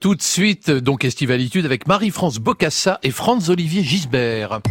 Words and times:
Tout 0.00 0.14
de 0.14 0.22
suite, 0.22 0.70
donc 0.70 1.04
Estivalitude 1.04 1.66
avec 1.66 1.86
Marie-France 1.86 2.38
Bocassa 2.38 2.98
et 3.02 3.10
Franz-Olivier 3.10 3.84
Gisbert. 3.84 4.62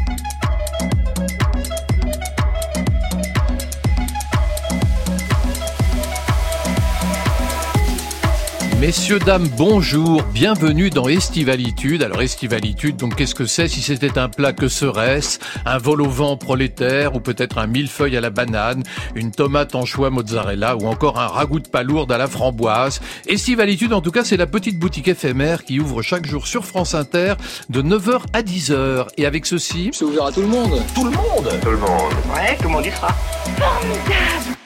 Messieurs, 8.80 9.20
dames, 9.20 9.50
bonjour, 9.58 10.24
bienvenue 10.34 10.90
dans 10.90 11.10
Estivalitude. 11.10 12.02
Alors 12.02 12.22
Estivalitude, 12.22 12.96
donc 12.96 13.18
qu'est-ce 13.18 13.36
que 13.36 13.46
c'est 13.46 13.68
Si 13.68 13.82
c'était 13.82 14.18
un 14.18 14.30
plat, 14.30 14.54
que 14.54 14.70
serait-ce? 14.70 15.40
Un 15.66 15.78
vol 15.78 16.02
au 16.02 16.10
vent 16.10 16.38
prolétaire 16.38 17.14
ou 17.14 17.20
peut-être 17.20 17.58
un 17.58 17.68
millefeuille 17.68 18.16
à 18.16 18.22
la 18.22 18.30
banane, 18.30 18.84
une 19.16 19.32
tomate 19.32 19.76
en 19.76 19.84
choix 19.84 20.10
mozzarella 20.10 20.78
ou 20.78 20.88
encore 20.88 21.20
un 21.20 21.28
ragoût 21.28 21.60
de 21.60 21.68
palourde 21.68 22.10
à 22.14 22.18
la 22.18 22.28
framboise? 22.28 23.02
Estivalitude, 23.28 23.92
en 23.92 24.00
tout 24.00 24.12
cas, 24.12 24.24
c'est 24.24 24.38
la 24.38 24.48
petite 24.48 24.80
boutique 24.80 25.10
éphémère 25.10 25.66
qui 25.66 25.82
ouvre 25.82 26.02
chaque 26.02 26.26
jour 26.26 26.48
sur 26.48 26.64
France 26.64 26.96
Inter 26.96 27.34
de 27.70 27.82
9h 27.82 28.22
à 28.32 28.42
10h. 28.42 29.08
Et 29.18 29.26
avec 29.26 29.46
ceci... 29.46 29.90
C'est 29.92 30.06
ouvert 30.06 30.28
à 30.28 30.32
tout 30.32 30.42
le 30.42 30.48
monde 30.48 30.82
Tout 30.96 31.04
le 31.04 31.12
monde 31.12 31.50
Tout 31.62 31.72
le 31.72 31.78
monde. 31.78 32.14
Ouais, 32.34 32.56
tout 32.56 32.64
le 32.64 32.70
monde 32.70 32.86
y 32.86 32.92
sera. 32.92 33.10
Formidable 33.58 34.59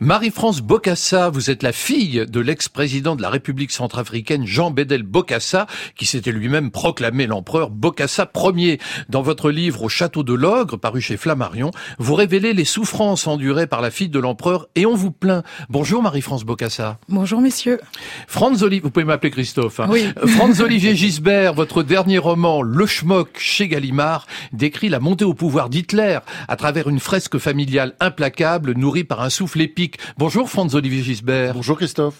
Marie-France 0.00 0.60
Bokassa, 0.60 1.28
vous 1.28 1.50
êtes 1.50 1.64
la 1.64 1.72
fille 1.72 2.24
de 2.28 2.38
l'ex-président 2.38 3.16
de 3.16 3.22
la 3.22 3.30
République 3.30 3.72
centrafricaine 3.72 4.46
Jean 4.46 4.70
Bédel 4.70 5.02
Bokassa, 5.02 5.66
qui 5.96 6.06
s'était 6.06 6.30
lui-même 6.30 6.70
proclamé 6.70 7.26
l'empereur 7.26 7.70
Bokassa 7.70 8.30
Ier. 8.36 8.78
Dans 9.08 9.22
votre 9.22 9.50
livre 9.50 9.82
Au 9.82 9.88
château 9.88 10.22
de 10.22 10.34
l'ogre, 10.34 10.76
paru 10.76 11.00
chez 11.00 11.16
Flammarion, 11.16 11.72
vous 11.98 12.14
révélez 12.14 12.52
les 12.52 12.64
souffrances 12.64 13.26
endurées 13.26 13.66
par 13.66 13.80
la 13.80 13.90
fille 13.90 14.08
de 14.08 14.20
l'empereur 14.20 14.68
et 14.76 14.86
on 14.86 14.94
vous 14.94 15.10
plaint. 15.10 15.44
Bonjour 15.68 16.00
Marie-France 16.00 16.44
Bokassa. 16.44 17.00
Bonjour 17.08 17.40
messieurs. 17.40 17.80
Franz 18.28 18.62
Olivier, 18.62 18.82
vous 18.82 18.92
pouvez 18.92 19.04
m'appeler 19.04 19.32
Christophe. 19.32 19.80
Hein. 19.80 19.88
Oui. 19.90 20.12
Franz 20.28 20.62
Olivier 20.62 20.94
Gisbert, 20.94 21.54
votre 21.54 21.82
dernier 21.82 22.18
roman 22.18 22.62
Le 22.62 22.86
Schmock 22.86 23.30
chez 23.36 23.66
Gallimard 23.66 24.28
décrit 24.52 24.90
la 24.90 25.00
montée 25.00 25.24
au 25.24 25.34
pouvoir 25.34 25.68
d'Hitler 25.68 26.20
à 26.46 26.54
travers 26.54 26.88
une 26.88 27.00
fresque 27.00 27.38
familiale 27.38 27.94
implacable 27.98 28.74
nourrie 28.74 29.02
par 29.02 29.22
un 29.22 29.30
souffle 29.30 29.60
épique 29.60 29.87
Bonjour 30.16 30.48
Franz-Olivier 30.50 31.02
Gisbert. 31.02 31.54
Bonjour 31.54 31.76
Christophe. 31.76 32.14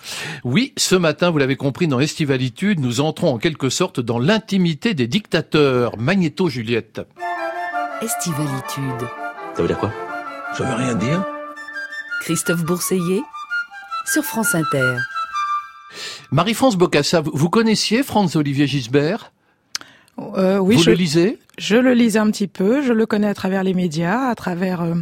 Oui, 0.45 0.73
ce 0.77 0.95
matin, 0.95 1.31
vous 1.31 1.39
l'avez 1.39 1.57
compris, 1.57 1.89
dans 1.89 2.01
Estivalitude, 2.01 2.81
nous 2.81 3.01
entrons 3.01 3.35
en 3.35 3.39
quelque 3.39 3.69
sorte 3.69 4.01
dans 4.01 4.19
l'intimité 4.19 4.95
des 4.95 5.07
dictateurs. 5.07 5.97
Magnéto 5.99 6.49
Juliette. 6.49 7.01
Estivalitude. 8.03 9.09
Ça 9.55 9.63
veut 9.63 9.69
dire 9.69 9.79
quoi? 9.79 9.93
Ça 10.57 10.65
veut 10.65 10.75
rien 10.75 10.95
dire. 10.95 11.25
Christophe 12.23 12.65
Bourseiller 12.65 13.23
sur 14.07 14.25
France 14.25 14.55
Inter. 14.55 14.97
Marie-France 16.31 16.77
Bocassa, 16.77 17.23
vous 17.25 17.49
connaissiez 17.51 18.03
Franz-Olivier 18.03 18.67
Gisbert? 18.67 19.33
Euh, 20.19 20.59
Oui, 20.59 20.77
vous 20.77 20.83
je 20.83 20.91
le 20.91 20.97
lisez? 20.97 21.39
Je 21.59 21.77
le 21.77 21.95
lisais 21.95 22.19
un 22.19 22.31
petit 22.31 22.49
peu. 22.49 22.83
Je 22.83 22.93
le 22.93 23.07
connais 23.07 23.29
à 23.29 23.35
travers 23.35 23.65
les 23.65 23.75
médias, 23.75 24.29
à 24.29 24.35
travers 24.35 24.83
euh, 24.83 24.95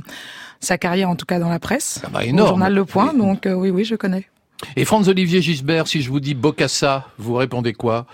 sa 0.61 0.79
carrière 0.79 1.11
en 1.11 1.17
tout 1.17 1.27
cas 1.27 1.39
dans 1.39 1.49
la 1.49 1.59
presse, 1.59 2.01
ah 2.05 2.09
bah, 2.13 2.21
au 2.25 2.47
journal 2.47 2.75
Le 2.75 2.85
Point. 2.85 3.15
Donc 3.15 3.47
euh, 3.47 3.55
oui, 3.55 3.71
oui, 3.71 3.85
je 3.85 3.95
connais. 3.95 4.29
Et 4.77 4.85
Franz-Olivier 4.85 5.43
Gisbert, 5.43 5.87
si 5.87 6.01
je 6.01 6.09
vous 6.09 6.21
dis 6.21 6.35
Bocassa, 6.35 7.09
vous 7.19 7.35
répondez 7.35 7.75
quoi? 7.75 8.07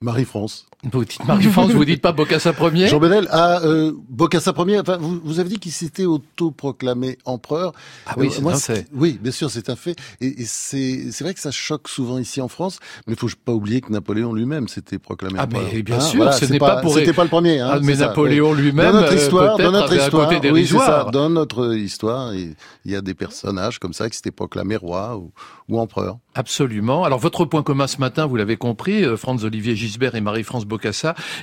Marie-France. 0.00 0.66
Vous 0.90 1.04
dites 1.04 1.24
Marie-France, 1.24 1.70
vous 1.70 1.84
dites 1.84 2.02
pas 2.02 2.10
Bocassa 2.10 2.52
premier 2.52 2.88
Jean 2.88 2.98
Benel, 2.98 3.28
ah, 3.30 3.60
euh, 3.62 3.92
Bocassa 4.08 4.52
premier, 4.52 4.80
enfin, 4.80 4.96
vous, 4.96 5.20
vous 5.22 5.38
avez 5.38 5.48
dit 5.50 5.58
qu'il 5.60 5.70
s'était 5.70 6.06
autoproclamé 6.06 7.18
empereur. 7.24 7.72
Ah 8.06 8.14
oui, 8.16 8.26
Euh, 8.26 8.30
c'est 8.32 8.44
un 8.48 8.56
fait. 8.56 8.86
Oui, 8.92 9.16
bien 9.22 9.30
sûr, 9.30 9.48
c'est 9.48 9.70
un 9.70 9.76
fait. 9.76 9.94
Et, 10.20 10.42
et 10.42 10.44
c'est 10.44 11.08
vrai 11.20 11.34
que 11.34 11.40
ça 11.40 11.52
choque 11.52 11.88
souvent 11.88 12.18
ici 12.18 12.40
en 12.40 12.48
France, 12.48 12.80
mais 13.06 13.12
il 13.14 13.16
faut 13.18 13.28
pas 13.44 13.52
oublier 13.52 13.80
que 13.80 13.92
Napoléon 13.92 14.32
lui-même 14.32 14.66
s'était 14.66 14.98
proclamé 14.98 15.36
Ah, 15.38 15.44
empereur. 15.44 15.62
mais 15.72 15.82
bien 15.82 15.98
Hein, 15.98 16.00
sûr, 16.00 16.16
voilà, 16.16 16.32
ce 16.32 16.46
n'est 16.46 16.58
pas 16.58 16.80
pour- 16.80 16.94
C'était 16.94 17.12
pas 17.12 17.22
le 17.22 17.30
premier. 17.30 17.60
Hein, 17.60 17.70
Ah, 17.74 17.78
mais 17.80 17.94
Napoléon 17.94 18.52
lui-même, 18.52 18.86
Dans 18.92 19.00
notre 19.02 19.12
euh, 19.12 19.16
histoire, 19.16 19.58
dans 19.58 19.70
notre 19.70 19.94
histoire, 19.94 20.32
oui, 20.52 20.66
ça. 20.66 21.06
Dans 21.12 21.30
notre 21.30 21.74
histoire, 21.76 22.34
il 22.34 22.56
y 22.86 22.96
a 22.96 23.00
des 23.02 23.14
personnages 23.14 23.78
comme 23.78 23.92
ça 23.92 24.10
qui 24.10 24.16
s'étaient 24.16 24.32
proclamés 24.32 24.74
roi 24.76 25.16
ou, 25.16 25.30
ou 25.68 25.78
empereur. 25.78 26.18
Absolument. 26.34 27.04
Alors 27.04 27.20
votre 27.20 27.44
point 27.44 27.62
commun 27.62 27.86
ce 27.86 27.98
matin, 27.98 28.26
vous 28.26 28.34
l'avez 28.36 28.56
compris, 28.56 29.04
euh, 29.04 29.16
Franz-Olivier 29.16 29.76
Gisbert 29.76 30.14
et 30.16 30.20
Marie-France 30.20 30.64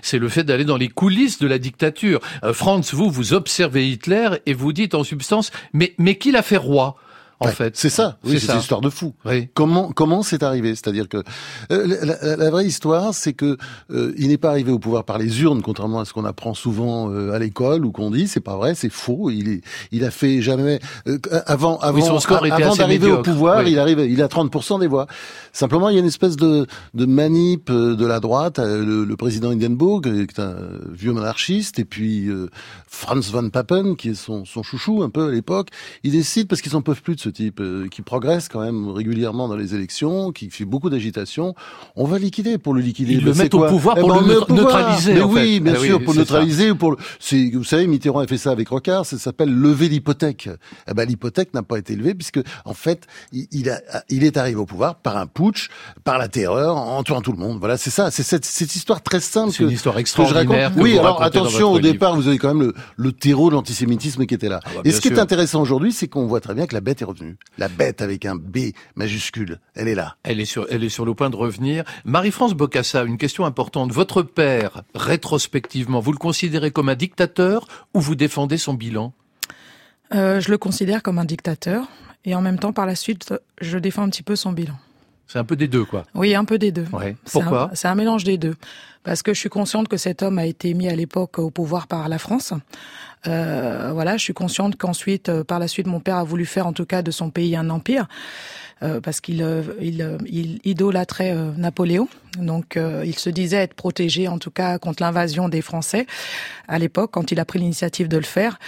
C'est 0.02 0.20
le 0.20 0.30
fait 0.30 0.44
d'aller 0.44 0.66
dans 0.66 0.78
les 0.78 0.90
coulisses 0.90 1.40
de 1.40 1.48
la 1.48 1.58
dictature. 1.58 2.20
Euh, 2.44 2.54
Franz, 2.54 2.96
vous, 2.96 3.10
vous 3.10 3.34
observez 3.34 3.90
Hitler 3.90 4.30
et 4.46 4.54
vous 4.54 4.74
dites 4.74 4.96
en 4.96 5.04
substance, 5.04 5.52
mais, 5.74 5.94
mais 5.98 6.18
qui 6.18 6.32
l'a 6.32 6.42
fait 6.42 6.58
roi? 6.58 6.96
En 7.42 7.46
Ouais, 7.46 7.52
fait 7.54 7.76
c'est 7.78 7.90
ça. 7.90 8.18
Oui, 8.26 8.40
C'est 8.40 8.52
une 8.54 8.60
histoire 8.60 8.82
de 8.82 8.90
fou. 8.90 9.14
Oui. 9.26 9.48
Comment 9.54 9.92
comment 9.92 10.24
c'est 10.24 10.44
arrivé? 10.44 10.76
C'est-à-dire 10.76 11.08
que 11.08 11.18
euh, 11.72 11.88
la, 12.04 12.18
la- 12.22 12.36
la 12.36 12.50
vraie 12.50 12.66
histoire, 12.66 13.14
c'est 13.14 13.34
que 13.34 13.58
euh, 13.92 14.14
il 14.18 14.28
n'est 14.28 14.38
pas 14.38 14.50
arrivé 14.50 14.72
au 14.72 14.80
pouvoir 14.80 15.04
par 15.06 15.18
les 15.18 15.42
urnes, 15.42 15.62
contrairement 15.62 16.00
à 16.02 16.06
ce 16.06 16.14
qu'on 16.14 16.26
apprend 16.26 16.54
souvent 16.54 17.10
euh, 17.12 17.32
à 17.32 17.40
l'école 17.40 17.86
ou 17.86 17.92
qu'on 17.92 18.12
dit. 18.12 18.28
C'est 18.28 18.40
pas 18.42 18.58
vrai, 18.58 18.76
c'est 18.76 18.90
faux. 18.92 19.30
Il 19.30 19.48
est, 19.50 19.62
il 19.92 20.04
a 20.04 20.12
fait 20.12 20.42
jamais 20.42 20.80
euh, 21.08 21.18
avant 21.46 21.78
avant 21.80 21.98
avant 22.52 22.70
assez 22.72 22.78
d'arriver 22.80 23.08
au 23.12 23.22
pouvoir, 23.22 23.64
oui. 23.64 23.72
il 23.72 23.80
arrive, 23.80 24.00
il 24.00 24.22
a 24.22 24.28
30% 24.28 24.80
des 24.80 24.88
voix. 24.88 25.08
Simplement, 25.54 25.90
il 25.90 25.94
y 25.94 25.98
a 25.98 26.02
une 26.02 26.08
espèce 26.08 26.36
de 26.36 26.66
de 26.94 27.06
manip 27.06 27.70
euh, 27.70 27.96
de 27.96 28.06
la 28.06 28.20
droite. 28.20 28.60
euh, 28.60 28.84
Le, 28.84 29.04
le 29.06 29.16
président 29.16 29.52
Hindenburg, 29.52 30.08
euh, 30.08 30.26
qui 30.26 30.36
est 30.36 30.44
un 30.44 30.56
vieux 30.92 31.12
monarchiste, 31.14 31.80
et 31.80 31.86
puis 31.86 32.28
euh, 32.28 32.50
Franz 32.88 33.32
von 33.32 33.50
Papen, 33.50 33.96
qui 33.96 34.10
est 34.10 34.14
son 34.14 34.46
son 34.46 34.64
chouchou 34.64 35.04
un 35.04 35.10
peu 35.10 35.28
à 35.28 35.32
l'époque. 35.32 35.70
Il 36.04 36.12
décide 36.12 36.48
parce 36.48 36.62
qu'ils 36.62 36.76
en 36.76 36.82
peuvent 36.82 37.02
plus 37.02 37.16
de 37.16 37.22
ce 37.22 37.29
type 37.32 37.60
euh, 37.60 37.88
qui 37.90 38.02
progresse 38.02 38.48
quand 38.50 38.62
même 38.62 38.90
régulièrement 38.90 39.48
dans 39.48 39.56
les 39.56 39.76
élections, 39.76 40.32
qui 40.32 40.50
fait 40.50 40.66
beaucoup 40.66 40.90
d'agitation. 40.90 41.56
On 41.96 42.06
va 42.06 42.20
liquider 42.20 42.58
pour 42.58 42.74
le 42.74 42.82
liquider. 42.82 43.14
Ils 43.14 43.24
le 43.24 43.34
mettent 43.34 43.54
au 43.54 43.66
pouvoir 43.68 43.96
Eh 43.98 44.02
pour 44.02 44.14
ben, 44.14 44.22
le 44.22 44.54
neutraliser, 44.56 45.14
Mais 45.14 45.22
en 45.22 45.30
oui, 45.32 45.56
fait. 45.56 45.60
bien 45.60 45.74
Ah 45.76 45.80
oui, 45.82 45.88
sûr, 45.88 46.04
pour 46.04 46.14
c'est 46.14 46.20
neutraliser 46.20 46.72
ou 46.72 46.76
pour 46.76 46.92
le. 46.92 46.98
Vous 47.58 47.64
savez, 47.64 47.88
Mitterrand 47.88 48.20
a 48.20 48.28
fait 48.28 48.38
ça 48.38 48.52
avec 48.52 48.70
Rocard. 48.70 49.06
Ça 49.06 49.18
s'appelle 49.18 49.54
lever 49.54 49.90
l'hypothèque. 49.90 50.50
Eh 50.90 50.94
ben, 50.94 51.06
l'hypothèque 51.08 51.54
n'a 51.54 51.64
pas 51.64 51.78
été 51.78 51.96
levée 51.96 52.14
puisque, 52.16 52.40
en 52.66 52.74
fait, 52.74 53.06
il, 53.32 53.70
a, 53.70 53.80
il 54.10 54.24
est 54.24 54.38
arrivé 54.38 54.58
au 54.58 54.66
pouvoir 54.66 54.96
par 54.96 55.18
un 55.18 55.28
putsch, 55.28 55.70
par 56.04 56.18
la 56.18 56.28
terreur, 56.28 56.76
en 56.78 57.02
tuant 57.04 57.22
tout 57.22 57.32
le 57.32 57.38
monde. 57.40 57.60
Voilà, 57.60 57.78
c'est 57.78 57.90
ça. 57.90 58.12
C'est 58.12 58.24
cette, 58.24 58.46
cette 58.46 58.76
histoire 58.76 59.02
très 59.02 59.20
simple. 59.20 59.52
C'est 59.52 59.64
une 59.64 59.72
histoire 59.72 59.96
que 59.96 60.00
je 60.00 60.02
extraordinaire 60.02 60.48
raconte. 60.70 60.76
que 60.78 60.82
Oui, 60.82 60.94
vous 60.94 61.00
alors 61.00 61.22
attention, 61.22 61.72
au 61.72 61.78
livre. 61.78 61.92
départ, 61.94 62.16
vous 62.16 62.28
avez 62.28 62.38
quand 62.38 62.50
même 62.54 62.62
le, 62.68 62.74
le 62.98 63.12
terreau 63.12 63.50
de 63.50 63.56
l'antisémitisme 63.56 64.26
qui 64.26 64.34
était 64.34 64.50
là. 64.50 64.60
bah, 64.66 64.82
Et 64.86 64.92
ce 64.92 65.02
qui 65.02 65.10
sûr. 65.10 65.18
est 65.18 65.20
intéressant 65.22 65.62
aujourd'hui, 65.62 65.92
c'est 65.94 66.08
qu'on 66.08 66.26
voit 66.28 66.42
très 66.42 66.54
bien 66.54 66.66
que 66.68 66.74
la 66.74 66.82
bête 66.82 67.02
est 67.02 67.06
revenue. 67.20 67.38
La 67.58 67.68
bête 67.68 68.02
avec 68.02 68.26
un 68.26 68.36
B 68.36 68.72
majuscule, 68.96 69.60
elle 69.76 69.88
est 69.88 69.96
là. 69.96 70.16
Elle 70.24 70.40
est 70.40 70.46
sur, 70.46 70.66
elle 70.70 70.84
est 70.84 70.90
sur 70.90 71.06
le 71.06 71.14
point 71.14 71.30
de 71.30 71.36
revenir. 71.36 71.84
Marie-France 72.06 72.54
Bocassa, 72.54 73.04
une 73.04 73.18
question 73.18 73.46
importante. 73.46 73.92
Votre 73.92 74.22
père, 74.22 74.84
rétrospectivement, 74.96 76.00
vous 76.00 76.12
le 76.12 76.18
considérez 76.18 76.72
comme 76.72 76.90
un 76.90 76.96
dictateur 76.96 77.68
ou 77.94 78.00
vous 78.00 78.16
défendez 78.16 78.58
son 78.58 78.74
bilan? 78.74 79.14
Euh, 80.14 80.40
je 80.40 80.50
le 80.50 80.58
considère 80.58 81.04
comme 81.04 81.20
un 81.20 81.26
dictateur 81.26 81.88
et 82.26 82.36
en 82.36 82.42
même 82.42 82.60
temps, 82.60 82.74
par 82.74 82.86
la 82.86 82.96
suite, 82.96 83.34
je 83.62 83.78
défends 83.78 84.04
un 84.04 84.10
petit 84.10 84.24
peu 84.24 84.36
son 84.36 84.52
bilan. 84.52 84.78
C'est 85.32 85.40
un 85.40 85.44
peu 85.46 85.56
des 85.56 85.68
deux, 85.68 85.86
quoi. 85.86 86.06
Oui, 86.16 86.34
un 86.34 86.44
peu 86.44 86.58
des 86.58 86.72
deux. 86.72 86.88
Ouais. 86.92 87.16
Pourquoi? 87.32 87.70
C'est 87.74 87.88
un, 87.88 87.96
mélange 87.96 88.24
des 88.24 88.38
deux. 88.38 88.56
Parce 89.04 89.22
que 89.22 89.34
je 89.34 89.40
suis 89.40 89.50
consciente 89.50 89.88
que 89.88 89.96
cet 89.96 90.24
homme 90.24 90.40
a 90.40 90.46
été 90.46 90.74
mis 90.74 90.90
à 90.90 90.96
l'époque 90.96 91.40
au 91.40 91.52
pouvoir 91.52 91.88
par 91.88 92.10
la 92.10 92.18
France. 92.18 92.54
Euh, 93.28 93.92
voilà, 93.94 94.18
je 94.18 94.24
suis 94.24 94.34
consciente 94.34 94.76
qu'ensuite, 94.76 95.30
euh, 95.30 95.44
par 95.44 95.60
la 95.60 95.68
suite, 95.68 95.88
mon 95.88 96.00
père 96.00 96.18
a 96.18 96.24
voulu 96.24 96.46
faire 96.46 96.66
en 96.66 96.74
tout 96.74 96.86
cas 96.86 97.02
de 97.04 97.12
son 97.12 97.30
pays 97.30 97.56
un 97.56 97.70
empire. 97.70 98.08
euh, 98.82 99.02
parce 99.02 99.20
qu'il 99.20 99.44
euh, 99.44 99.64
il, 99.82 100.02
euh, 100.02 100.18
il 100.26 100.60
idolâtrait 100.64 101.36
Napoléon. 101.58 102.08
Donc 102.38 102.78
il 103.04 103.18
se 103.18 103.30
disait 103.30 103.58
être 103.58 103.74
protégé 103.74 104.28
en 104.28 104.38
tout 104.38 104.52
cas 104.52 104.78
contre 104.78 105.02
l'invasion 105.02 105.50
des 105.50 105.62
Français 105.62 106.06
à 106.68 106.78
l'époque 106.78 107.10
quand 107.12 107.32
il 107.32 107.40
a 107.40 107.46
pris 107.46 107.60
l'initiative 107.60 108.08
de 108.08 108.18
le 108.18 108.24
faire. 108.24 108.60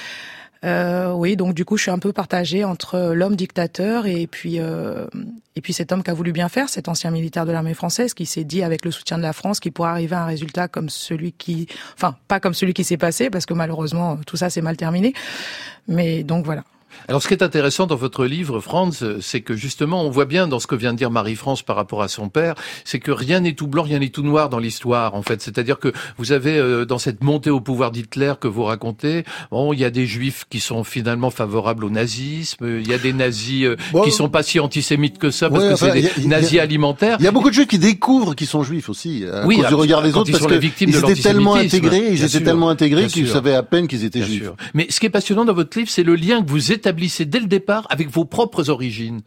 Euh, 0.63 1.11
oui, 1.13 1.35
donc 1.35 1.53
du 1.53 1.65
coup, 1.65 1.77
je 1.77 1.83
suis 1.83 1.91
un 1.91 1.99
peu 1.99 2.13
partagée 2.13 2.63
entre 2.63 3.13
l'homme 3.13 3.35
dictateur 3.35 4.05
et 4.05 4.27
puis 4.27 4.59
euh, 4.59 5.07
et 5.55 5.61
puis 5.61 5.73
cet 5.73 5.91
homme 5.91 6.03
qui 6.03 6.11
a 6.11 6.13
voulu 6.13 6.31
bien 6.31 6.49
faire, 6.49 6.69
cet 6.69 6.87
ancien 6.87 7.11
militaire 7.11 7.45
de 7.45 7.51
l'armée 7.51 7.73
française, 7.73 8.13
qui 8.13 8.25
s'est 8.25 8.43
dit 8.43 8.63
avec 8.63 8.85
le 8.85 8.91
soutien 8.91 9.17
de 9.17 9.23
la 9.23 9.33
France 9.33 9.59
qu'il 9.59 9.71
pourrait 9.71 9.89
arriver 9.89 10.15
à 10.15 10.23
un 10.23 10.25
résultat 10.25 10.67
comme 10.67 10.89
celui 10.89 11.33
qui, 11.33 11.67
enfin 11.95 12.15
pas 12.27 12.39
comme 12.39 12.53
celui 12.53 12.73
qui 12.73 12.83
s'est 12.83 12.97
passé, 12.97 13.29
parce 13.29 13.45
que 13.45 13.53
malheureusement 13.53 14.17
tout 14.25 14.37
ça 14.37 14.49
s'est 14.49 14.61
mal 14.61 14.77
terminé. 14.77 15.13
Mais 15.87 16.23
donc 16.23 16.45
voilà. 16.45 16.63
Alors, 17.07 17.21
ce 17.21 17.27
qui 17.27 17.33
est 17.33 17.43
intéressant 17.43 17.87
dans 17.87 17.95
votre 17.95 18.25
livre, 18.25 18.59
Franz, 18.59 19.03
c'est 19.21 19.41
que 19.41 19.55
justement, 19.55 20.03
on 20.03 20.09
voit 20.09 20.25
bien 20.25 20.47
dans 20.47 20.59
ce 20.59 20.67
que 20.67 20.75
vient 20.75 20.93
de 20.93 20.97
dire 20.97 21.11
Marie-France 21.11 21.61
par 21.63 21.75
rapport 21.75 22.01
à 22.01 22.07
son 22.07 22.29
père, 22.29 22.55
c'est 22.85 22.99
que 22.99 23.11
rien 23.11 23.39
n'est 23.41 23.53
tout 23.53 23.67
blanc, 23.67 23.83
rien 23.83 23.99
n'est 23.99 24.09
tout 24.09 24.23
noir 24.23 24.49
dans 24.49 24.59
l'histoire, 24.59 25.15
en 25.15 25.21
fait. 25.21 25.41
C'est-à-dire 25.41 25.79
que 25.79 25.91
vous 26.17 26.31
avez, 26.31 26.57
euh, 26.57 26.85
dans 26.85 26.99
cette 26.99 27.23
montée 27.23 27.49
au 27.49 27.59
pouvoir 27.61 27.91
d'Hitler 27.91 28.33
que 28.39 28.47
vous 28.47 28.63
racontez, 28.63 29.23
bon, 29.51 29.73
il 29.73 29.79
y 29.79 29.85
a 29.85 29.89
des 29.89 30.05
juifs 30.05 30.45
qui 30.49 30.59
sont 30.59 30.83
finalement 30.83 31.31
favorables 31.31 31.83
au 31.85 31.89
nazisme, 31.89 32.79
il 32.79 32.87
y 32.87 32.93
a 32.93 32.97
des 32.97 33.13
nazis 33.13 33.65
euh, 33.65 33.75
Bon, 33.91 34.03
qui 34.03 34.11
sont 34.11 34.29
pas 34.29 34.43
si 34.43 34.59
antisémites 34.59 35.17
que 35.17 35.31
ça, 35.31 35.49
parce 35.49 35.63
ouais, 35.63 35.69
que 35.71 35.75
c'est 35.75 35.91
des 35.91 36.07
a- 36.07 36.11
a- 36.17 36.27
nazis 36.27 36.59
alimentaires. 36.59 37.17
Il 37.19 37.25
y 37.25 37.27
a 37.27 37.31
beaucoup 37.31 37.49
de 37.49 37.55
juifs 37.55 37.67
qui 37.67 37.79
découvrent 37.79 38.35
qu'ils 38.35 38.47
sont 38.47 38.63
juifs 38.63 38.89
aussi, 38.89 39.25
à 39.31 39.45
Oui, 39.45 39.57
cause 39.57 39.67
du 39.67 39.73
regard 39.73 40.01
des 40.03 40.15
autres, 40.15 40.29
ils 40.29 40.33
parce 40.33 40.43
sont 40.43 40.49
que 40.49 40.53
les 40.53 40.59
victimes 40.59 40.91
de 40.91 40.97
ils 40.97 41.09
étaient 41.11 41.21
tellement 41.21 41.55
intégrés, 41.55 42.09
ils 42.11 42.23
étaient 42.23 42.41
tellement 42.43 42.69
intégrés 42.69 43.07
qu'ils 43.07 43.27
savaient 43.27 43.55
à 43.55 43.63
peine 43.63 43.87
qu'ils 43.87 44.05
étaient 44.05 44.19
Bien 44.19 44.27
juifs. 44.27 44.43
sûr. 44.43 44.55
Mais 44.73 44.87
ce 44.89 44.99
qui 44.99 45.07
est 45.07 45.09
passionnant 45.09 45.45
dans 45.45 45.53
votre 45.53 45.75
livre, 45.77 45.89
c'est 45.89 46.03
le 46.03 46.15
lien 46.15 46.43
que 46.43 46.49
vous 46.49 46.71
établissez 46.71 46.90
dès 47.25 47.39
le 47.39 47.47
départ 47.47 47.87
avec 47.89 48.09
vos 48.09 48.25
propres 48.25 48.69
origines. 48.69 49.21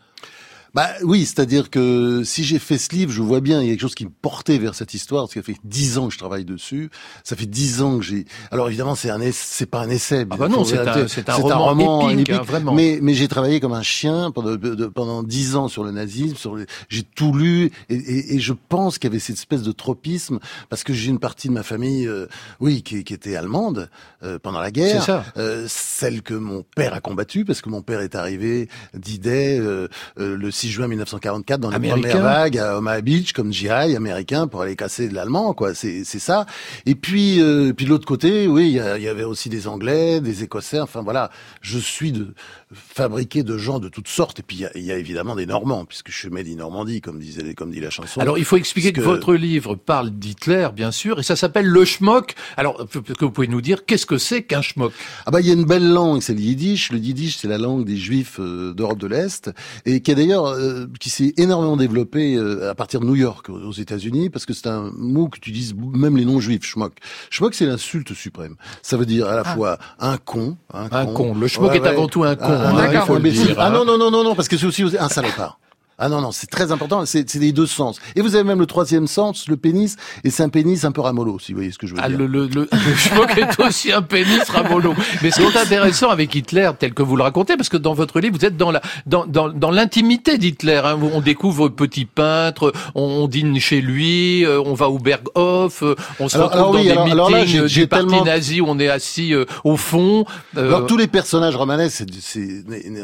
Bah 0.75 0.88
oui, 1.03 1.25
c'est-à-dire 1.25 1.71
que 1.71 2.23
si 2.25 2.43
j'ai 2.43 2.59
fait 2.59 2.79
ce 2.79 2.94
livre, 2.94 3.12
je 3.12 3.23
vois 3.23 3.41
bien, 3.41 3.61
il 3.62 3.67
y 3.67 3.71
a 3.71 3.73
quelque 3.73 3.81
chose 3.81 3.94
qui 3.94 4.06
me 4.06 4.11
portait 4.11 4.59
vers 4.59 4.75
cette 4.75 4.93
histoire, 4.93 5.25
parce 5.25 5.35
que 5.35 5.41
ça 5.41 5.47
fait 5.47 5.59
dix 5.65 5.99
ans 5.99 6.09
que 6.09 6.15
je 6.15 6.19
travaille 6.19 6.44
dessus. 6.44 6.91
Ça 7.23 7.37
fait 7.37 7.47
dix 7.47 7.81
ans 7.81 7.99
que 7.99 8.05
j'ai. 8.05 8.25
Alors 8.50 8.69
évidemment, 8.69 8.94
c'est 8.94 9.11
un 9.11 9.21
c'est 9.32 9.67
pas 9.67 9.81
un 9.81 9.91
essai. 9.91 10.26
Ah 10.31 10.37
bah 10.37 10.49
non, 10.49 10.65
c'est 10.65 10.79
un, 10.79 11.06
c'est 11.06 11.29
un, 11.29 11.35
roman, 11.35 12.11
épique, 12.11 12.31
hein, 12.31 12.43
vraiment. 12.44 12.75
Mais 12.75 12.99
mais 13.00 13.15
j'ai 13.15 13.29
travaillé 13.29 13.61
comme 13.61 13.73
un 13.73 13.82
chien 13.82 14.32
pendant 14.32 14.56
pendant 14.93 15.23
dix 15.23 15.56
ans 15.56 15.69
sur 15.69 15.85
le 15.85 15.93
nazisme. 15.93 16.37
Sur 16.37 16.59
j'ai 16.88 17.03
tout 17.03 17.32
lu 17.32 17.70
et, 17.88 17.94
et, 17.94 18.35
et, 18.35 18.41
je 18.41 18.53
pense 18.53 18.99
qu'il 18.99 19.11
y 19.11 19.12
avait 19.12 19.20
cette 19.20 19.37
espèce 19.37 19.62
de 19.62 19.73
tropisme 19.73 20.41
parce 20.69 20.82
que 20.82 20.93
j'ai 20.93 21.11
une 21.11 21.20
partie 21.20 21.49
de 21.49 21.53
ma 21.53 21.62
famille, 21.62 22.06
euh, 22.06 22.27
oui, 22.61 22.82
qui, 22.82 23.05
qui, 23.05 23.15
était 23.15 23.37
allemande 23.37 23.88
euh, 24.23 24.38
pendant 24.38 24.61
la 24.61 24.70
guerre. 24.70 25.03
Ça. 25.03 25.25
Euh, 25.37 25.67
celle 25.69 26.23
que 26.23 26.35
mon 26.35 26.65
père 26.75 26.94
a 26.94 27.00
combattue 27.00 27.44
parce 27.44 27.61
que 27.61 27.69
mon 27.69 27.82
père 27.82 28.00
est 28.00 28.15
arrivé 28.15 28.69
d'idée 28.94 29.59
euh, 29.61 29.88
le 30.17 30.50
6 30.64 30.70
juin 30.70 30.88
1944 30.88 31.61
dans 31.61 31.69
les 31.69 31.90
premières 31.90 32.22
vagues 32.22 32.56
à 32.56 32.78
Omaha 32.78 33.02
Beach 33.02 33.32
comme 33.34 33.52
GI 33.52 33.69
américain 33.69 34.46
pour 34.46 34.62
aller 34.62 34.76
casser 34.76 35.08
de 35.08 35.14
l'allemand 35.14 35.52
quoi. 35.52 35.75
C'est 35.75 36.05
c'est 36.05 36.19
ça. 36.19 36.46
Et 36.87 36.94
puis 36.94 37.38
euh, 37.43 37.75
puis 37.75 37.84
de 37.84 37.90
l'autre 37.90 38.06
côté 38.06 38.49
oui 38.49 38.69
il 38.69 39.02
y, 39.02 39.08
avait 39.08 39.25
aussi 39.25 39.50
des 39.50 39.69
anglais 39.69 40.22
des 40.22 40.43
écossais 40.43 40.81
enfin 40.81 41.02
voilà. 41.02 41.31
Je 41.61 41.78
suis 41.78 42.12
de 42.12 42.32
fabriqué 42.72 43.43
de 43.43 43.58
gens 43.58 43.78
de 43.78 43.90
toutes 43.90 44.08
sortes. 44.08 44.40
Et 44.40 44.43
puis 44.43 44.64
il 44.75 44.82
y, 44.82 44.90
a 44.90 44.96
évidemment 44.96 45.37
des 45.37 45.44
normands 45.44 45.84
puisque 45.84 46.11
je 46.11 46.16
suis 46.16 46.31
made 46.31 46.49
in 46.49 46.56
Normandie 46.56 47.02
comme 47.02 47.19
disait 47.19 47.52
comme 47.52 47.70
dit 47.70 47.81
la 47.81 47.90
chanson. 47.90 48.20
Alors 48.20 48.38
il 48.38 48.46
faut 48.46 48.56
expliquer 48.56 48.94
que... 48.94 49.02
votre 49.02 49.34
livre 49.34 49.75
parle 49.75 50.10
d'Hitler 50.12 50.69
bien 50.75 50.93
sûr 50.93 51.19
et 51.19 51.22
ça 51.22 51.37
s'appelle 51.37 51.67
le 51.67 51.84
schmock. 51.84 52.34
Alors 52.56 52.87
que 52.90 53.25
vous 53.25 53.31
pouvez 53.31 53.49
nous 53.49 53.60
dire 53.60 53.84
qu'est-ce 53.84 54.06
que 54.06 54.17
c'est 54.17 54.44
qu'un 54.44 54.62
schmock? 54.62 54.93
Ah 55.26 55.31
bah 55.31 55.43
il 55.43 55.46
y 55.46 55.50
a 55.50 55.55
une 55.55 55.67
belle 55.67 55.93
langue 55.93 56.22
c'est 56.22 56.34
le 56.34 56.40
yiddish. 56.40 56.90
Le 56.90 56.99
yiddish 56.99 57.37
c'est 57.37 57.49
la 57.49 57.58
langue 57.58 57.84
des 57.84 57.99
juifs 57.99 58.40
euh, 58.40 58.72
d'Europe 58.72 58.99
de 58.99 59.08
l'Est 59.08 59.50
et 59.84 60.00
qui 60.00 60.10
a 60.10 60.14
d'ailleurs 60.14 60.54
euh, 60.55 60.87
qui 61.01 61.11
s'est 61.11 61.35
énormément 61.37 61.77
développé 61.77 62.37
euh, 62.37 62.71
à 62.71 62.75
partir 62.75 63.01
de 63.01 63.06
New 63.06 63.15
York 63.15 63.49
aux 63.49 63.73
États-Unis 63.73 64.31
parce 64.31 64.47
que 64.47 64.53
c'est 64.53 64.69
un 64.69 64.91
mot 64.97 65.29
qu'utilisent 65.29 65.75
même 65.75 66.17
les 66.17 66.25
non-juifs. 66.25 66.65
Schmock. 66.65 66.95
Schmock, 67.31 67.55
c'est 67.55 67.67
l'insulte 67.67 68.15
suprême. 68.15 68.56
Ça 68.83 68.97
veut 68.97 69.06
dire 69.06 69.29
à 69.29 69.37
la 69.37 69.43
ah. 69.45 69.55
fois 69.55 69.79
un 69.99 70.17
con, 70.17 70.56
un, 70.73 70.89
un 70.91 71.06
con. 71.06 71.35
Le 71.35 71.49
schmock 71.49 71.75
est 71.75 71.87
avant 71.87 72.09
tout 72.09 72.25
un 72.25 72.37
con. 72.37 72.45
Un, 72.45 72.77
hein, 72.77 73.05
le 73.09 73.31
dire, 73.31 73.56
ah 73.59 73.67
hein. 73.67 73.71
non 73.71 73.85
non 73.85 73.99
non 73.99 74.11
non 74.11 74.25
non 74.25 74.35
parce 74.35 74.49
que 74.49 74.56
c'est 74.56 74.67
aussi 74.67 74.85
un 74.99 75.09
salopard. 75.09 75.59
Ah 75.99 76.08
non, 76.08 76.20
non, 76.20 76.32
c'est 76.32 76.49
très 76.49 76.73
important, 76.73 77.05
c'est 77.06 77.32
les 77.35 77.52
deux 77.52 77.67
sens. 77.67 78.00
Et 78.17 78.20
vous 78.20 78.35
avez 78.35 78.44
même 78.44 78.58
le 78.58 78.67
troisième 78.67 79.06
sens, 79.06 79.49
le 79.49 79.56
pénis, 79.56 79.96
et 80.25 80.31
c'est 80.31 80.43
un 80.43 80.49
pénis 80.49 80.85
un 80.85 80.93
peu 80.93 81.00
ramolo, 81.00 81.38
si 81.38 81.52
vous 81.52 81.58
voyez 81.58 81.70
ce 81.70 81.79
que 81.79 81.87
je 81.87 81.94
veux 81.94 82.00
ah, 82.02 82.08
dire. 82.08 82.19
Le, 82.19 82.26
le, 82.26 82.46
le, 82.46 82.69
le 82.73 83.41
est 83.41 83.61
aussi 83.61 83.93
un 83.93 84.02
pénis 84.02 84.43
ramolo. 84.49 84.94
Mais 85.23 85.31
ce 85.31 85.41
qui 85.41 85.43
est 85.43 85.56
intéressant 85.56 86.11
avec 86.11 86.35
Hitler, 86.35 86.70
tel 86.79 86.94
que 86.94 87.02
vous 87.02 87.17
le 87.17 87.23
racontez, 87.23 87.56
parce 87.56 87.69
que 87.69 87.76
dans 87.76 87.94
votre 87.94 88.20
livre, 88.20 88.37
vous 88.38 88.44
êtes 88.44 88.56
dans 88.56 88.70
la 88.70 88.82
dans, 89.06 89.26
dans, 89.26 89.49
dans 89.49 89.70
l'intimité 89.70 90.38
d'Hitler. 90.38 90.82
Hein. 90.85 90.99
On 91.00 91.20
découvre 91.20 91.69
petit 91.69 92.06
peintre, 92.06 92.73
on, 92.94 93.29
dîne 93.29 93.58
chez 93.61 93.81
lui, 93.81 94.44
euh, 94.44 94.61
on 94.64 94.75
va 94.75 94.88
au 94.88 94.99
Berghof, 94.99 95.82
euh, 95.82 95.94
on 96.20 96.29
se 96.29 96.38
retrouve 96.38 96.76
dans 96.76 96.82
des 96.82 96.94
meetings 96.94 97.58
euh, 97.61 97.67
du 97.67 97.87
parti 97.87 98.23
nazi 98.23 98.61
où 98.61 98.67
on 98.69 98.79
est 98.79 98.88
assis 98.88 99.32
au 99.64 99.76
fond. 99.76 100.25
Alors 100.56 100.87
tous 100.87 100.96
les 100.96 101.06
personnages 101.06 101.56
romanesques 101.56 102.05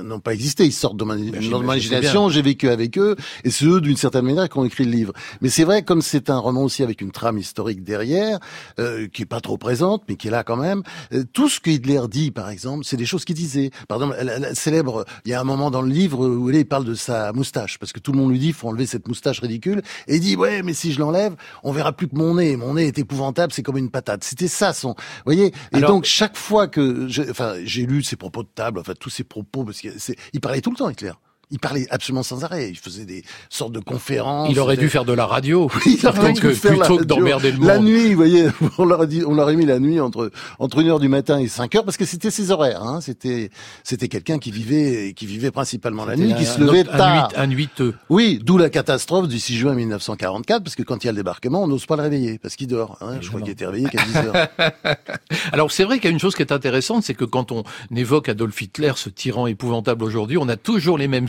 n'ont 0.04 0.20
pas 0.20 0.32
existé, 0.32 0.64
ils 0.64 0.72
sortent 0.72 0.96
de 0.96 1.04
ma, 1.04 1.14
ben, 1.14 1.42
imagination, 1.42 2.28
j'ai 2.28 2.42
vécu 2.42 2.68
avec 2.68 2.79
avec 2.80 2.98
eux, 2.98 3.16
et 3.44 3.50
c'est 3.50 3.66
eux 3.66 3.80
d'une 3.80 3.96
certaine 3.96 4.24
manière 4.24 4.48
qui 4.48 4.58
ont 4.58 4.64
écrit 4.64 4.84
le 4.84 4.90
livre. 4.90 5.12
Mais 5.40 5.48
c'est 5.48 5.64
vrai, 5.64 5.82
comme 5.82 6.02
c'est 6.02 6.30
un 6.30 6.38
roman 6.38 6.64
aussi 6.64 6.82
avec 6.82 7.00
une 7.00 7.12
trame 7.12 7.38
historique 7.38 7.84
derrière, 7.84 8.38
euh, 8.78 9.06
qui 9.08 9.22
est 9.22 9.26
pas 9.26 9.40
trop 9.40 9.58
présente, 9.58 10.02
mais 10.08 10.16
qui 10.16 10.28
est 10.28 10.30
là 10.30 10.44
quand 10.44 10.56
même, 10.56 10.82
euh, 11.12 11.24
tout 11.32 11.48
ce 11.48 11.60
que 11.60 11.70
Hitler 11.70 12.00
dit, 12.08 12.30
par 12.30 12.50
exemple, 12.50 12.84
c'est 12.84 12.96
des 12.96 13.06
choses 13.06 13.24
qu'il 13.24 13.36
disait. 13.36 13.70
Par 13.88 13.98
exemple, 13.98 14.16
la, 14.22 14.54
célèbre, 14.54 15.04
il 15.24 15.30
y 15.30 15.34
a 15.34 15.40
un 15.40 15.44
moment 15.44 15.70
dans 15.70 15.82
le 15.82 15.90
livre 15.90 16.26
où 16.26 16.50
il 16.50 16.66
parle 16.66 16.84
de 16.84 16.94
sa 16.94 17.32
moustache, 17.32 17.78
parce 17.78 17.92
que 17.92 18.00
tout 18.00 18.12
le 18.12 18.18
monde 18.18 18.30
lui 18.30 18.38
dit, 18.38 18.52
faut 18.52 18.68
enlever 18.68 18.86
cette 18.86 19.08
moustache 19.08 19.40
ridicule, 19.40 19.82
et 20.08 20.16
il 20.16 20.20
dit, 20.20 20.36
ouais, 20.36 20.62
mais 20.62 20.74
si 20.74 20.92
je 20.92 21.00
l'enlève, 21.00 21.34
on 21.62 21.72
verra 21.72 21.92
plus 21.92 22.08
que 22.08 22.16
mon 22.16 22.34
nez. 22.34 22.56
Mon 22.56 22.74
nez 22.74 22.86
est 22.86 22.98
épouvantable, 22.98 23.52
c'est 23.52 23.62
comme 23.62 23.76
une 23.76 23.90
patate. 23.90 24.24
C'était 24.24 24.48
ça 24.48 24.72
son, 24.72 24.90
vous 24.90 24.94
voyez. 25.24 25.52
Et 25.72 25.80
donc 25.80 26.04
chaque 26.04 26.36
fois 26.36 26.68
que, 26.68 27.08
enfin, 27.30 27.54
j'ai 27.64 27.86
lu 27.86 28.02
ses 28.02 28.16
propos 28.16 28.42
de 28.42 28.48
table, 28.54 28.78
enfin 28.78 28.94
tous 28.98 29.10
ses 29.10 29.24
propos, 29.24 29.64
parce 29.64 29.80
qu'il 29.80 30.40
parlait 30.40 30.60
tout 30.60 30.70
le 30.70 30.76
temps 30.76 30.88
Hitler 30.88 31.12
il 31.50 31.58
parlait 31.58 31.86
absolument 31.90 32.22
sans 32.22 32.44
arrêt. 32.44 32.70
Il 32.70 32.78
faisait 32.78 33.04
des 33.04 33.24
sortes 33.48 33.72
de 33.72 33.80
conférences. 33.80 34.48
Il 34.50 34.58
aurait 34.60 34.76
dû 34.76 34.88
faire 34.88 35.04
de 35.04 35.12
la 35.12 35.26
radio. 35.26 35.68
Oui, 35.86 35.98
il 35.98 36.06
aurait 36.06 36.32
dû 36.32 36.54
faire 36.54 36.72
plutôt 36.72 36.98
que 36.98 37.04
d'emmerder 37.04 37.52
le 37.52 37.58
monde. 37.58 37.66
La 37.68 37.78
nuit, 37.78 38.10
vous 38.10 38.16
voyez, 38.16 38.48
on 38.78 38.84
leur 38.84 39.00
a 39.00 39.06
dit, 39.06 39.22
on 39.24 39.34
leur 39.34 39.48
a 39.48 39.52
mis 39.52 39.64
la 39.64 39.78
nuit 39.78 39.98
entre 39.98 40.30
entre 40.58 40.80
une 40.80 40.88
heure 40.88 41.00
du 41.00 41.08
matin 41.08 41.38
et 41.38 41.48
5 41.48 41.74
heures 41.74 41.84
parce 41.84 41.96
que 41.96 42.04
c'était 42.04 42.30
ses 42.30 42.50
horaires. 42.50 42.82
Hein. 42.82 43.00
C'était 43.00 43.50
c'était 43.82 44.08
quelqu'un 44.08 44.38
qui 44.38 44.50
vivait 44.50 45.14
qui 45.14 45.26
vivait 45.26 45.50
principalement 45.50 46.04
la 46.04 46.16
nuit, 46.16 46.34
qui 46.34 46.44
se 46.44 46.60
levait 46.60 46.84
tard. 46.84 47.30
Un 47.34 47.46
nuiteux. 47.46 47.94
Oui, 48.10 48.40
d'où 48.42 48.58
la 48.58 48.68
catastrophe 48.68 49.28
du 49.28 49.38
6 49.38 49.56
juin 49.56 49.74
1944 49.74 50.62
parce 50.62 50.76
que 50.76 50.82
quand 50.82 51.02
il 51.02 51.06
y 51.06 51.08
a 51.08 51.12
le 51.12 51.16
débarquement, 51.16 51.62
on 51.62 51.68
n'ose 51.68 51.86
pas 51.86 51.96
le 51.96 52.02
réveiller 52.02 52.38
parce 52.38 52.56
qu'il 52.56 52.66
dort. 52.66 52.98
Hein. 53.00 53.18
Je 53.20 53.28
crois 53.28 53.40
qu'il 53.40 53.50
était 53.50 53.66
réveillé 53.66 53.88
qu'à 53.88 54.04
10 54.04 54.16
heures. 54.16 54.48
Alors 55.52 55.72
c'est 55.72 55.84
vrai 55.84 55.96
qu'il 55.98 56.06
y 56.06 56.08
a 56.08 56.12
une 56.12 56.20
chose 56.20 56.34
qui 56.34 56.42
est 56.42 56.52
intéressante, 56.52 57.04
c'est 57.04 57.14
que 57.14 57.24
quand 57.24 57.52
on 57.52 57.64
évoque 57.94 58.28
Adolf 58.28 58.60
Hitler, 58.60 58.92
ce 58.96 59.08
tyran 59.08 59.46
épouvantable 59.46 60.04
aujourd'hui, 60.04 60.36
on 60.36 60.48
a 60.48 60.56
toujours 60.56 60.98
les 60.98 61.08
mêmes 61.08 61.28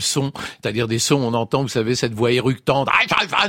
c'est-à-dire 0.62 0.88
des 0.88 0.98
sons, 0.98 1.16
on 1.16 1.34
entend, 1.34 1.62
vous 1.62 1.68
savez, 1.68 1.94
cette 1.94 2.14
voix 2.14 2.32
éructante. 2.32 2.88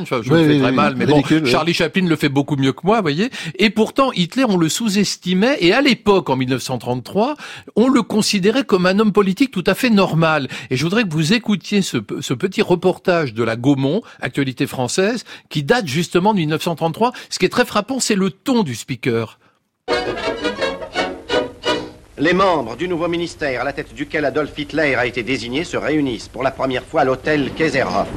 Je, 0.04 0.21
je 0.24 0.33
le 0.33 0.48
fais 0.48 0.60
très 0.60 0.71
mal, 0.71 0.95
mais 0.95 1.06
bon, 1.06 1.21
Charlie 1.45 1.74
Chaplin 1.74 2.07
le 2.07 2.15
fait 2.15 2.30
beaucoup 2.30 2.56
mieux 2.56 2.74
que 2.74 2.81
moi, 2.83 2.98
vous 2.98 3.04
voyez. 3.04 3.30
Et 3.60 3.69
pourtant, 3.69 4.12
Hitler, 4.12 4.45
on 4.48 4.57
le 4.57 4.69
sous-estimait, 4.69 5.57
et 5.60 5.74
à 5.74 5.81
l'époque, 5.81 6.30
en 6.30 6.36
1933, 6.36 7.36
on 7.75 7.88
le 7.88 8.01
considérait 8.01 8.63
comme 8.63 8.86
un 8.86 9.00
homme 9.00 9.12
politique 9.12 9.51
tout 9.51 9.63
à 9.68 9.74
fait 9.74 9.89
normal. 9.89 10.48
Et 10.69 10.77
je 10.77 10.83
voudrais 10.83 11.04
que 11.04 11.12
vous 11.12 11.33
écoutiez 11.33 11.81
ce, 11.81 11.98
ce 12.21 12.33
petit 12.33 12.62
reportage 12.62 13.33
de 13.33 13.44
la 13.44 13.56
Gaumont, 13.56 14.01
actualité 14.21 14.68
française, 14.68 15.24
qui 15.50 15.63
date 15.63 15.88
justement 15.88 16.33
de 16.33 16.39
1933. 16.39 17.13
Ce 17.30 17.39
qui 17.39 17.45
est 17.45 17.50
très 17.50 17.65
frappant, 17.65 18.00
c'est 18.00 18.15
le 18.15 18.30
ton 18.30 18.63
du 18.63 18.75
speaker. 18.75 19.39
Les 22.19 22.33
membres 22.33 22.75
du 22.75 22.88
nouveau 22.88 23.07
ministère 23.07 23.62
à 23.62 23.63
la 23.63 23.74
tête 23.74 23.92
duquel 23.95 24.24
Adolf 24.25 24.51
Hitler 24.56 24.94
a 24.94 25.07
été 25.07 25.24
désigné 25.24 25.63
se 25.63 25.77
réunissent 25.77 26.27
pour 26.27 26.44
la 26.44 26.51
première 26.51 26.83
fois 26.83 27.01
à 27.01 27.06
l'hôtel 27.06 27.51
Kaiserhof. 27.56 28.07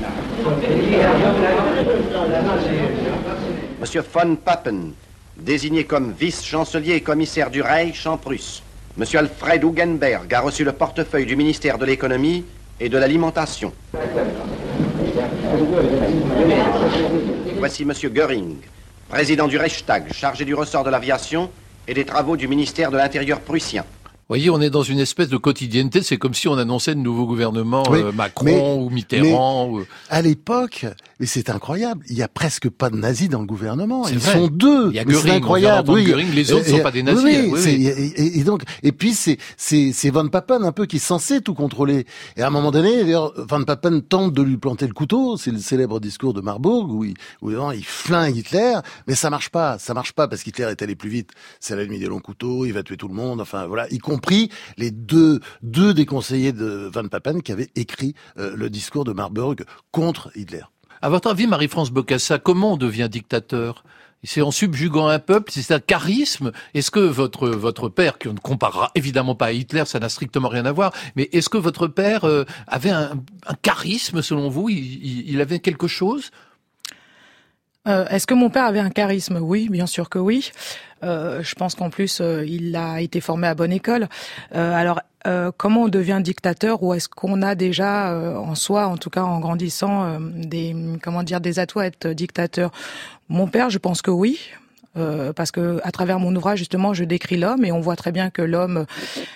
Monsieur 3.81 4.05
von 4.13 4.37
Papen, 4.37 4.93
désigné 5.39 5.85
comme 5.85 6.13
vice-chancelier 6.13 6.97
et 6.97 7.01
commissaire 7.01 7.51
du 7.51 7.63
Reich 7.63 8.07
en 8.07 8.19
Prusse. 8.19 8.63
Monsieur 8.99 9.21
Alfred 9.21 9.65
Hugenberg 9.65 10.33
a 10.35 10.41
reçu 10.41 10.63
le 10.63 10.73
portefeuille 10.73 11.25
du 11.25 11.37
ministère 11.37 11.79
de 11.79 11.87
l'économie 11.87 12.45
et 12.79 12.91
de 12.91 12.99
l'alimentation. 12.99 13.73
Voici 17.57 17.87
Monsieur 17.87 18.11
Göring, 18.11 18.57
président 19.09 19.49
du 19.49 19.57
Reichstag, 19.57 20.13
chargé 20.13 20.45
du 20.45 20.55
ressort 20.55 20.85
de 20.85 20.91
l'aviation 20.91 21.51
et 21.89 21.95
des 21.95 22.05
travaux 22.05 22.37
du 22.37 22.49
ministère 22.49 22.91
de 22.91 22.97
l'Intérieur 22.97 23.41
prussien 23.41 23.85
voyez, 24.29 24.51
on 24.51 24.61
est 24.61 24.71
dans 24.71 24.83
une 24.83 24.99
espèce 24.99 25.29
de 25.29 25.37
quotidienneté. 25.37 26.03
C'est 26.03 26.17
comme 26.17 26.35
si 26.35 26.49
on 26.49 26.59
annonçait 26.59 26.95
de 26.95 27.01
nouveaux 27.01 27.27
gouvernements, 27.27 27.85
euh, 27.93 28.13
Macron 28.13 28.83
ou 28.83 28.91
Mitterrand. 28.91 29.81
À 30.11 30.23
l'époque, 30.23 30.87
et 31.21 31.27
c'est 31.27 31.49
incroyable, 31.49 32.05
il 32.09 32.17
y 32.17 32.23
a 32.23 32.29
presque 32.29 32.69
pas 32.69 32.91
de 32.91 32.97
nazis 32.97 33.29
dans 33.29 33.41
le 33.41 33.47
gouvernement. 33.47 34.07
Ils 34.09 34.21
sont 34.21 34.49
deux. 34.49 34.91
Il 34.91 34.97
y 34.97 34.99
a 34.99 35.05
Göring, 35.05 35.35
incroyable. 35.35 35.91
Oui. 35.91 36.05
Göring, 36.05 36.33
les 36.33 36.53
autres 36.53 36.67
ne 36.71 36.77
sont 36.77 36.83
pas 36.83 36.91
des 36.91 37.03
nazis. 37.03 37.25
Oui, 37.25 37.51
oui, 37.53 37.87
et, 37.87 38.39
et, 38.39 38.45
donc, 38.45 38.63
et 38.83 38.93
puis 38.93 39.15
c'est 39.15 39.39
c'est 39.57 39.93
c'est 39.93 40.11
Van 40.11 40.29
Papen 40.29 40.65
un 40.65 40.73
peu 40.73 40.87
qui 40.87 40.97
est 40.97 40.99
censé 40.99 41.41
tout 41.41 41.55
contrôler. 41.55 42.07
Et 42.37 42.43
à 42.43 42.49
un 42.49 42.51
moment 42.51 42.71
donné, 42.71 43.05
d'ailleurs, 43.05 43.33
Van 43.37 43.63
Papen 43.63 44.03
tente 44.03 44.33
de 44.33 44.43
lui 44.43 44.57
planter 44.57 44.87
le 44.87 44.93
couteau. 44.93 45.37
C'est 45.37 45.53
le 45.53 45.59
célèbre 45.59 46.01
discours 46.01 46.35
de 46.35 46.41
Marburg 46.41 46.91
où 46.91 47.05
il 47.05 47.15
où 47.43 47.51
il 47.51 47.85
flingue 47.85 48.37
Hitler, 48.37 48.75
mais 49.07 49.15
ça 49.15 49.31
marche 49.31 49.51
pas. 49.51 49.79
Ça 49.79 49.95
marche 49.95 50.13
pas 50.13 50.29
parce 50.29 50.43
qu'Hitler 50.43 50.67
est 50.71 50.83
allé 50.83 50.97
plus 50.97 51.11
vite. 51.11 51.31
C'est 51.61 51.77
l'ennemi 51.77 51.99
des 51.99 52.07
longs 52.07 52.21
couteaux. 52.21 52.67
Il 52.67 52.73
va 52.73 52.83
tuer 52.83 52.97
tout 52.97 53.09
le 53.09 53.15
monde. 53.15 53.41
Enfin 53.41 53.67
voilà, 53.67 53.87
il 53.91 54.01
compris 54.17 54.49
les 54.79 54.91
deux, 54.91 55.41
deux 55.63 55.93
des 55.93 56.07
conseillers 56.07 56.53
de 56.53 56.89
Van 56.91 57.07
Papen 57.07 57.43
qui 57.43 57.53
avaient 57.53 57.69
écrit 57.77 58.15
euh, 58.39 58.57
le 58.57 58.71
discours 58.71 59.05
de 59.05 59.13
Marburg 59.13 59.65
contre 59.91 60.31
Hitler. 60.35 60.63
À 61.03 61.11
votre 61.11 61.29
avis, 61.29 61.47
Marie-France 61.47 61.91
Bocassa, 61.91 62.39
comment 62.39 62.73
on 62.73 62.77
devient 62.79 63.09
dictateur? 63.11 63.85
C'est 64.25 64.41
en 64.41 64.51
subjuguant 64.51 65.09
un 65.09 65.19
peuple, 65.19 65.53
c'est 65.53 65.71
un 65.71 65.81
charisme. 65.81 66.51
Est-ce 66.73 66.91
que 66.91 67.01
votre 67.01 67.49
votre 67.51 67.91
père, 67.91 68.17
qui 68.17 68.29
ne 68.29 68.39
comparera 68.39 68.91
évidemment 68.95 69.35
pas 69.35 69.47
à 69.47 69.53
Hitler, 69.53 69.85
ça 69.85 70.01
n'a 70.01 70.09
strictement 70.09 70.49
rien 70.49 70.65
à 70.65 70.73
voir, 70.73 70.93
mais 71.15 71.29
est-ce 71.33 71.51
que 71.51 71.59
votre 71.59 71.87
père 71.87 72.25
euh, 72.25 72.45
avait 72.67 72.91
un, 72.91 73.13
charisme 73.61 74.23
selon 74.23 74.49
vous? 74.49 74.71
Il, 74.71 75.41
avait 75.43 75.59
quelque 75.59 75.87
chose? 75.89 76.31
Euh, 77.87 78.07
Est-ce 78.09 78.27
que 78.27 78.35
mon 78.35 78.51
père 78.51 78.65
avait 78.65 78.81
un 78.81 78.91
charisme? 78.91 79.39
Oui, 79.41 79.69
bien 79.69 79.87
sûr 79.87 80.09
que 80.09 80.19
oui. 80.19 80.51
Euh, 81.05 81.43
je 81.43 81.55
pense 81.55 81.75
qu'en 81.75 81.91
plus, 81.91 82.21
euh, 82.21 82.45
il 82.47 82.75
a 82.75 83.01
été 83.01 83.21
formé 83.21 83.47
à 83.47 83.55
bonne 83.55 83.73
école. 83.73 84.09
Alors, 84.53 85.01
comment 85.57 85.83
on 85.83 85.89
devient 85.89 86.21
dictateur 86.23 86.85
ou 86.85 86.95
est-ce 86.95 87.09
qu'on 87.09 87.43
a 87.43 87.57
déjà 87.57 88.17
en 88.39 88.55
soi, 88.55 88.87
en 88.87 88.97
tout 88.97 89.11
cas 89.11 89.25
en 89.25 89.41
grandissant, 89.41 90.21
des 90.21 90.73
comment 91.03 91.25
dire 91.25 91.41
des 91.41 91.59
atouts 91.59 91.81
à 91.81 91.87
être 91.87 92.07
dictateur 92.07 92.71
Mon 93.29 93.49
père, 93.49 93.69
je 93.69 93.79
pense 93.79 94.03
que 94.03 94.13
oui. 94.13 94.39
Euh, 94.97 95.33
parce 95.33 95.51
que 95.51 95.79
à 95.83 95.93
travers 95.93 96.19
mon 96.19 96.35
ouvrage 96.35 96.59
justement 96.59 96.95
je 96.95 97.05
décris 97.05 97.37
l'homme 97.37 97.65
et 97.65 97.73
on 97.73 97.81
voit 97.81 97.97
très 97.97 98.13
bien 98.13 98.31
que 98.31 98.41
l'homme 98.41 98.87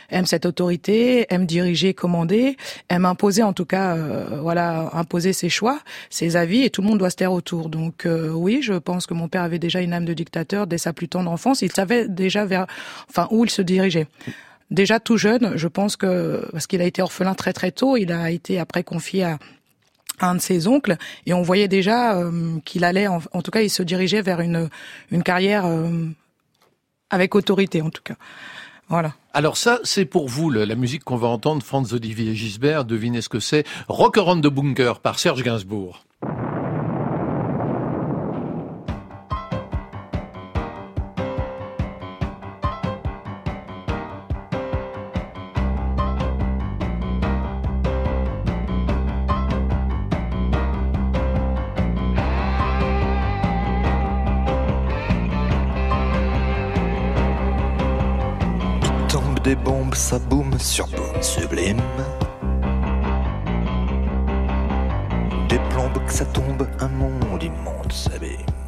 aime 0.08 0.24
cette 0.24 0.46
autorité, 0.46 1.26
aime 1.28 1.44
diriger, 1.44 1.92
commander, 1.92 2.56
aime 2.88 3.04
imposer 3.04 3.42
en 3.42 3.52
tout 3.52 3.66
cas 3.66 3.94
euh, 3.96 4.38
voilà 4.40 4.90
imposer 4.94 5.32
ses 5.32 5.50
choix, 5.50 5.80
ses 6.08 6.36
avis 6.36 6.62
et 6.62 6.70
tout 6.70 6.80
le 6.80 6.88
monde 6.88 6.98
doit 6.98 7.10
se 7.10 7.16
taire 7.16 7.32
autour. 7.32 7.68
Donc 7.68 8.06
euh, 8.06 8.30
oui, 8.30 8.60
je 8.62 8.74
pense 8.74 9.06
que 9.06 9.14
mon 9.14 9.28
père 9.28 9.42
avait 9.42 9.58
déjà 9.58 9.80
une 9.80 9.92
âme 9.92 10.06
de 10.06 10.14
dictateur 10.14 10.66
dès 10.66 10.78
sa 10.78 10.92
plus 10.92 11.08
tendre 11.08 11.30
enfance, 11.30 11.62
il 11.62 11.72
savait 11.72 12.08
déjà 12.08 12.44
vers 12.46 12.66
enfin 13.08 13.28
où 13.30 13.44
il 13.44 13.50
se 13.50 13.62
dirigeait. 13.62 14.06
Déjà 14.70 15.00
tout 15.00 15.16
jeune, 15.16 15.56
je 15.56 15.66
pense 15.66 15.96
que 15.96 16.48
parce 16.52 16.68
qu'il 16.68 16.80
a 16.80 16.84
été 16.84 17.02
orphelin 17.02 17.34
très 17.34 17.52
très 17.52 17.72
tôt, 17.72 17.96
il 17.96 18.12
a 18.12 18.30
été 18.30 18.58
après 18.58 18.84
confié 18.84 19.24
à 19.24 19.38
un 20.24 20.34
de 20.34 20.40
ses 20.40 20.66
oncles 20.66 20.96
et 21.26 21.32
on 21.32 21.42
voyait 21.42 21.68
déjà 21.68 22.16
euh, 22.16 22.58
qu'il 22.64 22.84
allait 22.84 23.06
en, 23.06 23.20
tout 23.20 23.50
cas 23.50 23.62
il 23.62 23.70
se 23.70 23.82
dirigeait 23.82 24.22
vers 24.22 24.40
une 24.40 24.68
une 25.10 25.22
carrière 25.22 25.66
euh, 25.66 26.06
avec 27.10 27.34
autorité 27.34 27.82
en 27.82 27.90
tout 27.90 28.02
cas 28.02 28.16
voilà 28.88 29.14
alors 29.32 29.56
ça, 29.56 29.78
c'est 29.84 30.06
pour 30.06 30.26
vous, 30.26 30.50
la 30.50 30.74
musique 30.74 31.04
qu'on 31.04 31.16
va 31.16 31.28
entendre, 31.28 31.62
Franz 31.62 31.94
Olivier 31.94 32.34
Gisbert, 32.34 32.84
devinez 32.84 33.22
ce 33.22 33.28
que 33.28 33.38
c'est, 33.38 33.64
Rock 33.86 34.16
the 34.16 34.48
Bunker 34.48 34.98
par 34.98 35.20
Serge 35.20 35.44
Gainsbourg. 35.44 36.04
Des 59.50 59.56
bombes, 59.56 59.96
ça 59.96 60.20
boum 60.20 60.56
sur 60.60 60.86
boum 60.86 61.20
sublime. 61.22 61.82
Des 65.48 65.58
plombes 65.70 66.04
que 66.06 66.12
ça 66.12 66.24
tombe, 66.26 66.68
un 66.78 66.86
monde 66.86 67.42
immonde 67.42 67.92
s'abîme. 67.92 68.59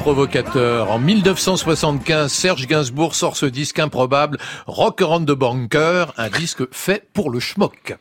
Provocateur 0.00 0.90
En 0.90 0.98
1975, 0.98 2.32
Serge 2.32 2.66
Gainsbourg 2.66 3.14
sort 3.14 3.36
ce 3.36 3.44
disque 3.46 3.78
improbable, 3.78 4.38
Rock 4.66 5.02
Around 5.02 5.28
the 5.28 5.32
Bunker, 5.32 6.06
un 6.16 6.28
disque 6.28 6.62
fait 6.72 7.06
pour 7.12 7.30
le 7.30 7.38
schmock. 7.38 7.94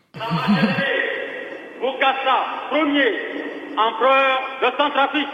Bokassa, 1.82 2.46
premier 2.70 3.12
empereur 3.78 4.40
de 4.62 4.68
Centrafrique. 4.78 5.28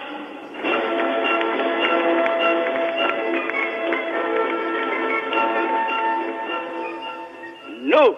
Nous, 7.83 8.15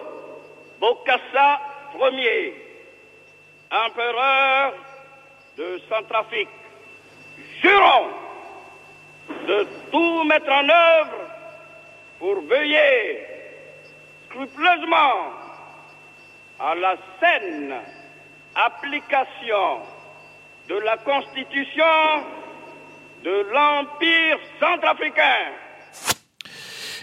Bokassa, 0.80 1.60
premier 1.98 2.54
empereur 3.70 4.72
de 5.58 5.80
Centrafrique, 5.90 6.48
jurons 7.62 8.27
de 9.46 9.66
tout 9.90 10.24
mettre 10.24 10.50
en 10.50 10.68
œuvre 10.68 11.18
pour 12.18 12.40
veiller 12.42 13.26
scrupuleusement 14.26 15.32
à 16.60 16.74
la 16.74 16.96
saine 17.20 17.74
application 18.54 19.80
de 20.68 20.74
la 20.80 20.96
Constitution 20.98 21.84
de 23.24 23.46
l'Empire 23.52 24.38
centrafricain. 24.60 25.52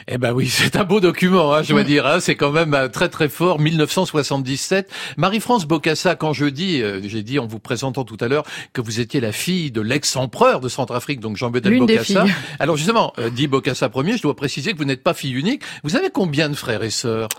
Eh 0.08 0.18
ben 0.18 0.34
oui, 0.34 0.48
c'est 0.50 0.76
un 0.76 0.84
beau 0.84 1.00
document, 1.00 1.54
hein, 1.54 1.64
je 1.64 1.72
dois 1.72 1.84
dire. 1.84 2.06
Hein, 2.06 2.20
c'est 2.20 2.36
quand 2.36 2.52
même 2.52 2.74
euh, 2.74 2.88
très 2.88 3.10
très 3.10 3.30
fort. 3.30 3.60
1977. 3.60 4.90
Marie-France 5.18 5.66
Bocassa, 5.66 6.16
quand 6.16 6.34
je 6.34 6.46
dis, 6.46 6.82
euh, 6.82 7.02
j'ai 7.04 7.24
dit 7.24 7.40
en 7.40 7.48
vous 7.48 7.60
présentant 7.60 8.04
tout 8.04 8.18
à 8.20 8.28
l'heure 8.28 8.46
que 8.74 8.82
vous 8.82 9.00
étiez 9.00 9.20
la 9.20 9.32
fille 9.32 9.72
de 9.72 9.82
l'ex-empereur 9.82 10.60
de 10.60 10.70
Centrafrique, 10.70 11.20
donc 11.20 11.38
Jean-Bedel 11.38 11.80
Bocassa. 11.80 12.26
Alors 12.60 12.78
justement, 12.78 13.14
euh, 13.18 13.30
dit 13.30 13.48
Bocassa 13.48 13.90
premier, 13.90 14.18
je 14.18 14.22
dois 14.22 14.36
préciser 14.36 14.74
que 14.74 14.78
vous 14.78 14.86
n'êtes 14.86 15.04
pas 15.04 15.14
fille 15.14 15.34
unique. 15.34 15.64
Vous 15.84 15.96
avez 15.96 16.10
combien 16.10 16.50
de 16.50 16.56
frères 16.56 16.84
et 16.84 16.90
sœurs? 16.92 17.30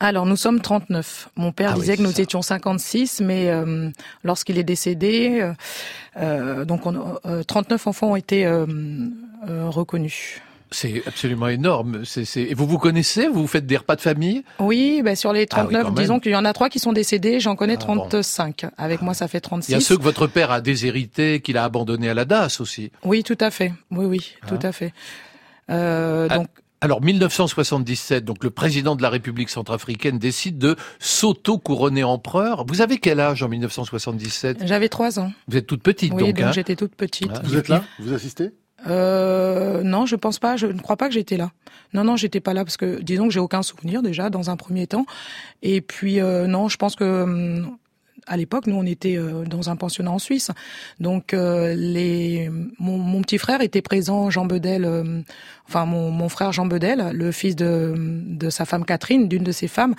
Alors, 0.00 0.26
nous 0.26 0.36
sommes 0.36 0.60
39. 0.60 1.30
Mon 1.36 1.52
père 1.52 1.70
Ah 1.70 1.74
oui, 1.76 1.82
disait 1.82 1.96
que 1.96 2.02
nous 2.02 2.10
ça. 2.12 2.22
étions 2.22 2.42
56, 2.42 3.20
mais 3.20 3.48
euh, 3.48 3.88
lorsqu'il 4.24 4.58
est 4.58 4.64
décédé, 4.64 5.52
donc 6.66 6.86
on, 6.86 7.18
euh, 7.26 7.42
39 7.42 7.86
enfants 7.86 8.12
ont 8.12 8.16
été 8.16 8.46
euh, 8.46 8.66
euh, 9.48 9.68
reconnus. 9.68 10.40
C'est 10.74 11.02
absolument 11.06 11.46
énorme. 11.48 12.02
Et 12.36 12.52
vous 12.54 12.66
vous 12.66 12.78
connaissez 12.78 13.28
Vous 13.28 13.46
faites 13.46 13.64
des 13.64 13.76
repas 13.76 13.94
de 13.94 14.00
famille? 14.00 14.42
Oui, 14.58 15.02
ben 15.04 15.14
sur 15.14 15.32
les 15.32 15.46
Ah 15.52 15.60
oui, 15.66 15.70
39, 15.72 15.82
quand 15.84 15.90
même. 15.92 15.98
disons 16.02 16.18
qu'il 16.18 16.32
y 16.32 16.36
en 16.36 16.44
a 16.44 16.52
trois 16.52 16.68
qui 16.68 16.80
sont 16.80 16.92
décédés, 16.92 17.38
j'en 17.38 17.54
connais 17.54 17.76
Ah 17.80 17.86
bon. 17.86 18.08
35. 18.08 18.66
Avec 18.76 19.00
moi, 19.00 19.14
ça 19.14 19.28
fait 19.28 19.40
36. 19.40 19.70
Il 19.70 19.74
y 19.74 19.76
a 19.76 19.80
ceux 19.80 19.96
que 19.96 20.02
votre 20.02 20.26
père 20.26 20.50
a 20.50 20.60
déshérités, 20.60 21.40
qu'il 21.40 21.56
a 21.58 21.64
abandonnés 21.64 22.08
à 22.08 22.14
la 22.14 22.24
DAS 22.24 22.60
aussi. 22.60 22.90
Oui, 23.04 23.22
tout 23.22 23.38
à 23.40 23.52
fait. 23.52 23.72
Oui, 23.92 24.04
oui, 24.06 24.34
tout 24.48 24.58
à 24.62 24.72
fait. 24.72 24.92
Euh, 25.70 26.26
Ah. 26.28 26.38
donc, 26.38 26.48
Alors 26.80 27.00
1977, 27.00 28.24
donc 28.24 28.42
le 28.44 28.50
président 28.50 28.96
de 28.96 29.02
la 29.02 29.08
République 29.10 29.48
centrafricaine 29.50 30.18
décide 30.18 30.58
de 30.58 30.76
s'auto-couronner 30.98 32.04
empereur. 32.04 32.64
Vous 32.66 32.82
avez 32.82 32.98
quel 32.98 33.20
âge 33.20 33.42
en 33.42 33.48
1977 33.48 34.58
j'avais 34.66 34.88
trois 34.88 35.18
ans. 35.18 35.32
Vous 35.48 35.56
êtes 35.56 35.66
toute 35.66 35.82
petite 35.82 36.12
Oui, 36.12 36.20
donc. 36.24 36.34
donc 36.36 36.40
hein 36.46 36.52
j'étais 36.52 36.76
toute 36.76 36.94
petite. 36.94 37.30
Ah. 37.34 37.40
Vous 37.44 37.56
êtes 37.56 37.68
là? 37.68 37.84
Vous 38.00 38.12
assistez? 38.12 38.50
Euh, 38.86 39.82
non, 39.82 40.06
je 40.06 40.16
pense 40.16 40.38
pas. 40.38 40.56
Je 40.56 40.66
ne 40.66 40.80
crois 40.80 40.96
pas 40.96 41.08
que 41.08 41.14
j'étais 41.14 41.36
là. 41.36 41.52
Non, 41.92 42.04
non, 42.04 42.16
j'étais 42.16 42.40
pas 42.40 42.54
là 42.54 42.64
parce 42.64 42.76
que 42.76 43.00
disons 43.00 43.28
que 43.28 43.32
j'ai 43.32 43.40
aucun 43.40 43.62
souvenir 43.62 44.02
déjà 44.02 44.30
dans 44.30 44.50
un 44.50 44.56
premier 44.56 44.86
temps. 44.86 45.06
Et 45.62 45.80
puis 45.80 46.20
euh, 46.20 46.46
non, 46.46 46.68
je 46.68 46.76
pense 46.76 46.96
que 46.96 47.22
hum, 47.22 47.76
à 48.26 48.36
l'époque, 48.36 48.66
nous 48.66 48.76
on 48.76 48.86
était 48.86 49.16
euh, 49.16 49.44
dans 49.44 49.70
un 49.70 49.76
pensionnat 49.76 50.10
en 50.10 50.18
Suisse. 50.18 50.50
Donc 51.00 51.34
euh, 51.34 51.74
les 51.76 52.50
mon, 52.78 52.98
mon 52.98 53.22
petit 53.22 53.38
frère 53.38 53.60
était 53.60 53.82
présent, 53.82 54.30
Jean 54.30 54.46
Bedel. 54.46 54.84
euh, 54.84 55.20
enfin 55.68 55.84
mon, 55.86 56.10
mon 56.10 56.28
frère 56.28 56.52
Jean 56.52 56.66
Bedel, 56.66 57.10
le 57.12 57.32
fils 57.32 57.56
de 57.56 57.94
de 57.96 58.50
sa 58.50 58.64
femme 58.64 58.84
Catherine, 58.84 59.28
d'une 59.28 59.42
de 59.44 59.52
ses 59.52 59.68
femmes. 59.68 59.94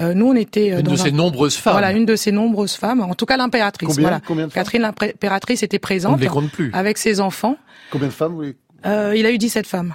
Euh, 0.00 0.14
nous 0.14 0.26
on 0.26 0.34
était 0.36 0.68
Une 0.68 0.82
dans 0.82 0.92
de 0.92 0.96
un- 1.00 1.02
ces 1.02 1.12
nombreuses 1.12 1.56
femmes. 1.56 1.72
Voilà, 1.74 1.92
une 1.92 2.06
de 2.06 2.16
ces 2.16 2.32
nombreuses 2.32 2.74
femmes. 2.74 3.00
En 3.00 3.14
tout 3.14 3.26
cas, 3.26 3.36
l'impératrice. 3.36 3.88
Combien 3.88 4.02
Voilà. 4.02 4.20
Combien 4.20 4.46
de 4.46 4.52
femmes 4.52 4.62
Catherine 4.64 4.82
l'impératrice 4.82 5.62
était 5.62 5.78
On 5.78 5.80
présente 5.80 6.16
ne 6.18 6.22
les 6.22 6.28
compte 6.28 6.50
plus. 6.50 6.70
avec 6.72 6.98
ses 6.98 7.20
enfants. 7.20 7.56
Combien 7.90 8.08
de 8.08 8.12
femmes 8.12 8.34
voulez 8.34 8.56
Euh, 8.86 9.14
il 9.16 9.24
a 9.26 9.30
eu 9.30 9.38
17 9.38 9.66
femmes. 9.66 9.94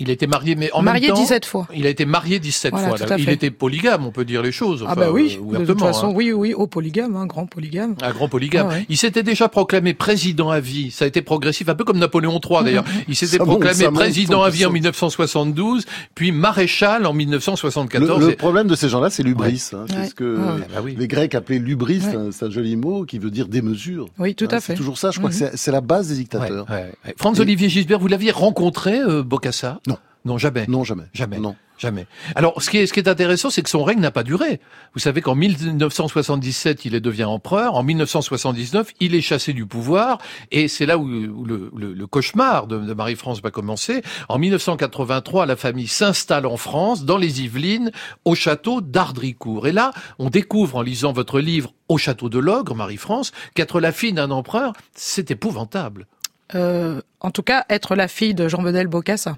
Il 0.00 0.10
été 0.10 0.26
marié, 0.26 0.54
mais 0.56 0.72
en 0.72 0.82
Marié 0.82 1.08
même 1.08 1.14
temps, 1.16 1.20
17 1.22 1.44
fois. 1.46 1.68
il 1.74 1.86
a 1.86 1.90
été 1.90 2.04
marié 2.06 2.38
17 2.38 2.72
Voilà, 2.72 2.96
fois. 2.96 3.16
Il 3.18 3.28
était 3.28 3.50
polygame, 3.50 4.04
on 4.06 4.10
peut 4.10 4.24
dire 4.24 4.42
les 4.42 4.50
choses. 4.52 4.84
ah 4.88 4.94
bah 4.94 5.10
oui, 5.12 5.38
euh, 5.54 5.58
de 5.58 5.64
toute 5.66 5.80
façon, 5.80 6.08
hein. 6.08 6.12
oui, 6.14 6.32
oui, 6.32 6.54
au 6.54 6.66
polygame, 6.66 7.16
un 7.16 7.26
grand 7.26 7.46
polygame. 7.46 7.94
Un 8.02 8.10
grand 8.12 8.28
polygame. 8.28 8.66
Ah 8.70 8.74
ouais. 8.74 8.86
Il 8.88 8.96
s'était 8.96 9.22
déjà 9.22 9.48
proclamé 9.48 9.94
président 9.94 10.50
à 10.50 10.58
vie. 10.60 10.90
Ça 10.90 11.04
a 11.04 11.08
été 11.08 11.22
progressif, 11.22 11.68
un 11.68 11.74
peu 11.74 11.84
comme 11.84 11.98
Napoléon 11.98 12.40
III 12.42 12.64
d'ailleurs. 12.64 12.84
Il 13.08 13.14
s'était 13.16 13.38
proclamé 13.38 13.84
monte, 13.84 13.94
président 13.94 14.40
en 14.40 14.44
à 14.44 14.50
vie 14.50 14.64
en 14.66 14.70
puissance. 14.70 14.74
1972, 15.20 15.84
puis 16.14 16.32
maréchal 16.32 17.06
en 17.06 17.12
le, 17.12 17.18
1974. 17.18 18.26
le 18.26 18.36
problème 18.36 18.66
de 18.66 18.74
ces 18.74 18.88
gens-là, 18.88 19.10
c'est 19.10 19.22
l'ubris. 19.22 19.70
hein. 19.74 19.84
C'est 19.88 19.96
Ouais. 19.96 20.08
ce 20.08 20.14
que 20.14 20.36
Ouais. 20.36 20.42
Ah 20.62 20.66
bah 20.76 20.80
oui. 20.82 20.96
les 20.98 21.08
Grecs 21.08 21.34
appelaient 21.34 21.58
l'ubris. 21.58 21.98
Ouais. 21.98 22.10
c'est 22.10 22.16
un- 22.16 22.30
C'est 22.32 22.50
joli 22.50 22.76
mot 22.76 23.04
qui 23.04 23.18
veut 23.18 23.30
dire 23.30 23.48
démesure. 23.48 24.06
Oui, 24.18 24.34
tout 24.34 24.46
Hein, 24.46 24.56
à 24.56 24.60
C'est 24.60 24.68
fait. 24.68 24.74
toujours 24.74 24.96
ça. 24.96 25.10
Je 25.10 25.18
crois 25.18 25.28
Mhm. 25.30 25.38
que 25.38 25.44
c'est- 25.50 25.56
c'est 25.56 25.72
la 25.72 25.80
base 25.82 26.08
des 26.08 26.14
dictateurs. 26.14 26.66
ouais, 26.70 26.90
ouais. 27.04 27.14
Franz-Olivier 27.18 27.68
Gisbert, 27.68 27.98
vous 27.98 28.06
l'aviez 28.08 28.30
rencontré, 28.30 28.98
euh, 29.00 29.22
Bokassa? 29.22 29.80
Non. 29.90 29.98
Non, 30.26 30.36
jamais. 30.38 30.66
Non, 30.68 30.84
jamais. 30.84 31.04
Jamais. 31.14 31.38
Non. 31.38 31.56
Jamais. 31.78 32.06
Alors, 32.34 32.60
ce 32.62 32.68
qui 32.68 32.76
est, 32.76 32.86
ce 32.86 32.92
qui 32.92 33.00
est 33.00 33.08
intéressant, 33.08 33.48
c'est 33.48 33.62
que 33.62 33.70
son 33.70 33.82
règne 33.84 34.00
n'a 34.00 34.10
pas 34.10 34.22
duré. 34.22 34.60
Vous 34.92 35.00
savez 35.00 35.22
qu'en 35.22 35.34
1977, 35.34 36.84
il 36.84 36.94
est 36.94 37.00
devient 37.00 37.24
empereur. 37.24 37.74
En 37.74 37.82
1979, 37.82 38.92
il 39.00 39.14
est 39.14 39.22
chassé 39.22 39.54
du 39.54 39.64
pouvoir. 39.64 40.18
Et 40.50 40.68
c'est 40.68 40.84
là 40.84 40.98
où, 40.98 41.04
où 41.08 41.44
le, 41.46 41.70
le- 41.74 41.94
le 41.94 42.06
cauchemar 42.06 42.66
de, 42.66 42.78
de 42.78 42.92
Marie-France 42.92 43.40
va 43.42 43.50
commencer. 43.50 44.02
En 44.28 44.38
1983, 44.38 45.46
la 45.46 45.56
famille 45.56 45.88
s'installe 45.88 46.44
en 46.44 46.58
France, 46.58 47.06
dans 47.06 47.16
les 47.16 47.42
Yvelines, 47.42 47.90
au 48.26 48.34
château 48.34 48.82
d'Ardricourt. 48.82 49.66
Et 49.66 49.72
là, 49.72 49.92
on 50.18 50.28
découvre, 50.28 50.76
en 50.76 50.82
lisant 50.82 51.12
votre 51.12 51.40
livre 51.40 51.72
Au 51.88 51.96
château 51.96 52.28
de 52.28 52.38
l'Ogre, 52.38 52.74
Marie-France, 52.74 53.32
qu'être 53.54 53.80
la 53.80 53.92
fille 53.92 54.12
d'un 54.12 54.30
empereur, 54.30 54.74
c'est 54.94 55.30
épouvantable. 55.30 56.06
Euh, 56.54 57.00
en 57.20 57.30
tout 57.30 57.42
cas, 57.42 57.64
être 57.68 57.94
la 57.94 58.08
fille 58.08 58.34
de 58.34 58.48
Jean 58.48 58.62
Bedel 58.62 58.86
Bocassa. 58.86 59.36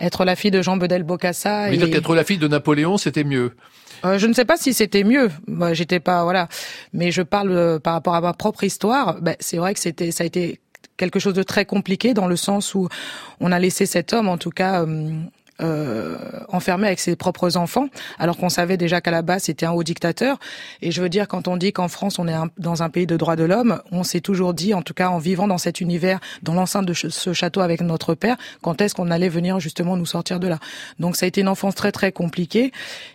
Être 0.00 0.24
la 0.24 0.36
fille 0.36 0.50
de 0.50 0.62
Jean 0.62 0.76
Bedel 0.76 1.02
Bocassa. 1.02 1.68
Vous 1.68 1.74
et- 1.74 1.76
dire 1.76 1.90
qu'être 1.90 2.14
la 2.14 2.24
fille 2.24 2.38
de 2.38 2.48
Napoléon, 2.48 2.96
c'était 2.98 3.24
mieux. 3.24 3.52
Euh, 4.04 4.18
je 4.18 4.26
ne 4.26 4.32
sais 4.32 4.44
pas 4.44 4.56
si 4.56 4.74
c'était 4.74 5.04
mieux. 5.04 5.30
Moi, 5.46 5.72
j'étais 5.74 6.00
pas 6.00 6.22
voilà, 6.22 6.48
mais 6.92 7.10
je 7.10 7.22
parle 7.22 7.50
euh, 7.52 7.78
par 7.78 7.94
rapport 7.94 8.14
à 8.14 8.20
ma 8.20 8.32
propre 8.32 8.64
histoire. 8.64 9.20
Ben, 9.20 9.36
c'est 9.40 9.56
vrai 9.56 9.74
que 9.74 9.80
c'était, 9.80 10.10
ça 10.10 10.22
a 10.24 10.26
été 10.26 10.60
quelque 10.96 11.18
chose 11.18 11.34
de 11.34 11.42
très 11.42 11.64
compliqué 11.64 12.14
dans 12.14 12.26
le 12.26 12.36
sens 12.36 12.74
où 12.74 12.88
on 13.40 13.52
a 13.52 13.58
laissé 13.58 13.86
cet 13.86 14.12
homme, 14.12 14.28
en 14.28 14.38
tout 14.38 14.50
cas. 14.50 14.84
Euh, 15.60 16.16
enfermé 16.48 16.86
avec 16.86 17.00
ses 17.00 17.16
propres 17.16 17.56
enfants, 17.56 17.88
alors 18.18 18.36
qu'on 18.36 18.48
savait 18.48 18.76
déjà 18.76 19.00
qu'à 19.00 19.10
la 19.10 19.22
base 19.22 19.44
c'était 19.44 19.66
un 19.66 19.72
haut 19.72 19.82
dictateur. 19.82 20.38
Et 20.82 20.90
je 20.90 21.00
veux 21.00 21.08
dire, 21.08 21.28
quand 21.28 21.48
on 21.48 21.56
dit 21.56 21.72
qu'en 21.72 21.88
France 21.88 22.18
on 22.18 22.28
est 22.28 22.32
un- 22.32 22.48
dans 22.58 22.82
un 22.82 22.90
pays 22.90 23.06
de 23.06 23.16
droits 23.16 23.36
de 23.36 23.44
l'homme, 23.44 23.80
on 23.92 24.02
s'est 24.02 24.20
toujours 24.20 24.54
dit, 24.54 24.74
en 24.74 24.82
tout 24.82 24.94
cas 24.94 25.08
en 25.08 25.18
vivant 25.18 25.48
dans 25.48 25.58
cet 25.58 25.80
univers, 25.80 26.20
dans 26.42 26.54
l'enceinte 26.54 26.86
de 26.86 26.92
ce 26.94 27.32
château 27.32 27.60
avec 27.60 27.80
notre 27.80 28.14
père, 28.14 28.36
quand 28.62 28.80
est-ce 28.80 28.94
qu'on 28.94 29.10
allait 29.10 29.28
venir 29.28 29.58
justement 29.60 29.96
nous 29.96 30.06
sortir 30.06 30.40
de 30.40 30.48
là. 30.48 30.58
Donc 31.00 31.16
ça 31.16 31.24
a 31.24 31.28
été 31.28 31.40
une 31.40 31.48
enfance 31.48 31.74
très 31.74 31.92
très 31.92 32.12
compliquée. 32.12 32.72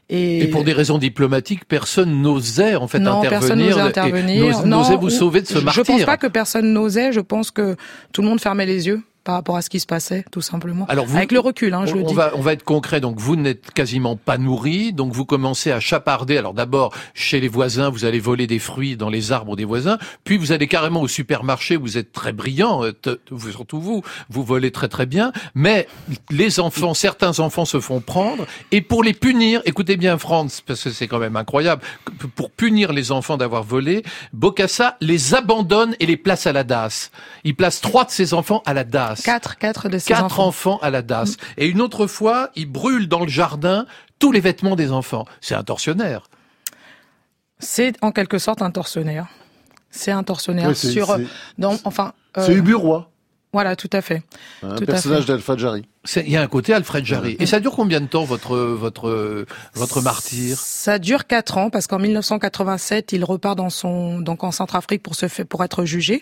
Et, 0.10 0.40
Et 0.44 0.48
pour 0.48 0.64
des 0.64 0.74
raisons 0.74 0.98
diplomatiques, 0.98 1.66
personne 1.66 2.22
n'osait 2.22 2.76
en 2.76 2.88
fait 2.88 3.00
non, 3.00 3.20
intervenir, 3.20 3.40
personne 3.40 3.60
n'osait 3.60 3.80
intervenir. 3.82 4.66
n'osait 4.66 4.98
vous 4.98 5.08
ou- 5.08 5.10
sauver 5.10 5.42
de 5.42 5.48
ce 5.48 5.60
je, 5.60 5.64
martyr. 5.64 5.84
Je 5.86 5.92
pense 5.92 6.04
pas 6.04 6.18
que 6.18 6.28
personne 6.28 6.74
n'osait. 6.74 7.12
Je 7.14 7.20
pense 7.22 7.52
que 7.52 7.76
tout 8.12 8.22
le 8.22 8.28
monde 8.28 8.42
fermait 8.42 8.66
les 8.66 8.88
yeux 8.88 9.02
par 9.24 9.36
rapport 9.36 9.56
à 9.56 9.62
ce 9.62 9.70
qui 9.70 9.80
se 9.80 9.86
passait, 9.86 10.26
tout 10.32 10.42
simplement. 10.42 10.86
Alors 10.88 11.06
vous- 11.06 11.16
Avec 11.18 11.32
le 11.32 11.40
recul, 11.40 11.74
hein, 11.74 11.86
je 11.86 11.94
on, 11.94 11.98
le 11.98 12.04
on 12.04 12.08
dis. 12.08 12.14
va, 12.14 12.32
on 12.36 12.42
va 12.42 12.54
être 12.54 12.64
concret. 12.64 13.00
Donc, 13.02 13.20
vous 13.20 13.36
n'êtes 13.36 13.72
quasiment 13.72 14.16
pas 14.16 14.38
nourri. 14.38 14.94
Donc, 14.94 15.14
vous 15.14 15.26
commencez 15.26 15.72
à 15.72 15.80
chaparder. 15.80 16.38
Alors, 16.38 16.54
d'abord, 16.54 16.94
chez 17.14 17.40
les 17.40 17.48
voisins, 17.48 17.90
vous 17.90 18.06
allez 18.06 18.20
voler 18.20 18.48
des 18.48 18.60
fruits 18.60 18.98
dans 18.98 19.10
les 19.10 19.32
arbres 19.32 19.56
des 19.56 19.66
voisins. 19.66 19.98
Puis, 20.24 20.38
vous 20.38 20.52
allez 20.52 20.68
carrément 20.68 21.02
au 21.02 21.08
supermarché. 21.08 21.76
Vous 21.76 21.98
êtes 21.98 22.12
très 22.12 22.34
brillant. 22.34 22.84
euh, 22.84 22.92
Surtout 23.52 23.80
vous. 23.80 24.02
Vous 24.30 24.44
volez 24.44 24.72
très, 24.72 24.88
très 24.88 25.06
bien. 25.06 25.32
Mais 25.56 25.88
les 26.30 26.60
enfants, 26.60 26.94
certains 26.94 27.40
enfants 27.40 27.66
se 27.66 27.80
font 27.80 28.00
prendre. 28.02 28.46
Et 28.72 28.82
pour 28.82 29.04
les 29.04 29.14
punir, 29.14 29.62
écoutez 29.66 29.98
bien, 29.98 30.18
Franz, 30.18 30.62
parce 30.66 30.84
que 30.84 30.90
c'est 30.90 31.08
quand 31.08 31.20
même 31.20 31.36
incroyable. 31.36 31.82
Pour 32.36 32.50
punir 32.52 32.92
les 32.92 33.12
enfants 33.12 33.38
d'avoir 33.38 33.64
volé, 33.64 34.04
Bokassa 34.34 34.98
les 35.02 35.36
abandonne 35.36 35.96
et 36.00 36.06
les 36.06 36.18
place 36.18 36.48
à 36.48 36.54
la 36.54 36.64
DAS. 36.64 37.12
Il 37.44 37.56
place 37.56 37.82
trois 37.82 38.06
de 38.06 38.12
ses 38.12 38.34
enfants 38.34 38.64
à 38.66 38.74
la 38.74 38.84
DAS. 38.84 39.11
Quatre, 39.24 39.58
quatre 39.58 39.90
de 39.90 39.98
ces 39.98 40.14
Quatre 40.14 40.26
enfants. 40.26 40.48
enfants 40.48 40.80
à 40.82 40.90
la 40.90 41.02
DAS. 41.02 41.38
Et 41.58 41.68
une 41.68 41.82
autre 41.82 42.08
fois, 42.08 42.50
il 42.56 42.66
brûle 42.72 43.08
dans 43.08 43.22
le 43.22 43.28
jardin 43.30 43.86
tous 44.20 44.32
les 44.32 44.40
vêtements 44.40 44.76
des 44.76 44.92
enfants. 44.92 45.26
C'est 45.42 45.56
un 45.56 45.64
tortionnaire. 45.64 46.30
C'est 47.60 47.94
en 48.02 48.12
quelque 48.12 48.38
sorte 48.40 48.62
un 48.62 48.72
tortionnaire. 48.72 49.28
C'est 49.92 50.12
un 50.12 50.24
tortionnaire 50.24 50.76
sur, 50.76 51.08
c'est- 51.16 51.26
dans, 51.58 51.78
enfin, 51.84 52.14
euh, 52.38 52.46
C'est 52.46 52.54
Ubu 52.54 52.74
Roy, 52.76 53.10
voilà, 53.54 53.76
tout 53.76 53.90
à 53.92 54.02
fait. 54.02 54.24
un 54.64 54.76
Tout 54.76 54.84
à 54.84 54.86
personnage 54.86 55.24
fait. 55.24 55.34
d'Alpha 55.34 55.58
Jarry. 55.58 55.86
Il 56.16 56.30
y 56.32 56.38
a 56.38 56.42
un 56.42 56.48
côté 56.48 56.74
Alfred 56.74 57.04
Jarry. 57.06 57.36
Et 57.40 57.46
ça 57.46 57.60
dure 57.60 57.74
combien 57.74 58.00
de 58.00 58.06
temps 58.08 58.24
votre 58.24 58.56
votre 58.58 59.46
votre 59.74 60.02
martyr 60.02 60.58
Ça 60.58 60.98
dure 60.98 61.28
quatre 61.28 61.58
ans 61.58 61.70
parce 61.70 61.86
qu'en 61.88 62.00
1987, 62.00 63.12
il 63.12 63.24
repart 63.26 63.58
dans 63.58 63.70
son 63.70 64.20
donc 64.20 64.44
en 64.46 64.52
Centrafrique 64.52 65.04
pour 65.04 65.16
se 65.16 65.28
faire 65.28 65.46
pour 65.46 65.62
être 65.64 65.84
jugé. 65.84 66.22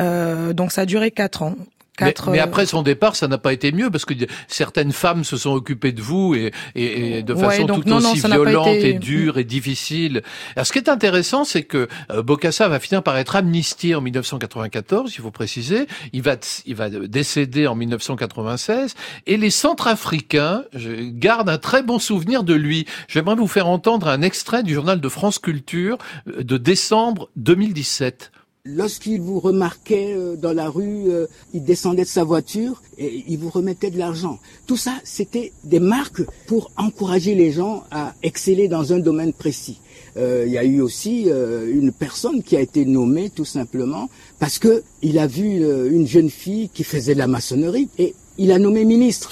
Euh, 0.00 0.52
donc 0.52 0.72
ça 0.72 0.80
a 0.82 0.86
duré 0.86 1.12
quatre 1.12 1.42
ans. 1.42 1.54
Mais, 2.00 2.06
Quatre, 2.06 2.30
mais 2.30 2.40
euh, 2.40 2.44
après 2.44 2.66
son 2.66 2.82
départ, 2.82 3.16
ça 3.16 3.28
n'a 3.28 3.38
pas 3.38 3.52
été 3.52 3.72
mieux 3.72 3.90
parce 3.90 4.04
que 4.04 4.14
certaines 4.48 4.92
femmes 4.92 5.24
se 5.24 5.36
sont 5.36 5.50
occupées 5.52 5.92
de 5.92 6.00
vous 6.00 6.34
et, 6.34 6.50
et, 6.74 7.18
et 7.18 7.22
de 7.22 7.34
Ouais, 7.34 7.40
façon 7.40 7.64
donc 7.66 7.84
tout 7.84 7.88
non, 7.90 7.96
aussi 7.98 8.20
violente 8.20 8.68
été- 8.68 8.90
et 8.90 8.92
dure 8.94 9.38
et 9.38 9.44
difficile. 9.44 10.22
Alors, 10.56 10.66
ce 10.66 10.72
qui 10.72 10.78
est 10.78 10.88
intéressant, 10.88 11.44
c'est 11.44 11.62
que 11.64 11.88
euh, 12.10 12.22
Bokassa 12.22 12.68
va 12.68 12.80
finir 12.80 13.02
par 13.02 13.16
être 13.18 13.36
amnistié 13.36 13.94
en 13.94 14.00
1994, 14.00 15.14
il 15.16 15.20
faut 15.20 15.30
préciser. 15.30 15.86
Il 16.12 16.22
va 16.22 16.36
il 16.66 16.74
va 16.74 16.88
décéder 16.90 17.66
en 17.66 17.74
1996 17.74 18.94
et 19.26 19.36
les 19.36 19.50
Centrafricains 19.50 20.64
gardent 20.74 21.50
un 21.50 21.58
très 21.58 21.82
bon 21.82 21.98
souvenir 21.98 22.44
de 22.44 22.54
lui. 22.54 22.86
J'aimerais 23.08 23.34
vous 23.36 23.46
faire 23.48 23.66
entendre 23.66 24.08
un 24.08 24.22
extrait 24.22 24.62
du 24.62 24.74
journal 24.74 25.00
de 25.00 25.08
France 25.08 25.38
Culture 25.38 25.98
euh, 26.28 26.42
de 26.42 26.56
décembre 26.56 27.28
2017. 27.36 28.32
Lorsqu'il 28.66 29.22
vous 29.22 29.40
remarquait 29.40 30.12
euh, 30.12 30.36
dans 30.36 30.52
la 30.52 30.68
rue, 30.68 31.08
euh, 31.08 31.26
il 31.54 31.64
descendait 31.64 32.02
de 32.02 32.08
sa 32.08 32.24
voiture 32.24 32.82
et 32.98 33.24
il 33.26 33.38
vous 33.38 33.48
remettait 33.48 33.90
de 33.90 33.96
l'argent. 33.96 34.38
Tout 34.66 34.76
ça, 34.76 34.92
c'était 35.02 35.52
des 35.64 35.80
marques 35.80 36.20
pour 36.46 36.70
encourager 36.76 37.34
les 37.34 37.52
gens 37.52 37.84
à 37.90 38.14
exceller 38.22 38.68
dans 38.68 38.92
un 38.92 38.98
domaine 38.98 39.32
précis. 39.32 39.80
Euh, 40.18 40.44
il 40.46 40.52
y 40.52 40.58
a 40.58 40.64
eu 40.64 40.82
aussi 40.82 41.22
une 41.22 41.92
personne 41.92 42.42
qui 42.42 42.56
a 42.56 42.60
été 42.60 42.84
nommée 42.84 43.30
tout 43.30 43.44
simplement 43.44 44.10
parce 44.38 44.58
que 44.58 44.82
il 45.00 45.18
a 45.18 45.26
vu 45.26 45.64
une 45.90 46.06
jeune 46.06 46.30
fille 46.30 46.68
qui 46.68 46.84
faisait 46.84 47.14
de 47.14 47.18
la 47.18 47.28
maçonnerie 47.28 47.88
et 47.96 48.14
il 48.36 48.52
a 48.52 48.58
nommé 48.58 48.84
ministre. 48.84 49.30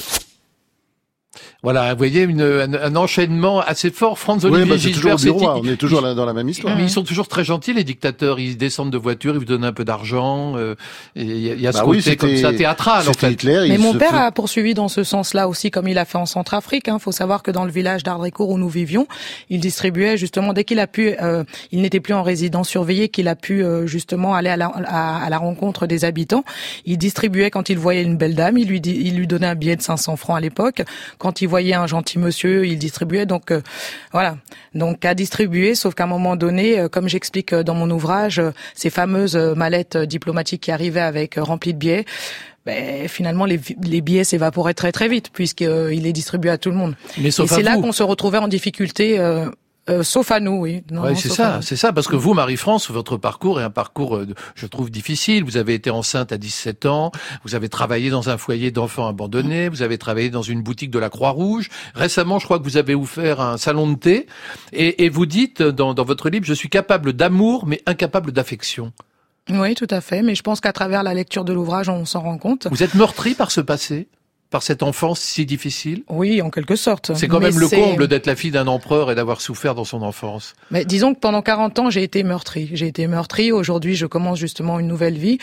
Voilà, 1.65 1.93
vous 1.93 1.99
voyez 1.99 2.23
une, 2.23 2.41
un, 2.41 2.73
un 2.73 2.95
enchaînement 2.95 3.59
assez 3.61 3.91
fort. 3.91 4.17
Franz 4.17 4.45
Oui, 4.47 4.53
Olivier 4.63 4.71
bah, 4.77 4.81
c'est 4.81 4.91
toujours 4.93 5.17
bureau, 5.17 5.49
hein, 5.49 5.61
on 5.61 5.67
est 5.69 5.77
toujours 5.77 6.03
dans 6.03 6.25
la 6.25 6.33
même 6.33 6.49
histoire. 6.49 6.77
Mais 6.77 6.85
ils 6.85 6.91
sont 6.91 7.03
toujours 7.03 7.27
très 7.27 7.43
gentils, 7.43 7.73
les 7.75 7.83
dictateurs. 7.83 8.39
Ils 8.39 8.57
descendent 8.57 8.93
de 8.93 8.97
voiture, 8.99 9.35
ils 9.35 9.41
vous 9.41 9.45
donnent 9.45 9.65
un 9.65 9.73
peu 9.73 9.85
d'argent. 9.85 10.57
euh, 10.57 10.77
Il 11.17 11.37
y 11.37 11.51
a, 11.51 11.55
y 11.55 11.67
a 11.67 11.73
ce 11.73 11.79
Bah 11.79 11.85
oui, 11.87 11.99
côté 11.99 12.17
comme 12.17 12.37
ça 12.37 12.53
théâtral, 12.53 13.09
en 13.09 13.13
fait. 13.13 13.33
Hitler, 13.33 13.67
Mais 13.71 13.77
mon 13.79 13.93
se 13.93 13.99
père 13.99 14.11
fait- 14.13 14.17
a 14.19 14.31
poursuivi 14.31 14.75
dans 14.75 14.87
ce 14.87 15.03
sens-là 15.03 15.49
aussi, 15.49 15.73
comme 15.73 15.89
il 15.89 15.99
a 15.99 16.05
fait 16.05 16.17
en 16.19 16.27
Centrafrique. 16.27 16.85
Il 16.87 17.01
faut 17.01 17.11
savoir 17.11 17.43
que 17.43 17.51
dans 17.51 17.65
le 17.65 17.73
village 17.73 18.05
d'Ardricourt 18.05 18.51
où 18.51 18.57
nous 18.57 18.69
vivions, 18.69 19.09
il 19.51 19.59
distribuait 19.59 20.17
justement 20.17 20.53
dès 20.53 20.63
qu'il 20.63 20.79
a 20.79 20.87
pu, 20.87 21.15
euh, 21.21 21.43
il 21.73 21.83
n'était 21.83 21.99
plus 21.99 22.15
en 22.15 22.23
résidence 22.23 22.69
surveillée, 22.69 23.09
qu'il 23.09 23.27
a 23.27 23.35
pu 23.35 23.65
euh, 23.65 23.85
justement 23.85 24.35
aller 24.37 24.51
à 24.51 24.57
la, 24.57 24.67
à, 24.87 25.25
à 25.25 25.29
la 25.29 25.39
rencontre 25.39 25.89
des 25.89 26.05
habitants. 26.05 26.45
Il 26.87 26.99
distribuait 26.99 27.51
quand 27.51 27.69
il 27.69 27.79
voyait 27.79 28.05
une 28.05 28.17
belle 28.17 28.37
dame, 28.37 28.59
il 28.59 28.69
lui 28.69 28.79
il 28.79 29.17
lui 29.17 29.27
donnait 29.27 29.49
un 29.49 29.57
billet 29.57 29.75
de 29.75 29.83
500 29.83 30.15
francs 30.17 30.37
à 30.37 30.41
l'époque. 30.41 30.83
Quand 31.19 31.41
il 31.41 31.48
voyait 31.49 31.75
un 31.75 31.87
gentil 31.87 32.19
monsieur, 32.19 32.67
il 32.67 32.79
distribuait. 32.79 33.27
Donc 33.27 33.51
euh, 33.51 33.63
voilà, 34.13 34.37
donc 34.75 35.05
à 35.05 35.15
distribuer. 35.15 35.75
Sauf 35.75 35.95
qu'à 35.95 36.05
un 36.05 36.09
moment 36.09 36.37
donné, 36.37 36.79
euh, 36.79 36.89
comme 36.89 37.09
j'explique 37.09 37.53
euh, 37.53 37.63
dans 37.63 37.75
mon 37.75 37.91
ouvrage, 37.91 38.39
euh, 38.39 38.51
ces 38.75 38.91
fameuses 38.91 39.37
mallettes 39.37 39.97
diplomatiques 39.97 40.63
qui 40.63 40.71
arrivaient 40.71 41.01
avec 41.01 41.35
remplies 41.37 41.75
de 41.75 41.79
billets. 41.79 42.05
Ben, 42.67 43.09
finalement, 43.09 43.47
les, 43.47 43.59
billets 43.59 44.25
s'évaporaient 44.25 44.75
très 44.75 44.93
très 44.93 45.09
vite 45.09 45.31
puisqu'il 45.33 46.07
est 46.07 46.13
distribué 46.13 46.51
à 46.51 46.59
tout 46.59 46.71
le 46.71 46.77
monde. 46.77 46.95
Mais 47.17 47.29
Et 47.29 47.31
c'est 47.31 47.63
là 47.63 47.77
qu'on 47.77 47.93
se 47.93 48.03
retrouvait 48.03 48.39
en 48.39 48.49
difficulté, 48.49 49.19
euh, 49.89 50.01
euh, 50.01 50.03
sauf 50.03 50.31
à 50.31 50.41
nous, 50.41 50.53
oui. 50.53 50.83
Ouais, 50.91 51.15
c'est 51.15 51.29
ça, 51.29 51.61
c'est 51.63 51.77
ça, 51.77 51.93
parce 51.93 52.07
que 52.07 52.17
vous, 52.17 52.35
Marie-France, 52.35 52.91
votre 52.91 53.17
parcours 53.17 53.61
est 53.61 53.65
un 53.65 53.71
parcours, 53.71 54.17
euh, 54.17 54.27
je 54.55 54.67
trouve, 54.67 54.91
difficile. 54.91 55.45
Vous 55.45 55.57
avez 55.57 55.75
été 55.75 55.91
enceinte 55.91 56.33
à 56.33 56.39
17 56.39 56.87
ans, 56.87 57.13
vous 57.45 57.55
avez 57.55 57.69
travaillé 57.69 58.11
dans 58.11 58.31
un 58.31 58.39
foyer 58.39 58.71
d'enfants 58.71 59.09
abandonnés, 59.09 59.69
vous 59.69 59.83
avez 59.83 59.99
travaillé 59.99 60.31
dans 60.31 60.43
une 60.43 60.63
boutique 60.63 60.91
de 60.91 60.99
la 60.99 61.11
Croix-Rouge. 61.11 61.69
Récemment, 61.95 62.39
je 62.39 62.45
crois 62.45 62.59
que 62.59 62.65
vous 62.65 62.77
avez 62.77 62.95
ouvert 62.95 63.41
un 63.41 63.57
salon 63.57 63.91
de 63.91 63.97
thé, 63.97 64.27
et, 64.73 65.05
et 65.05 65.09
vous 65.09 65.27
dites 65.27 65.63
dans, 65.63 65.95
dans 65.95 66.05
votre 66.05 66.29
livre, 66.31 66.45
je 66.45 66.55
suis 66.55 66.69
capable 66.69 67.13
d'amour, 67.13 67.67
mais 67.67 67.83
incapable 67.87 68.33
d'affection. 68.33 68.93
Oui, 69.51 69.75
tout 69.75 69.87
à 69.91 70.01
fait. 70.01 70.23
Mais 70.23 70.35
je 70.35 70.43
pense 70.43 70.61
qu'à 70.61 70.73
travers 70.73 71.03
la 71.03 71.15
lecture 71.15 71.45
de 71.45 71.53
l'ouvrage, 71.53 71.89
on 71.89 72.05
s'en 72.05 72.21
rend 72.21 72.39
compte. 72.39 72.67
Vous 72.71 72.83
êtes 72.83 72.95
meurtri 72.95 73.35
par 73.35 73.51
ce 73.51 73.61
passé, 73.61 74.09
par 74.51 74.63
cette 74.63 74.83
enfance 74.83 75.21
si 75.21 75.45
difficile 75.45 76.03
Oui, 76.09 76.41
en 76.41 76.51
quelque 76.51 76.77
sorte. 76.77 77.15
C'est 77.15 77.29
quand 77.29 77.39
Mais 77.39 77.51
même 77.51 77.59
le 77.59 77.69
comble 77.69 78.09
d'être 78.09 78.27
la 78.27 78.37
fille 78.37 78.51
d'un 78.51 78.67
empereur 78.67 79.11
et 79.11 79.15
d'avoir 79.15 79.41
souffert 79.41 79.75
dans 79.75 79.85
son 79.85 80.03
enfance. 80.03 80.55
Mais 80.71 80.85
disons 80.85 81.15
que 81.15 81.21
pendant 81.21 81.43
40 81.43 81.79
ans, 81.79 81.91
j'ai 81.91 82.03
été 82.03 82.23
meurtrie. 82.23 82.71
J'ai 82.73 82.87
été 82.87 83.07
meurtrie. 83.07 83.53
Aujourd'hui, 83.53 83.95
je 83.95 84.07
commence 84.07 84.39
justement 84.39 84.79
une 84.79 84.87
nouvelle 84.87 85.19
vie. 85.19 85.39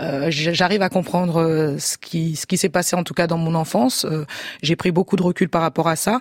Euh, 0.00 0.28
J'arrive 0.30 0.82
à 0.82 0.88
comprendre 0.88 1.42
euh, 1.42 1.78
ce 1.78 1.98
qui, 1.98 2.36
ce 2.36 2.46
qui 2.46 2.56
s'est 2.56 2.70
passé, 2.70 2.96
en 2.96 3.04
tout 3.04 3.14
cas 3.14 3.26
dans 3.26 3.38
mon 3.38 3.54
enfance. 3.54 4.06
Euh, 4.06 4.24
j'ai 4.62 4.76
pris 4.76 4.90
beaucoup 4.90 5.16
de 5.16 5.22
recul 5.22 5.48
par 5.48 5.62
rapport 5.62 5.88
à 5.88 5.96
ça. 5.96 6.20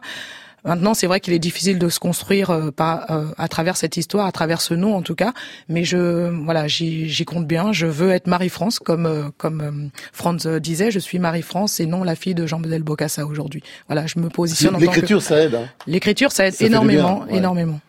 Maintenant, 0.66 0.94
c'est 0.94 1.08
vrai 1.08 1.20
qu'il 1.20 1.34
est 1.34 1.40
difficile 1.40 1.78
de 1.80 1.90
se 1.90 2.00
construire 2.00 2.50
euh, 2.50 2.72
par, 2.72 3.10
euh, 3.12 3.26
à 3.38 3.48
travers 3.48 3.78
cette 3.78 3.98
histoire, 3.98 4.26
à 4.26 4.32
travers 4.32 4.62
ce 4.62 4.74
nom 4.74 4.96
en 4.96 5.02
tout 5.02 5.16
cas. 5.16 5.32
Mais 5.70 5.84
je, 5.84 6.30
voilà, 6.44 6.68
j'y 6.68 7.26
compte 7.26 7.48
bien. 7.48 7.72
Je 7.72 7.86
veux 7.86 8.10
être 8.12 8.28
Marie-France, 8.28 8.80
comme 8.80 9.06
euh, 9.06 9.24
comme 9.38 9.62
euh, 9.62 9.90
Franz 10.12 10.48
disait. 10.60 10.92
Je 10.92 11.00
suis 11.00 11.20
Marie-France 11.20 11.80
et 11.80 11.86
non 11.86 12.04
la 12.04 12.16
fille 12.16 12.36
de 12.36 12.46
Jean-Bedel 12.48 12.84
Bocassa 12.84 13.26
aujourd'hui. 13.26 13.62
Voilà, 13.88 14.08
je 14.08 14.20
me 14.20 14.30
positionne 14.30 14.76
en 14.76 14.80
tant 14.80 14.86
que 14.88 14.92
L'écriture, 14.92 15.22
ça 15.22 15.42
aide. 15.42 15.56
hein. 15.56 15.66
l'écriture, 15.88 16.32
ça 16.32 16.48
aide 16.48 16.54
Ça 16.56 16.66
énormément, 16.66 17.18
bien, 17.20 17.28
ouais. 17.32 17.38
énormément. 17.38 17.80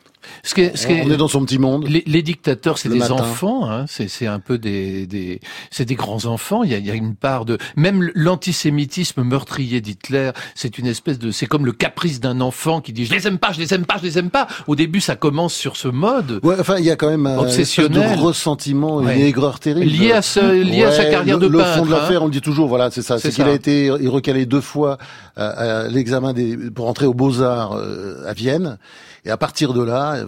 Ce 0.42 0.54
qui 0.54 0.62
est, 0.62 0.76
ce 0.76 0.86
qui 0.86 0.92
est- 0.94 1.02
On 1.06 1.10
est 1.10 1.16
dans 1.16 1.28
son 1.28 1.44
petit 1.44 1.58
monde. 1.58 1.86
Les, 1.88 2.02
les 2.06 2.22
dictateurs, 2.22 2.78
c'est 2.78 2.88
Le 2.88 2.94
des 2.94 3.00
matin. 3.00 3.14
enfants, 3.14 3.70
hein, 3.70 3.84
c'est 3.88 4.08
c'est 4.08 4.26
un 4.26 4.40
peu 4.40 4.58
des, 4.58 5.06
des 5.06 5.40
c'est 5.70 5.84
des 5.84 5.94
grands 5.94 6.24
enfants. 6.26 6.62
Il 6.64 6.70
y 6.70 6.74
a, 6.74 6.78
il 6.78 6.86
y 6.86 6.90
a 6.90 6.94
une 6.94 7.14
part 7.14 7.44
de 7.44 7.58
même 7.76 8.10
l'antisémitisme 8.14 9.22
meurtrier 9.22 9.80
d'Hitler, 9.80 10.30
c'est 10.54 10.78
une 10.78 10.86
espèce 10.86 11.18
de, 11.18 11.30
c'est 11.30 11.46
comme 11.46 11.66
le 11.66 11.72
caprice 11.72 12.20
d'un 12.20 12.40
enfant 12.40 12.80
qui 12.80 12.92
dit 12.92 13.04
je 13.06 13.12
les 13.14 13.26
aime 13.26 13.38
pas, 13.38 13.52
je 13.52 13.58
les 13.60 13.74
aime 13.74 13.84
pas, 13.84 13.96
je 13.98 14.04
les 14.04 14.18
aime 14.18 14.30
pas. 14.30 14.46
Au 14.66 14.76
début, 14.76 15.00
ça 15.00 15.16
commence 15.16 15.54
sur 15.54 15.76
ce 15.76 15.88
mode. 15.88 16.40
Ouais, 16.42 16.56
enfin, 16.58 16.76
il 16.78 16.84
y 16.84 16.90
a 16.90 16.96
quand 16.96 17.08
même 17.10 17.26
un 17.26 17.34
espèce 17.46 17.78
Obsessionnel. 17.78 18.16
de 18.18 18.22
ressentiment, 18.22 18.96
Ouais. 18.96 19.16
une 19.16 19.22
aigreur 19.22 19.58
terrible. 19.60 19.86
Lié 19.90 20.12
à 20.12 20.22
ce- 20.22 20.62
lié 20.62 20.84
à 20.84 20.92
sa 20.92 21.02
Ouais, 21.04 21.10
carrière 21.10 21.38
le, 21.38 21.46
de 21.46 21.52
Le 21.52 21.58
peintre, 21.58 21.76
fond 21.78 21.86
de 21.86 21.92
hein. 21.92 21.98
l'affaire, 21.98 22.22
on 22.22 22.26
le 22.26 22.30
dit 22.32 22.40
toujours, 22.40 22.68
voilà, 22.68 22.90
c'est 22.90 23.02
ça. 23.02 23.18
C'est 23.18 23.30
qu'il 23.30 23.44
a 23.44 23.52
été 23.52 23.90
recalé 23.90 24.46
deux 24.46 24.60
fois 24.60 24.98
à, 25.36 25.46
à 25.84 25.88
l'examen 25.88 26.32
des 26.32 26.56
pour 26.70 26.88
entrer 26.88 27.06
aux 27.06 27.14
Beaux-Arts 27.14 27.74
euh, 27.76 28.24
à 28.26 28.32
Vienne. 28.32 28.78
Et 29.26 29.30
à 29.30 29.36
partir 29.36 29.74
de 29.74 29.82
là, 29.82 30.24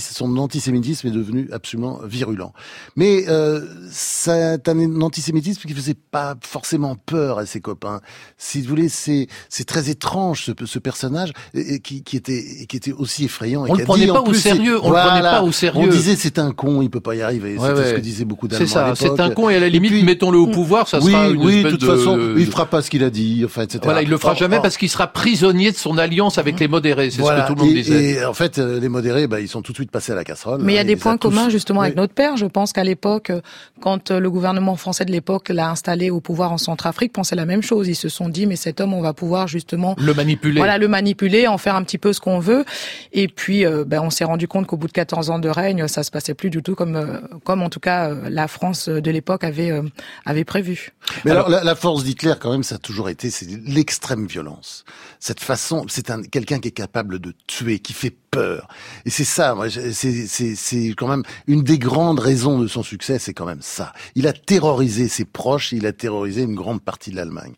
son 0.00 0.36
antisémitisme 0.38 1.08
est 1.08 1.10
devenu 1.10 1.48
absolument 1.52 1.98
virulent. 2.04 2.52
Mais 2.96 3.24
euh, 3.28 3.62
c'est 3.90 4.68
un 4.68 5.00
antisémitisme 5.00 5.62
qui 5.66 5.74
faisait 5.74 5.94
pas 5.94 6.36
forcément 6.42 6.94
peur 6.94 7.38
à 7.38 7.46
ses 7.46 7.60
copains. 7.60 8.00
Si 8.38 8.62
vous 8.62 8.68
voulez, 8.68 8.88
c'est 8.88 9.26
c'est 9.48 9.64
très 9.64 9.90
étrange 9.90 10.44
ce, 10.44 10.52
ce 10.64 10.78
personnage 10.78 11.32
et, 11.54 11.74
et 11.74 11.80
qui, 11.80 12.02
qui 12.04 12.16
était 12.16 12.64
qui 12.68 12.76
était 12.76 12.92
aussi 12.92 13.24
effrayant. 13.24 13.66
et 13.66 13.70
On 13.70 13.74
le 13.74 13.84
prenait 13.84 14.06
dit, 14.06 14.12
pas 14.12 14.20
au 14.20 14.24
plus, 14.24 14.38
sérieux, 14.40 14.78
c'est- 14.80 14.86
on 14.86 14.90
le 14.90 14.96
prenait 15.08 15.20
pas 15.22 15.42
au 15.42 15.52
sérieux. 15.52 15.88
On 15.88 15.92
disait 15.92 16.16
c'est 16.16 16.38
un 16.38 16.52
con, 16.52 16.80
il 16.82 16.90
peut 16.90 17.00
pas 17.00 17.14
y 17.16 17.22
arriver. 17.22 17.58
Ouais, 17.58 17.70
ouais. 17.72 17.86
ce 17.90 17.94
que 17.94 18.00
disaient 18.00 18.24
beaucoup 18.24 18.46
d'Allemands. 18.48 18.66
C'est 18.68 18.72
ça, 18.72 18.92
c'est 18.94 19.20
un 19.20 19.30
con 19.30 19.48
et 19.50 19.56
à 19.56 19.60
la 19.60 19.68
limite, 19.68 20.04
mettons-le 20.04 20.38
au 20.38 20.46
pouvoir, 20.46 20.88
ça 20.88 21.00
oui, 21.02 21.10
sera 21.12 21.28
une 21.28 21.44
oui, 21.44 21.52
de 21.54 21.56
espèce 21.68 21.72
toute 21.72 21.80
de- 21.82 21.96
façon, 21.96 22.34
il 22.36 22.46
fera 22.46 22.66
pas 22.66 22.82
ce 22.82 22.90
qu'il 22.90 23.02
a 23.02 23.10
dit, 23.10 23.42
enfin, 23.44 23.62
etc. 23.62 23.80
Voilà, 23.82 24.02
il 24.02 24.08
le 24.08 24.16
fera 24.18 24.32
Or- 24.32 24.38
jamais 24.38 24.56
or- 24.56 24.62
parce 24.62 24.76
qu'il 24.76 24.88
sera 24.88 25.08
prisonnier 25.08 25.72
de 25.72 25.76
son 25.76 25.98
alliance 25.98 26.38
avec 26.38 26.60
les 26.60 26.68
modérés. 26.68 27.10
C'est 27.10 27.20
voilà. 27.20 27.38
ce 27.38 27.42
que 27.42 27.48
tout 27.48 27.54
le 27.54 27.60
monde 27.60 27.63
et, 27.68 27.74
disait. 27.74 28.10
et 28.12 28.24
en 28.24 28.34
fait, 28.34 28.58
euh, 28.58 28.80
les 28.80 28.88
modérés, 28.88 29.26
bah, 29.26 29.40
ils 29.40 29.48
sont 29.48 29.62
tout 29.62 29.72
de 29.72 29.76
suite 29.76 29.90
passés 29.90 30.12
à 30.12 30.14
la 30.14 30.24
casserole. 30.24 30.60
Mais 30.62 30.72
il 30.72 30.76
y 30.76 30.78
a 30.78 30.82
hein, 30.82 30.84
des 30.84 30.96
points 30.96 31.16
communs 31.16 31.48
justement 31.48 31.82
avec 31.82 31.96
notre 31.96 32.14
père. 32.14 32.36
Je 32.36 32.46
pense 32.46 32.72
qu'à 32.72 32.84
l'époque, 32.84 33.32
quand 33.80 34.10
euh, 34.10 34.20
le 34.20 34.30
gouvernement 34.30 34.76
français 34.76 35.04
de 35.04 35.12
l'époque 35.12 35.48
l'a 35.48 35.70
installé 35.70 36.10
au 36.10 36.20
pouvoir 36.20 36.52
en 36.52 36.58
Centrafrique, 36.58 37.12
pensait 37.12 37.36
la 37.36 37.46
même 37.46 37.62
chose. 37.62 37.88
Ils 37.88 37.94
se 37.94 38.08
sont 38.08 38.28
dit, 38.28 38.46
mais 38.46 38.56
cet 38.56 38.80
homme, 38.80 38.94
on 38.94 39.00
va 39.00 39.12
pouvoir 39.12 39.48
justement 39.48 39.96
Le 39.98 40.14
manipuler. 40.14 40.58
voilà, 40.58 40.78
le 40.78 40.88
manipuler, 40.88 41.46
en 41.46 41.58
faire 41.58 41.76
un 41.76 41.82
petit 41.82 41.98
peu 41.98 42.12
ce 42.12 42.20
qu'on 42.20 42.38
veut. 42.38 42.64
Et 43.12 43.28
puis, 43.28 43.64
euh, 43.64 43.84
ben, 43.84 44.00
on 44.00 44.10
s'est 44.10 44.24
rendu 44.24 44.48
compte 44.48 44.66
qu'au 44.66 44.76
bout 44.76 44.86
de 44.86 44.92
14 44.92 45.30
ans 45.30 45.38
de 45.38 45.48
règne, 45.48 45.88
ça 45.88 46.02
se 46.02 46.10
passait 46.10 46.34
plus 46.34 46.50
du 46.50 46.62
tout 46.62 46.74
comme, 46.74 46.96
euh, 46.96 47.20
comme 47.44 47.62
en 47.62 47.70
tout 47.70 47.80
cas 47.80 48.10
euh, 48.10 48.28
la 48.28 48.48
France 48.48 48.88
de 48.88 49.10
l'époque 49.10 49.44
avait 49.44 49.70
euh, 49.70 49.82
avait 50.24 50.44
prévu. 50.44 50.92
Mais 51.24 51.30
alors, 51.30 51.48
la, 51.48 51.64
la 51.64 51.74
force 51.74 52.04
d'Hitler, 52.04 52.34
quand 52.40 52.50
même, 52.50 52.62
ça 52.62 52.76
a 52.76 52.78
toujours 52.78 53.08
été, 53.08 53.30
c'est 53.30 53.46
l'extrême 53.66 54.26
violence. 54.26 54.84
Cette 55.26 55.40
façon, 55.40 55.86
c'est 55.88 56.10
un 56.10 56.20
quelqu'un 56.20 56.58
qui 56.58 56.68
est 56.68 56.72
capable 56.72 57.18
de 57.18 57.32
tuer, 57.46 57.78
qui 57.78 57.94
fait 57.94 58.14
peur. 58.30 58.68
Et 59.06 59.10
c'est 59.10 59.24
ça, 59.24 59.56
c'est 59.70 60.26
c'est 60.26 60.88
quand 60.98 61.08
même 61.08 61.22
une 61.46 61.62
des 61.62 61.78
grandes 61.78 62.18
raisons 62.18 62.58
de 62.58 62.66
son 62.66 62.82
succès, 62.82 63.18
c'est 63.18 63.32
quand 63.32 63.46
même 63.46 63.62
ça. 63.62 63.94
Il 64.16 64.26
a 64.26 64.34
terrorisé 64.34 65.08
ses 65.08 65.24
proches, 65.24 65.72
il 65.72 65.86
a 65.86 65.94
terrorisé 65.94 66.42
une 66.42 66.54
grande 66.54 66.82
partie 66.82 67.10
de 67.10 67.16
l'Allemagne. 67.16 67.54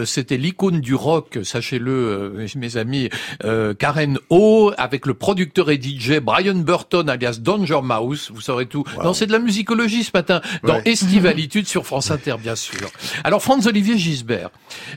Woman, 0.00 0.06
c'était 0.06 0.36
l'icône 0.36 0.80
du 0.80 0.94
rock, 0.94 1.38
sachez-le, 1.42 1.92
euh, 1.92 2.46
mes 2.56 2.76
amis, 2.76 3.08
euh, 3.44 3.74
Karen 3.74 4.18
O, 4.28 4.72
avec 4.76 5.06
le 5.06 5.14
producteur 5.14 5.70
et 5.70 5.80
DJ 5.80 6.20
Brian 6.20 6.54
Burton, 6.54 7.08
alias 7.08 7.38
Danger 7.40 7.80
Mouse, 7.82 8.30
vous 8.32 8.40
saurez 8.40 8.66
tout. 8.66 8.84
Non, 9.02 9.12
c'est 9.12 9.26
de 9.26 9.32
la 9.32 9.38
musicologie 9.38 10.04
ce 10.04 10.10
matin, 10.14 10.40
dans 10.64 10.74
Ouais. 10.74 10.82
Estivalitude 10.84 11.66
sur 11.66 11.84
France 11.86 12.10
Inter, 12.10 12.36
bien 12.40 12.54
sûr. 12.54 12.90
Alors, 13.24 13.42
Franz-Olivier 13.42 13.98
Gisbert, 13.98 14.50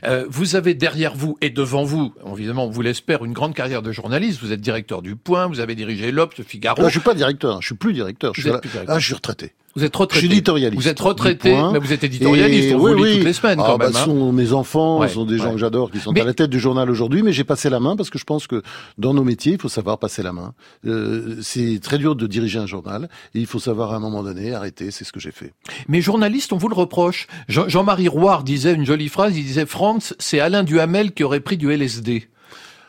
euh, 0.04 0.24
vous 0.28 0.56
avez 0.56 0.74
derrière 0.74 1.14
vous 1.14 1.36
et 1.40 1.50
devant 1.50 1.84
vous, 1.84 2.14
évidemment, 2.36 2.66
on 2.66 2.70
vous 2.70 2.82
l'espère, 2.82 3.24
une 3.24 3.32
grande 3.32 3.54
carrière 3.54 3.82
de 3.82 3.92
journaliste. 3.92 4.40
Vous 4.40 4.52
êtes 4.52 4.60
directeur 4.60 5.02
du 5.02 5.16
Point, 5.16 5.46
vous 5.48 5.60
avez 5.60 5.74
dirigé 5.74 6.10
l'Obs, 6.12 6.34
Figaro. 6.46 6.80
Là, 6.80 6.88
je 6.88 6.92
suis 6.92 7.00
pas 7.00 7.14
directeur, 7.14 7.60
je 7.60 7.66
suis 7.66 7.74
plus 7.74 7.92
directeur. 7.92 8.32
Je 8.34 8.40
suis 8.42 8.50
plus 8.50 8.68
directeur. 8.68 8.94
Ah, 8.94 8.98
je 8.98 9.04
suis 9.04 9.14
retraité. 9.14 9.52
Vous 9.76 9.82
êtes 9.84 9.96
retraité. 9.96 10.20
Je 10.26 10.26
suis 10.30 10.36
éditorialiste. 10.36 10.80
Vous 10.82 10.88
êtes 10.88 11.00
retraité, 11.00 11.56
mais 11.72 11.78
vous 11.80 11.92
êtes 11.92 12.04
éditorialiste. 12.04 12.68
Et 12.70 12.74
on 12.74 12.80
oui, 12.82 12.92
vous 12.92 12.96
lit 12.98 13.02
oui. 13.02 13.14
toutes 13.16 13.24
les 13.24 13.32
semaines, 13.32 13.58
Ah, 13.60 13.66
quand 13.66 13.78
bah, 13.78 13.86
même. 13.88 13.96
hein. 13.96 14.04
sont 14.04 14.32
mes 14.32 14.52
enfants, 14.52 14.98
Ouais, 15.00 15.08
ce 15.08 15.14
sont 15.14 15.24
des 15.24 15.38
gens 15.38 15.46
ouais. 15.46 15.52
que 15.52 15.58
j'adore, 15.58 15.90
qui 15.90 15.98
sont 15.98 16.12
Mais- 16.12 16.20
à 16.20 16.24
la 16.24 16.34
tête 16.34 16.50
du 16.50 16.60
journal 16.60 16.88
aujourd'hui, 16.90 17.22
mais 17.22 17.32
j'ai 17.32 17.42
passé 17.44 17.68
la 17.70 17.80
main 17.80 17.96
parce 17.96 18.08
que 18.10 18.18
je 18.18 18.24
pense 18.24 18.46
que 18.46 18.62
dans 18.98 19.12
nos 19.14 19.24
métiers, 19.24 19.52
il 19.54 19.58
faut 19.60 19.68
savoir 19.68 19.98
passer 19.98 20.22
la 20.22 20.32
main. 20.32 20.54
Euh, 20.86 21.38
c'est 21.42 21.80
très 21.82 21.98
dur 21.98 22.14
de 22.14 22.26
diriger 22.26 22.58
un 22.60 22.66
journal 22.66 23.08
et 23.34 23.40
il 23.40 23.46
faut 23.46 23.58
savoir 23.58 23.92
à 23.92 23.96
un 23.96 24.00
moment 24.00 24.22
donné 24.22 24.54
arrêter. 24.54 24.90
C'est 24.92 25.04
ce 25.04 25.12
que 25.12 25.20
j'ai 25.20 25.32
fait. 25.32 25.52
Mais 25.88 26.00
journaliste, 26.00 26.52
on 26.52 26.56
vous 26.56 26.68
le 26.68 26.74
reproche. 26.76 27.26
Jean- 27.48 27.68
Jean-Marie 27.68 28.08
Roire 28.08 28.44
disait 28.44 28.74
une 28.74 28.86
jolie 28.86 29.08
phrase, 29.08 29.36
il 29.36 29.44
disait 29.44 29.66
Franz, 29.66 30.14
c'est 30.18 30.38
Alain 30.40 30.62
Duhamel 30.62 31.12
qui 31.12 31.24
aurait 31.24 31.40
pris 31.40 31.56
du 31.56 31.72
LSD. 31.72 32.28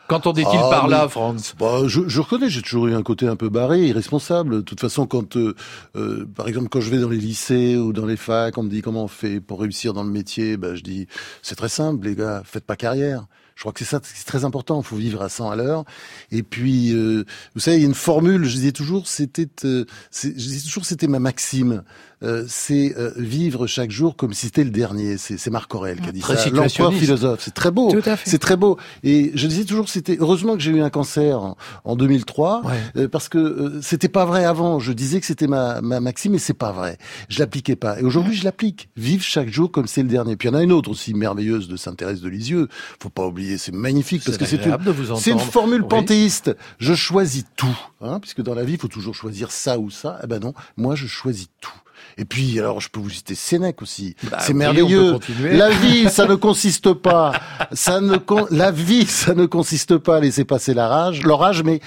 Qu'entendait-il 0.08 0.60
Ah, 0.62 0.70
par 0.70 0.88
là, 0.88 1.08
Franz? 1.10 1.54
Bah, 1.60 1.88
je, 1.88 2.02
je 2.08 2.22
reconnais, 2.22 2.50
j'ai 2.50 2.62
toujours 2.62 2.88
eu 2.88 2.94
un 2.94 3.02
côté 3.02 3.28
un 3.28 3.36
peu 3.36 3.50
barré, 3.50 3.88
irresponsable. 3.88 4.58
De 4.58 4.62
toute 4.62 4.80
façon, 4.80 5.08
quand, 5.08 5.36
euh, 5.36 5.56
euh, 5.96 6.28
par 6.36 6.48
exemple, 6.48 6.70
quand 6.70 6.82
je 6.82 6.92
vais 6.92 7.00
dans 7.00 7.10
les 7.10 7.18
lycées 7.18 7.76
ou 7.76 7.92
dans 7.92 8.06
les 8.06 8.18
facs, 8.18 8.58
on 8.58 8.64
me 8.64 8.70
dit 8.70 8.82
comment 8.82 9.06
on 9.06 9.08
fait 9.08 9.40
pour 9.40 9.60
réussir 9.62 9.94
dans 9.94 10.04
le 10.04 10.12
métier, 10.12 10.58
bah, 10.58 10.76
je 10.76 10.82
dis 10.82 11.08
c'est 11.42 11.56
très 11.56 11.70
simple, 11.70 12.06
les 12.06 12.16
gars, 12.16 12.44
faites 12.46 12.66
pas 12.66 12.76
carrière. 12.76 13.26
Je 13.56 13.62
crois 13.62 13.72
que 13.72 13.80
c'est 13.80 13.86
ça, 13.86 14.02
c'est 14.04 14.26
très 14.26 14.44
important. 14.44 14.82
Il 14.82 14.86
faut 14.86 14.98
vivre 14.98 15.22
à 15.22 15.30
100 15.30 15.50
à 15.50 15.56
l'heure. 15.56 15.86
Et 16.30 16.44
puis, 16.44 16.94
euh, 16.94 17.24
vous 17.54 17.62
savez, 17.62 17.78
il 17.78 17.82
y 17.82 17.86
a 17.86 17.88
une 17.88 17.94
formule. 17.94 18.44
Je 18.44 18.56
disais 18.56 18.74
toujours, 18.74 19.08
c'était, 19.08 19.48
euh, 19.64 19.86
je 20.12 20.30
disais 20.30 20.66
toujours, 20.66 20.86
c'était 20.86 21.08
ma 21.08 21.20
maxime. 21.20 21.84
Euh, 22.24 22.46
c'est 22.48 22.96
euh, 22.98 23.12
vivre 23.18 23.68
chaque 23.68 23.92
jour 23.92 24.16
comme 24.16 24.34
si 24.34 24.46
c'était 24.48 24.64
le 24.64 24.70
dernier. 24.70 25.18
C'est, 25.18 25.38
c'est 25.38 25.50
Marc 25.50 25.74
Aurèle 25.76 26.00
qui 26.00 26.10
a 26.10 26.12
dit 26.12 26.20
Très 26.22 26.38
ça. 26.38 26.50
L'empereur 26.50 26.94
philosophe. 26.94 27.42
C'est 27.44 27.54
très 27.54 27.72
beau. 27.72 27.92
Tout 27.92 28.10
à 28.10 28.16
fait. 28.16 28.30
C'est 28.30 28.38
très 28.40 28.56
beau. 28.56 28.78
Et 29.04 29.32
je 29.36 29.48
disais 29.48 29.66
toujours, 29.66 29.90
c'était 29.90 30.18
heureusement 30.20 30.54
que 30.56 30.62
j'ai 30.62 30.72
eu 30.72 30.82
un 30.82 30.90
cancer 30.90 31.40
en, 31.42 31.58
en 31.84 31.96
2003, 31.96 32.62
Ouais. 32.64 32.74
euh, 32.98 33.08
parce 33.08 33.28
que 33.30 33.38
euh, 33.38 33.82
c'était 33.82 34.08
pas 34.10 34.26
vrai 34.26 34.46
avant. 34.46 34.80
Je 34.80 34.94
disais 34.94 35.20
que 35.20 35.26
c'était 35.26 35.48
ma, 35.48 35.82
ma 35.82 36.00
maxime, 36.00 36.32
mais 36.34 36.38
c'est 36.40 36.54
pas 36.54 36.72
vrai. 36.72 36.98
Je 37.30 37.40
l'appliquais 37.40 37.76
pas. 37.76 38.00
Et 38.00 38.04
aujourd'hui, 38.04 38.34
je 38.36 38.44
l'applique. 38.44 38.90
Vivre 38.96 39.24
chaque 39.24 39.50
jour 39.50 39.72
comme 39.72 39.88
c'est 39.88 40.02
le 40.04 40.10
dernier. 40.10 40.36
Puis 40.38 40.48
il 40.48 40.52
y 40.52 40.56
en 40.56 40.58
a 40.58 40.64
une 40.64 40.72
autre 40.72 40.90
aussi 40.90 41.14
merveilleuse 41.14 41.68
de 41.68 41.76
Sainte-Thérèse 41.76 42.22
de 42.22 42.30
Lisieux. 42.30 42.68
Faut 43.02 43.10
pas 43.10 43.26
oublier, 43.28 43.58
c'est 43.58 43.74
magnifique 43.74 44.24
parce 44.26 44.38
que 44.38 44.46
c'est 44.46 44.66
une, 44.66 44.78
c'est 45.18 45.32
une 45.32 45.40
formule 45.40 45.82
Oui. 45.82 45.88
panthéiste. 45.90 46.56
Je 46.80 46.94
choisis 46.94 47.44
tout, 47.58 47.78
hein, 48.02 48.20
puisque 48.20 48.42
dans 48.42 48.56
la 48.56 48.64
vie, 48.64 48.74
il 48.74 48.80
faut 48.80 48.88
toujours 48.88 49.16
choisir 49.16 49.52
ça 49.52 49.78
ou 49.80 49.90
ça. 49.90 50.20
Eh 50.24 50.28
ben 50.28 50.40
non, 50.40 50.54
moi, 50.78 50.96
je 50.96 51.08
choisis 51.08 51.48
tout. 51.60 51.72
Et 52.18 52.26
puis, 52.26 52.58
alors, 52.60 52.80
je 52.80 52.90
peux 52.90 53.00
vous 53.00 53.10
citer 53.10 53.36
Sénèque 53.36 53.82
aussi. 53.82 54.16
Bah 54.32 54.38
c'est 54.40 54.54
oui, 54.54 54.60
merveilleux. 54.60 55.18
La 55.42 55.70
vie, 55.70 56.10
ça 56.10 56.26
ne 56.26 56.36
consiste 56.36 56.94
pas, 56.94 57.34
ça 57.74 58.00
ne 58.00 58.16
con- 58.18 58.48
la 58.52 58.72
vie, 58.72 59.06
ça 59.06 59.34
ne 59.34 59.46
consiste 59.46 59.98
pas 59.98 60.18
à 60.18 60.20
laisser 60.22 60.46
passer 60.46 60.74
la 60.74 60.88
rage, 60.88 61.24
l'orage, 61.24 61.64
mais 61.64 61.82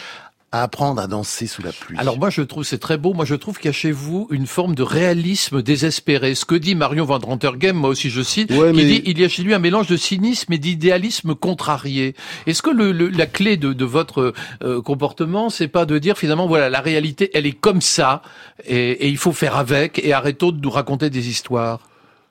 à 0.50 0.62
apprendre 0.62 1.00
à 1.00 1.06
danser 1.06 1.46
sous 1.46 1.60
la 1.62 1.72
pluie. 1.72 1.98
Alors 1.98 2.18
moi 2.18 2.30
je 2.30 2.40
trouve 2.42 2.64
c'est 2.64 2.78
très 2.78 2.96
beau. 2.96 3.12
Moi 3.12 3.24
je 3.26 3.34
trouve 3.34 3.56
qu'il 3.58 3.66
y 3.66 3.68
a 3.68 3.72
chez 3.72 3.90
vous 3.92 4.26
une 4.30 4.46
forme 4.46 4.74
de 4.74 4.82
réalisme 4.82 5.60
désespéré. 5.62 6.34
Ce 6.34 6.44
que 6.46 6.54
dit 6.54 6.74
Marion 6.74 7.04
Van 7.04 7.18
Rentergem, 7.18 7.76
moi 7.76 7.90
aussi 7.90 8.08
je 8.08 8.22
cite, 8.22 8.50
Ouais, 8.52 8.70
il 8.74 8.86
dit 8.86 9.02
il 9.04 9.18
y 9.20 9.24
a 9.24 9.28
chez 9.28 9.42
lui 9.42 9.52
un 9.52 9.58
mélange 9.58 9.88
de 9.88 9.96
cynisme 9.96 10.52
et 10.52 10.58
d'idéalisme 10.58 11.34
contrarié. 11.34 12.14
Est-ce 12.46 12.62
que 12.62 12.70
le, 12.70 12.92
le- 12.92 13.08
la 13.10 13.26
clé 13.26 13.56
de, 13.58 13.72
de 13.74 13.84
votre 13.84 14.32
euh, 14.62 14.80
comportement, 14.80 15.50
c'est 15.50 15.68
pas 15.68 15.84
de 15.84 15.98
dire 15.98 16.16
finalement 16.16 16.46
voilà 16.46 16.70
la 16.70 16.80
réalité 16.80 17.30
elle 17.34 17.44
est 17.46 17.52
comme 17.52 17.80
ça 17.82 18.22
et, 18.66 18.90
et 18.92 19.08
il 19.08 19.18
faut 19.18 19.32
faire 19.32 19.56
avec 19.56 19.98
et 20.02 20.12
arrêtons 20.14 20.50
de 20.52 20.60
nous 20.60 20.70
raconter 20.70 21.10
des 21.10 21.28
histoires? 21.28 21.80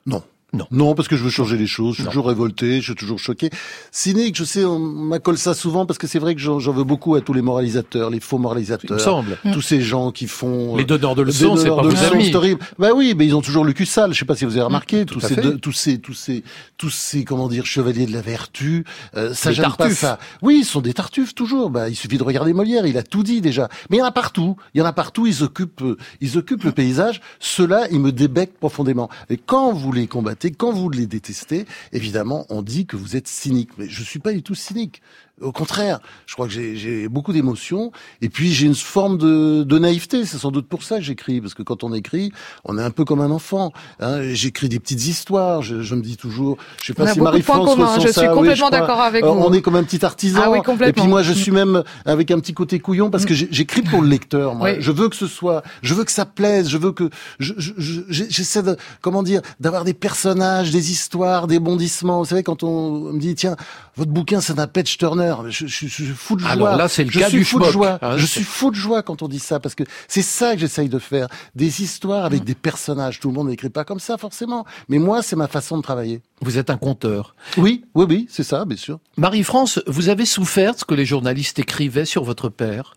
non. 0.06 0.22
Non. 0.54 0.66
Non, 0.70 0.94
parce 0.94 1.08
que 1.08 1.16
je 1.16 1.22
veux 1.24 1.28
changer 1.30 1.58
les 1.58 1.66
choses. 1.66 1.90
Je 1.90 1.94
suis 1.96 2.04
Non. 2.04 2.10
toujours 2.10 2.28
révolté, 2.28 2.78
je 2.80 2.84
suis 2.86 2.94
toujours 2.94 3.18
choqué. 3.18 3.50
Cynique, 3.92 4.34
je 4.34 4.44
sais, 4.44 4.64
on 4.64 4.78
m'accole 4.78 5.36
ça 5.36 5.52
souvent 5.52 5.84
parce 5.84 5.98
que 5.98 6.06
c'est 6.06 6.18
vrai 6.18 6.34
que 6.34 6.40
j'en 6.40 6.58
j'en 6.58 6.72
veux 6.72 6.84
beaucoup 6.84 7.14
à 7.16 7.20
tous 7.20 7.34
les 7.34 7.42
moralisateurs, 7.42 8.08
les 8.08 8.18
faux 8.18 8.36
Il 8.36 8.38
me 8.38 8.42
moralisateurs. 8.44 8.98
semble. 8.98 9.36
Tous 9.52 9.60
ces 9.60 9.82
gens 9.82 10.10
qui 10.10 10.26
font... 10.26 10.74
Les 10.76 10.84
euh, 10.84 10.86
donneurs 10.86 11.14
de 11.16 11.20
leçons, 11.22 11.56
c'est 11.56 11.64
donneurs 11.64 11.76
pas 11.76 11.82
de 11.82 11.88
vos 11.88 11.94
leçons, 11.94 12.14
amis. 12.14 12.26
c'est 12.30 12.34
horrible. 12.34 12.60
Bah 12.78 12.88
oui, 12.96 13.12
mais 13.14 13.26
ils 13.26 13.34
ont 13.36 13.42
toujours 13.42 13.66
le 13.66 13.74
cul 13.74 13.84
sale. 13.84 14.14
Je 14.14 14.18
sais 14.20 14.24
pas 14.24 14.36
si 14.36 14.46
vous 14.46 14.52
avez 14.52 14.62
remarqué 14.62 15.04
tout 15.04 15.20
tous 15.20 15.26
ces, 15.26 15.36
deux- 15.36 15.58
tous 15.58 15.72
ces, 15.72 15.98
tous 15.98 16.14
ces, 16.14 16.42
tous 16.78 16.88
ces, 16.90 17.24
comment 17.24 17.48
dire, 17.48 17.66
chevaliers 17.66 18.06
de 18.06 18.12
la 18.14 18.22
vertu. 18.22 18.84
Euh, 19.18 19.34
ça 19.34 19.50
Des 19.50 19.56
j'aime 19.56 19.72
pas 19.76 19.90
ça. 19.90 20.18
Oui, 20.40 20.60
ils 20.60 20.64
sont 20.64 20.80
des 20.80 20.94
tartuffes 20.94 21.34
toujours. 21.34 21.68
Bah, 21.68 21.90
il 21.90 21.94
suffit 21.96 22.16
de 22.16 22.22
regarder 22.24 22.54
Molière. 22.54 22.86
Il 22.86 22.96
a 22.96 23.02
tout 23.02 23.22
dit 23.22 23.42
déjà. 23.42 23.68
Mais 23.90 23.98
il 23.98 24.00
y 24.00 24.02
en 24.02 24.06
a 24.06 24.12
partout. 24.12 24.56
Il 24.72 24.78
y 24.78 24.82
en 24.82 24.86
a 24.86 24.94
partout. 24.94 25.26
Ils 25.26 25.42
occupent, 25.44 25.82
euh, 25.82 25.98
ils 26.22 26.38
occupent 26.38 26.64
le 26.64 26.72
paysage. 26.72 27.20
Ceux-là, 27.38 27.86
ils 27.90 28.00
me 28.00 28.12
débectent 28.12 28.56
profondément. 28.56 29.10
Et 29.28 29.36
quand 29.36 29.72
vous 29.74 29.92
les 29.92 30.06
combattez, 30.06 30.37
quand 30.46 30.72
vous 30.72 30.90
les 30.90 31.06
détestez, 31.06 31.66
évidemment, 31.92 32.46
on 32.48 32.62
dit 32.62 32.86
que 32.86 32.96
vous 32.96 33.16
êtes 33.16 33.28
cynique. 33.28 33.70
Mais 33.78 33.88
je 33.88 34.02
suis 34.02 34.18
pas 34.18 34.32
du 34.32 34.42
tout 34.42 34.54
cynique. 34.54 35.02
Au 35.40 35.52
contraire, 35.52 36.00
je 36.26 36.34
crois 36.34 36.46
que 36.46 36.52
j'ai- 36.52 37.08
beaucoup 37.08 37.32
d'émotions 37.32 37.92
et 38.22 38.28
puis 38.28 38.52
j'ai 38.52 38.66
une 38.66 38.74
forme 38.74 39.18
de, 39.18 39.62
de 39.62 39.78
naïveté. 39.78 40.24
C'est 40.24 40.38
sans 40.38 40.50
doute 40.50 40.68
pour 40.68 40.82
ça 40.82 40.96
que 40.96 41.02
j'écris, 41.02 41.40
parce 41.40 41.54
que 41.54 41.62
quand 41.62 41.84
on 41.84 41.92
écrit, 41.92 42.32
on 42.64 42.76
est 42.78 42.82
un 42.82 42.90
peu 42.90 43.04
comme 43.04 43.20
un 43.20 43.30
enfant. 43.30 43.72
Hein. 44.00 44.22
J'écris 44.34 44.68
des 44.68 44.78
petites 44.80 45.06
histoires. 45.06 45.62
Je, 45.62 45.82
je 45.82 45.94
me 45.94 46.02
dis 46.02 46.16
toujours, 46.16 46.56
je 46.80 46.86
sais 46.86 46.94
pas 46.94 47.04
On 47.10 47.14
si 47.14 47.20
Marie-France 47.20 47.68
ressent 47.74 48.00
je 48.00 48.08
ça. 48.08 48.20
suis 48.22 48.30
complètement 48.30 48.70
d'accord 48.70 49.00
avec 49.00 49.24
Euh, 49.24 49.28
vous. 49.30 49.40
On 49.42 49.52
est 49.52 49.62
comme 49.62 49.76
un 49.76 49.84
petit 49.84 50.04
artisan. 50.04 50.40
Ah 50.44 50.50
oui, 50.50 50.58
Et 50.86 50.92
puis 50.92 51.06
moi, 51.06 51.22
je 51.22 51.32
suis 51.32 51.50
même 51.52 51.82
avec 52.04 52.30
un 52.30 52.38
petit 52.40 52.54
côté 52.54 52.78
couillon 52.80 53.10
parce 53.10 53.24
que 53.24 53.34
j'écris 53.34 53.82
pour 53.82 54.02
le 54.02 54.08
lecteur. 54.08 54.54
Moi, 54.54 54.70
Oui. 54.72 54.76
je 54.80 54.90
veux 54.92 55.08
que 55.08 55.16
ce 55.16 55.26
soit, 55.26 55.62
je 55.82 55.94
veux 55.94 56.04
que 56.04 56.12
ça 56.12 56.26
plaise. 56.26 56.68
Je 56.68 56.78
veux 56.78 56.92
que, 56.92 57.08
je- 57.38 57.54
je- 57.56 57.72
je- 57.78 58.02
j'essaie 58.28 58.62
de, 58.62 58.76
comment 59.00 59.22
dire, 59.22 59.40
d'avoir 59.60 59.84
des 59.84 59.94
personnages, 59.94 60.70
des 60.70 60.90
histoires, 60.90 61.46
des 61.46 61.58
bondissements. 61.58 62.18
Vous 62.18 62.24
savez, 62.26 62.42
quand 62.42 62.62
on 62.62 63.12
me 63.12 63.18
dit, 63.20 63.34
tiens, 63.34 63.56
votre 63.96 64.10
bouquin, 64.10 64.40
c'est 64.40 64.54
d'un 64.54 64.66
Patch 64.66 64.98
Turner, 64.98 65.27
je, 65.48 65.66
je, 65.66 65.86
je 65.86 65.86
suis 65.88 66.06
fou 66.06 66.36
de 66.36 66.40
joie. 66.40 66.50
Alors 66.50 66.76
là, 66.76 66.88
c'est 66.88 67.04
le 67.04 67.10
je 67.10 67.18
cas 67.18 67.28
suis 67.28 67.38
du 67.38 67.44
fou 67.44 67.58
de 67.60 67.64
joie. 67.70 67.98
hein, 68.02 68.16
je 68.16 68.22
c'est- 68.26 68.32
suis 68.40 68.44
fou 68.44 68.70
de 68.70 68.76
joie 68.76 69.02
quand 69.02 69.22
on 69.22 69.28
dit 69.28 69.38
ça 69.38 69.60
parce 69.60 69.74
que 69.74 69.84
c'est 70.08 70.22
ça 70.22 70.54
que 70.54 70.60
j'essaye 70.60 70.88
de 70.88 70.98
faire. 70.98 71.28
Des 71.54 71.82
histoires 71.82 72.24
avec 72.24 72.44
des 72.44 72.54
personnages. 72.54 73.20
Tout 73.20 73.28
le 73.28 73.34
monde 73.34 73.48
n'écrit 73.48 73.70
pas 73.70 73.84
comme 73.84 74.00
ça, 74.00 74.16
forcément. 74.18 74.64
Mais 74.88 74.98
moi, 74.98 75.22
c'est 75.22 75.36
ma 75.36 75.48
façon 75.48 75.76
de 75.76 75.82
travailler. 75.82 76.22
Vous 76.40 76.58
êtes 76.58 76.70
un 76.70 76.76
conteur. 76.78 77.34
Oui, 77.56 77.84
oui, 77.94 78.06
oui, 78.08 78.26
c'est 78.30 78.42
ça, 78.44 78.64
bien 78.64 78.76
sûr. 78.76 78.98
Marie-France, 79.16 79.80
vous 79.86 80.08
avez 80.08 80.24
souffert 80.26 80.74
de 80.74 80.78
ce 80.80 80.84
que 80.84 80.94
les 80.94 81.04
journalistes 81.06 81.58
écrivaient 81.58 82.04
sur 82.04 82.24
votre 82.24 82.48
père 82.48 82.94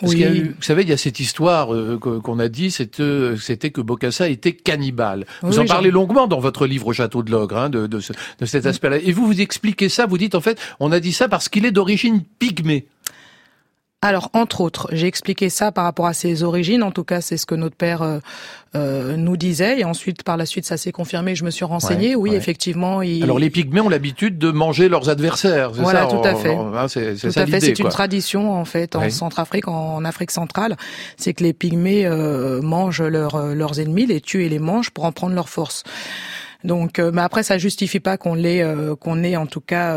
Parce 0.00 0.12
Oui. 0.12 0.18
qu'il 0.18 0.26
y 0.26 0.28
a 0.28 0.34
eu- 0.34 0.54
vous 0.56 0.62
savez, 0.62 0.82
il 0.82 0.88
y 0.88 0.92
a 0.92 0.96
cette 0.96 1.20
histoire 1.20 1.72
euh, 1.72 1.98
qu'on 1.98 2.38
a 2.40 2.48
dit, 2.48 2.70
c'était 2.72 3.36
c'était 3.40 3.70
que 3.70 3.80
Bocassa 3.80 4.28
était 4.28 4.52
cannibale. 4.52 5.24
Vous 5.42 5.52
Oui, 5.52 5.58
en 5.60 5.66
parlez 5.66 5.90
longuement 5.92 6.26
dans 6.26 6.40
votre 6.40 6.66
livre 6.66 6.88
au 6.88 6.92
Château 6.92 7.22
de 7.22 7.30
l'Ogre, 7.30 7.56
hein, 7.56 7.70
de, 7.70 7.86
de, 7.86 8.00
ce- 8.00 8.12
de 8.40 8.44
cet 8.46 8.66
aspect-là. 8.66 8.98
Et 8.98 9.12
vous, 9.12 9.24
vous 9.26 9.40
expliquez 9.40 9.88
ça, 9.88 10.06
vous 10.06 10.18
dites 10.18 10.34
en 10.34 10.40
fait, 10.40 10.58
on 10.80 10.90
a 10.90 10.98
dit 11.00 11.12
ça 11.12 11.28
parce 11.28 11.48
qu'il 11.48 11.64
est 11.64 11.70
d'origine 11.72 12.22
pygmée. 12.40 12.86
Alors, 14.04 14.28
entre 14.34 14.60
autres, 14.60 14.88
j'ai 14.92 15.06
expliqué 15.06 15.48
ça 15.48 15.72
par 15.72 15.84
rapport 15.84 16.04
à 16.06 16.12
ses 16.12 16.42
origines. 16.42 16.82
En 16.82 16.90
tout 16.90 17.04
cas, 17.04 17.22
c'est 17.22 17.38
ce 17.38 17.46
que 17.46 17.54
notre 17.54 17.74
père 17.74 18.02
euh, 18.02 18.18
euh, 18.76 19.16
nous 19.16 19.38
disait. 19.38 19.80
Et 19.80 19.84
ensuite, 19.84 20.22
par 20.24 20.36
la 20.36 20.44
suite, 20.44 20.66
ça 20.66 20.76
s'est 20.76 20.92
confirmé. 20.92 21.34
Je 21.34 21.42
me 21.42 21.50
suis 21.50 21.64
renseignée. 21.64 22.10
Ouais, 22.10 22.22
oui, 22.22 22.30
ouais. 22.32 22.36
effectivement. 22.36 23.00
Il... 23.00 23.22
Alors 23.22 23.38
les 23.38 23.48
pygmées 23.48 23.80
ont 23.80 23.88
l'habitude 23.88 24.36
de 24.36 24.50
manger 24.50 24.90
leurs 24.90 25.08
adversaires. 25.08 25.70
Voilà, 25.72 26.02
ça, 26.02 26.06
tout 26.08 26.22
à 26.22 26.34
fait. 26.34 26.54
hein, 26.54 26.86
c'est 26.86 27.14
Tout 27.14 27.30
ça 27.30 27.40
à 27.40 27.46
fait, 27.46 27.60
c'est 27.60 27.78
une 27.78 27.88
tradition 27.88 28.52
en 28.52 28.66
fait 28.66 28.94
en. 28.94 29.08
Centrafrique, 29.08 29.68
en, 29.68 29.94
en 29.94 30.04
Afrique 30.04 30.30
centrale, 30.32 30.76
c'est 31.16 31.32
que 31.32 31.42
les 31.42 31.54
pygmées 31.54 32.04
euh, 32.04 32.60
mangent 32.60 33.00
leurs 33.00 33.36
euh, 33.36 33.54
leurs 33.54 33.80
ennemis, 33.80 34.04
les 34.04 34.20
tuent 34.20 34.44
et 34.44 34.48
les 34.50 34.58
mangent 34.58 34.90
pour 34.90 35.04
en 35.04 35.12
prendre 35.12 35.34
leur 35.34 35.48
force. 35.48 35.82
Donc, 36.62 36.98
euh, 36.98 37.10
mais 37.12 37.22
après, 37.22 37.42
ça 37.42 37.58
justifie 37.58 38.00
pas 38.00 38.16
qu'on 38.16 38.36
euh, 38.36 38.96
qu'on 38.96 39.22
ait 39.22 39.36
en 39.36 39.46
tout 39.46 39.60
cas 39.60 39.96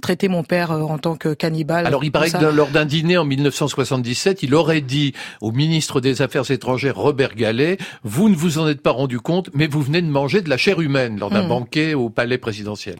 traité 0.00 0.28
mon 0.28 0.44
père 0.44 0.70
euh, 0.72 0.82
en 0.82 0.98
tant 0.98 1.16
que 1.16 1.34
cannibale. 1.34 1.86
Alors 1.86 2.04
il 2.04 2.12
paraît 2.12 2.30
que 2.30 2.44
lors 2.44 2.68
d'un 2.68 2.84
dîner 2.84 3.16
en 3.16 3.24
1977, 3.24 4.42
il 4.42 4.54
aurait 4.54 4.80
dit 4.80 5.12
au 5.40 5.52
ministre 5.52 6.00
des 6.00 6.22
Affaires 6.22 6.50
étrangères 6.50 6.96
Robert 6.96 7.34
Gallet, 7.34 7.78
vous 8.02 8.28
ne 8.28 8.34
vous 8.36 8.58
en 8.58 8.68
êtes 8.68 8.82
pas 8.82 8.90
rendu 8.90 9.20
compte, 9.20 9.50
mais 9.54 9.66
vous 9.66 9.82
venez 9.82 10.02
de 10.02 10.08
manger 10.08 10.42
de 10.42 10.50
la 10.50 10.56
chair 10.56 10.80
humaine 10.80 11.18
lors 11.18 11.30
d'un 11.30 11.44
Hmm. 11.44 11.48
banquet 11.48 11.94
au 11.94 12.08
palais 12.10 12.38
présidentiel. 12.38 12.96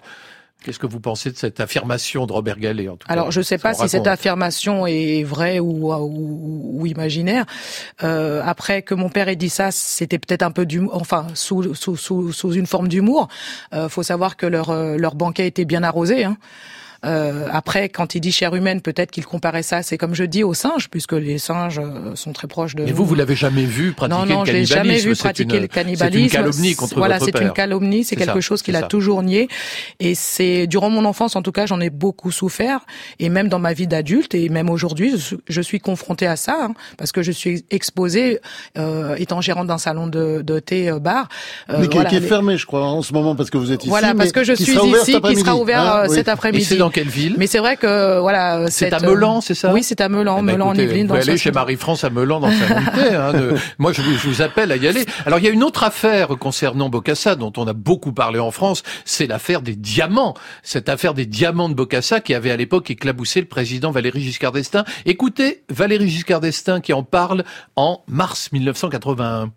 Qu'est-ce 0.65 0.79
que 0.81 0.87
vous 0.87 0.99
pensez 1.01 1.31
de 1.31 1.37
cette 1.37 1.61
affirmation 1.61 2.27
de 2.27 2.33
Robert 2.33 2.59
Gallet 2.59 2.89
en 2.89 2.97
tout 2.97 3.07
cas 3.07 3.13
Alors, 3.13 3.31
je 3.31 3.41
sais 3.41 3.59
pas 3.59 3.73
si 3.75 3.89
cette 3.89 4.07
affirmation 4.09 4.85
est 4.87 5.23
vraie 5.23 5.61
ou, 5.61 5.93
ou, 5.95 6.81
ou 6.81 6.87
imaginaire. 6.87 7.45
Euh, 8.03 8.43
après 8.45 8.83
que 8.83 8.95
mon 8.95 9.09
père 9.09 9.29
ait 9.29 9.37
dit 9.37 9.51
ça, 9.51 9.71
c'était 9.71 10.19
peut-être 10.19 10.43
un 10.43 10.51
peu 10.51 10.67
d'humour, 10.67 10.97
enfin 10.97 11.29
sous, 11.35 11.75
sous, 11.75 11.97
sous, 11.97 12.33
sous 12.33 12.53
une 12.53 12.67
forme 12.67 12.89
d'humour. 12.89 13.29
Euh, 13.75 13.89
faut 13.89 14.03
savoir 14.03 14.37
que 14.37 14.47
leur, 14.47 14.71
euh, 14.71 14.97
leur 14.97 15.15
banquet 15.15 15.47
était 15.47 15.67
bien 15.67 15.85
arrosé. 15.85 16.25
Hein. 16.25 16.37
Euh, 17.05 17.47
après, 17.53 17.89
quand 17.89 18.15
il 18.15 18.21
dit 18.21 18.33
chair 18.33 18.55
humaine, 18.55 18.81
peut-être 18.81 19.11
qu'il 19.11 19.25
comparait 19.27 19.63
ça, 19.63 19.83
c'est 19.83 19.99
comme 19.99 20.15
je 20.15 20.25
dis, 20.25 20.43
aux 20.43 20.55
singes, 20.55 20.89
puisque 20.89 21.13
les 21.13 21.39
singes 21.39 21.79
euh, 21.79 22.15
sont 22.15 22.33
très 22.33 22.49
proches 22.49 22.75
de 22.75 22.83
Et 22.85 22.87
nous. 22.91 22.97
vous, 22.97 23.05
vous 23.05 23.15
l'avez 23.15 23.35
jamais 23.37 23.65
vu 23.65 23.93
pratiquer 23.93 24.19
non, 24.19 24.27
non, 24.27 24.41
le 24.41 24.47
je 24.47 24.53
l'ai 24.53 24.65
cannibalisme. 24.65 24.75
jamais 24.75 24.99
vu 24.99 25.17
pratiquer 25.17 25.57
une- 25.57 25.63
le 25.63 25.69
cannibalisme. 25.69 26.19
C'est 26.19 26.25
une 26.25 26.31
calomnie 26.45 26.75
contre 26.75 26.97
Voilà, 26.97 27.21
c'est 27.21 27.39
une 27.41 27.53
calomnie, 27.53 28.05
c'est 28.05 28.17
quelque 28.17 28.35
ça, 28.35 28.41
chose 28.41 28.63
qu'il 28.63 28.77
a 28.77 28.81
ça. 28.81 28.87
toujours 28.87 29.23
nié. 29.23 29.49
Et 30.01 30.15
c'est 30.15 30.67
durant 30.67 30.91
mon 30.91 31.05
enfance, 31.05 31.37
en 31.37 31.43
tout 31.43 31.53
cas, 31.53 31.67
j'en 31.67 31.81
ai 31.81 31.91
beaucoup 31.91 32.31
souffert. 32.31 32.81
Et 33.19 33.29
même 33.29 33.49
dans 33.49 33.59
ma 33.59 33.73
vie 33.73 33.87
d'adulte, 33.87 34.35
et 34.35 34.49
même 34.49 34.71
aujourd'hui, 34.71 35.15
je, 35.49 35.61
suis- 35.61 35.81
confrontée 35.81 36.27
à 36.27 36.37
ça, 36.37 36.57
hein, 36.63 36.75
parce 36.97 37.13
que 37.13 37.23
je 37.23 37.31
suis 37.33 37.65
exposée, 37.71 38.41
euh, 38.79 39.15
étant 39.17 39.41
gérante 39.43 39.67
d'un 39.67 39.79
salon 39.79 40.07
de, 40.07 40.41
de 40.43 40.59
thé 40.59 40.89
euh, 40.91 40.99
bar. 40.99 41.29
euh, 41.71 41.77
mais 41.81 41.89
qui, 41.89 41.95
voilà, 41.95 42.09
qui 42.11 42.17
est 42.17 42.21
fermé, 42.21 42.57
je 42.57 42.65
crois, 42.67 42.83
en 42.87 43.03
ce 43.03 43.13
moment, 43.13 43.37
parce 43.37 43.51
que 43.51 43.59
vous 43.59 43.73
êtes 43.73 43.83
ici. 43.83 43.89
Voilà, 43.91 44.15
parce 44.15 44.27
mais 44.29 44.31
que 44.33 44.43
je 44.45 44.55
suis 44.55 44.73
ici, 44.73 45.21
qui 45.21 45.37
sera 45.37 45.55
ouvert 45.57 45.81
Ah, 45.81 46.07
oui. 46.09 46.15
cet 46.15 46.29
Et 46.29 46.31
après-midi. 46.31 46.65
Quelle 46.97 47.09
ville 47.09 47.35
Mais 47.37 47.47
c'est 47.47 47.59
vrai 47.59 47.77
que 47.77 48.19
voilà, 48.21 48.67
C'est 48.71 48.91
à 48.93 49.01
Melan, 49.01 49.41
c'est 49.43 49.55
ça 49.55 49.71
Oui, 49.73 49.83
c'est 49.83 50.01
à 50.01 50.09
Melan, 50.09 50.39
Eh 50.39 50.47
ben, 50.47 50.53
Melan 50.53 50.69
en 50.69 50.75
Yvelines. 50.75 51.03
Vous 51.03 51.09
pouvez 51.09 51.21
aller 51.21 51.33
le 51.33 51.37
chez 51.37 51.51
60. 51.51 51.55
Marie-France 51.55 52.05
à 52.05 52.11
Melan 52.11 52.41
dans 52.41 52.51
sa 52.51 52.67
unité. 52.79 53.15
Hein, 53.15 53.33
de- 53.35 53.55
Moi, 53.79 53.93
je 53.93 54.01
vous, 54.01 54.13
je 54.17 54.27
vous 54.29 54.41
appelle 54.41 54.73
à 54.73 54.77
y 54.77 54.89
aller. 54.89 55.05
Alors, 55.27 55.39
il 55.39 55.45
y 55.45 55.49
a 55.49 55.51
une 55.51 55.63
autre 55.63 55.85
affaire 55.85 56.29
concernant 56.39 56.89
Bocassa 56.89 57.37
dont 57.37 57.53
on 57.59 57.67
a 57.67 57.75
beaucoup 57.75 58.13
parlé 58.13 58.39
en 58.39 58.51
France. 58.51 58.83
C'est 59.05 59.27
l'affaire 59.27 59.61
des 59.61 59.77
diamants. 59.77 60.33
Cette 60.63 60.89
affaire 60.89 61.13
des 61.13 61.27
diamants 61.27 61.69
de 61.69 61.75
Bocassa 61.75 62.21
qui 62.21 62.33
avait 62.33 62.51
à 62.51 62.57
l'époque 62.57 62.91
éclaboussé 62.91 63.41
le 63.41 63.47
président 63.47 63.91
Valéry 63.91 64.23
Giscard 64.23 64.53
d'Estaing. 64.53 64.85
Écoutez 65.05 65.65
Valéry 65.69 66.09
Giscard 66.09 66.41
d'Estaing 66.41 66.81
qui 66.81 66.93
en 66.95 67.03
parle 67.03 67.45
en 67.77 68.03
mars 68.09 68.51
1981. 68.53 69.51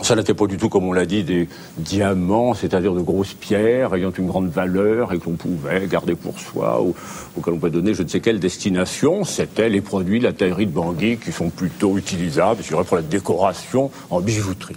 Ça 0.00 0.16
n'était 0.16 0.32
pas 0.32 0.46
du 0.46 0.56
tout, 0.56 0.70
comme 0.70 0.84
on 0.84 0.94
l'a 0.94 1.04
dit, 1.04 1.22
des 1.22 1.48
diamants, 1.76 2.54
c'est-à-dire 2.54 2.94
de 2.94 3.02
grosses 3.02 3.34
pierres 3.34 3.94
ayant 3.94 4.10
une 4.10 4.26
grande 4.26 4.48
valeur 4.48 5.12
et 5.12 5.18
que 5.18 5.26
l'on 5.26 5.36
pouvait 5.36 5.86
garder 5.86 6.14
pour 6.14 6.40
soi 6.40 6.82
ou 6.82 6.94
auquel 7.36 7.54
on 7.54 7.58
pouvait 7.58 7.70
donner 7.70 7.92
je 7.92 8.02
ne 8.02 8.08
sais 8.08 8.20
quelle 8.20 8.40
destination. 8.40 9.22
C'était 9.24 9.68
les 9.68 9.82
produits 9.82 10.18
de 10.18 10.24
la 10.24 10.32
taillerie 10.32 10.66
de 10.66 10.72
Bangui 10.72 11.18
qui 11.18 11.30
sont 11.30 11.50
plutôt 11.50 11.98
utilisables, 11.98 12.62
je 12.62 12.68
dirais, 12.68 12.84
pour 12.84 12.96
la 12.96 13.02
décoration 13.02 13.90
en 14.08 14.20
bijouterie. 14.20 14.76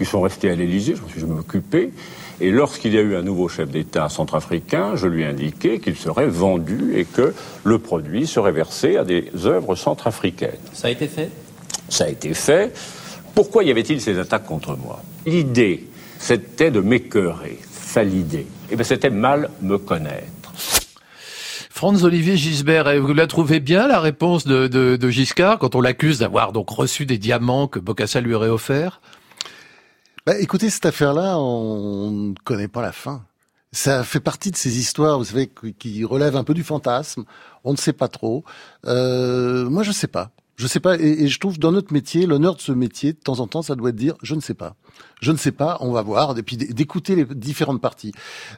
Ils 0.00 0.06
sont 0.06 0.22
restés 0.22 0.50
à 0.50 0.56
l'Élysée, 0.56 0.94
je 0.96 1.02
m'en 1.02 1.08
suis 1.08 1.40
occupé. 1.40 1.92
Et 2.40 2.50
lorsqu'il 2.50 2.94
y 2.94 2.98
a 2.98 3.02
eu 3.02 3.16
un 3.16 3.22
nouveau 3.22 3.48
chef 3.48 3.68
d'État 3.68 4.08
centrafricain, 4.08 4.96
je 4.96 5.06
lui 5.06 5.22
ai 5.22 5.26
indiqué 5.26 5.78
qu'il 5.78 5.96
serait 5.96 6.28
vendu 6.28 6.94
et 6.96 7.04
que 7.04 7.34
le 7.64 7.78
produit 7.78 8.26
serait 8.26 8.52
versé 8.52 8.96
à 8.96 9.04
des 9.04 9.30
œuvres 9.44 9.74
centrafricaines. 9.74 10.58
Ça 10.72 10.88
a 10.88 10.90
été 10.90 11.08
fait? 11.08 11.28
Ça 11.90 12.04
a 12.04 12.08
été 12.08 12.32
fait. 12.32 12.72
Pourquoi 13.34 13.64
y 13.64 13.70
avait-il 13.70 14.00
ces 14.00 14.18
attaques 14.18 14.46
contre 14.46 14.76
moi? 14.76 15.02
L'idée, 15.26 15.88
c'était 16.18 16.70
de 16.70 16.80
m'écœurer. 16.80 17.58
Ça 17.70 18.02
l'idée. 18.04 18.46
Eh 18.70 18.76
bien, 18.76 18.84
c'était 18.84 19.10
mal 19.10 19.50
me 19.62 19.78
connaître. 19.78 20.52
Franz 21.70 22.04
Olivier 22.04 22.36
Gisbert, 22.36 23.00
vous 23.00 23.14
la 23.14 23.26
trouvez 23.26 23.58
bien 23.58 23.88
la 23.88 24.00
réponse 24.00 24.46
de, 24.46 24.66
de, 24.66 24.96
de 24.96 25.10
Giscard 25.10 25.58
quand 25.58 25.74
on 25.74 25.80
l'accuse 25.80 26.18
d'avoir 26.18 26.52
donc 26.52 26.68
reçu 26.68 27.06
des 27.06 27.16
diamants 27.16 27.68
que 27.68 27.78
Bocassa 27.78 28.20
lui 28.20 28.34
aurait 28.34 28.48
offerts? 28.48 29.00
Bah, 30.26 30.38
écoutez, 30.38 30.68
cette 30.68 30.84
affaire-là, 30.84 31.38
on 31.38 32.10
ne 32.10 32.34
connaît 32.44 32.68
pas 32.68 32.82
la 32.82 32.92
fin. 32.92 33.24
Ça 33.72 34.04
fait 34.04 34.20
partie 34.20 34.50
de 34.50 34.56
ces 34.56 34.78
histoires, 34.78 35.16
vous 35.18 35.24
savez, 35.24 35.50
qui- 35.78 36.04
relèvent 36.04 36.36
un 36.36 36.44
peu 36.44 36.54
du 36.54 36.64
fantasme. 36.64 37.24
On 37.64 37.72
ne 37.72 37.78
sait 37.78 37.92
pas 37.94 38.08
trop. 38.08 38.44
Euh, 38.86 39.70
moi, 39.70 39.82
je 39.82 39.92
sais 39.92 40.08
pas. 40.08 40.30
Je 40.60 40.66
sais 40.66 40.78
pas. 40.78 40.98
Et, 40.98 41.26
je 41.26 41.40
trouve 41.40 41.58
dans 41.58 41.72
notre 41.72 41.90
métier, 41.90 42.26
l'honneur 42.26 42.54
de 42.54 42.60
ce 42.60 42.70
métier, 42.70 43.14
de 43.14 43.18
temps 43.18 43.40
en 43.40 43.46
temps, 43.46 43.62
ça 43.62 43.76
doit 43.76 43.88
être 43.88 43.96
dire, 43.96 44.14
je 44.22 44.34
ne 44.34 44.42
sais 44.42 44.52
pas. 44.52 44.76
Je 45.20 45.32
ne 45.32 45.36
sais 45.36 45.52
pas. 45.52 45.76
On 45.80 45.92
va 45.92 46.02
voir. 46.02 46.36
Et 46.38 46.42
puis 46.42 46.56
d'écouter 46.56 47.14
les 47.16 47.24
différentes 47.24 47.80
parties. 47.80 48.12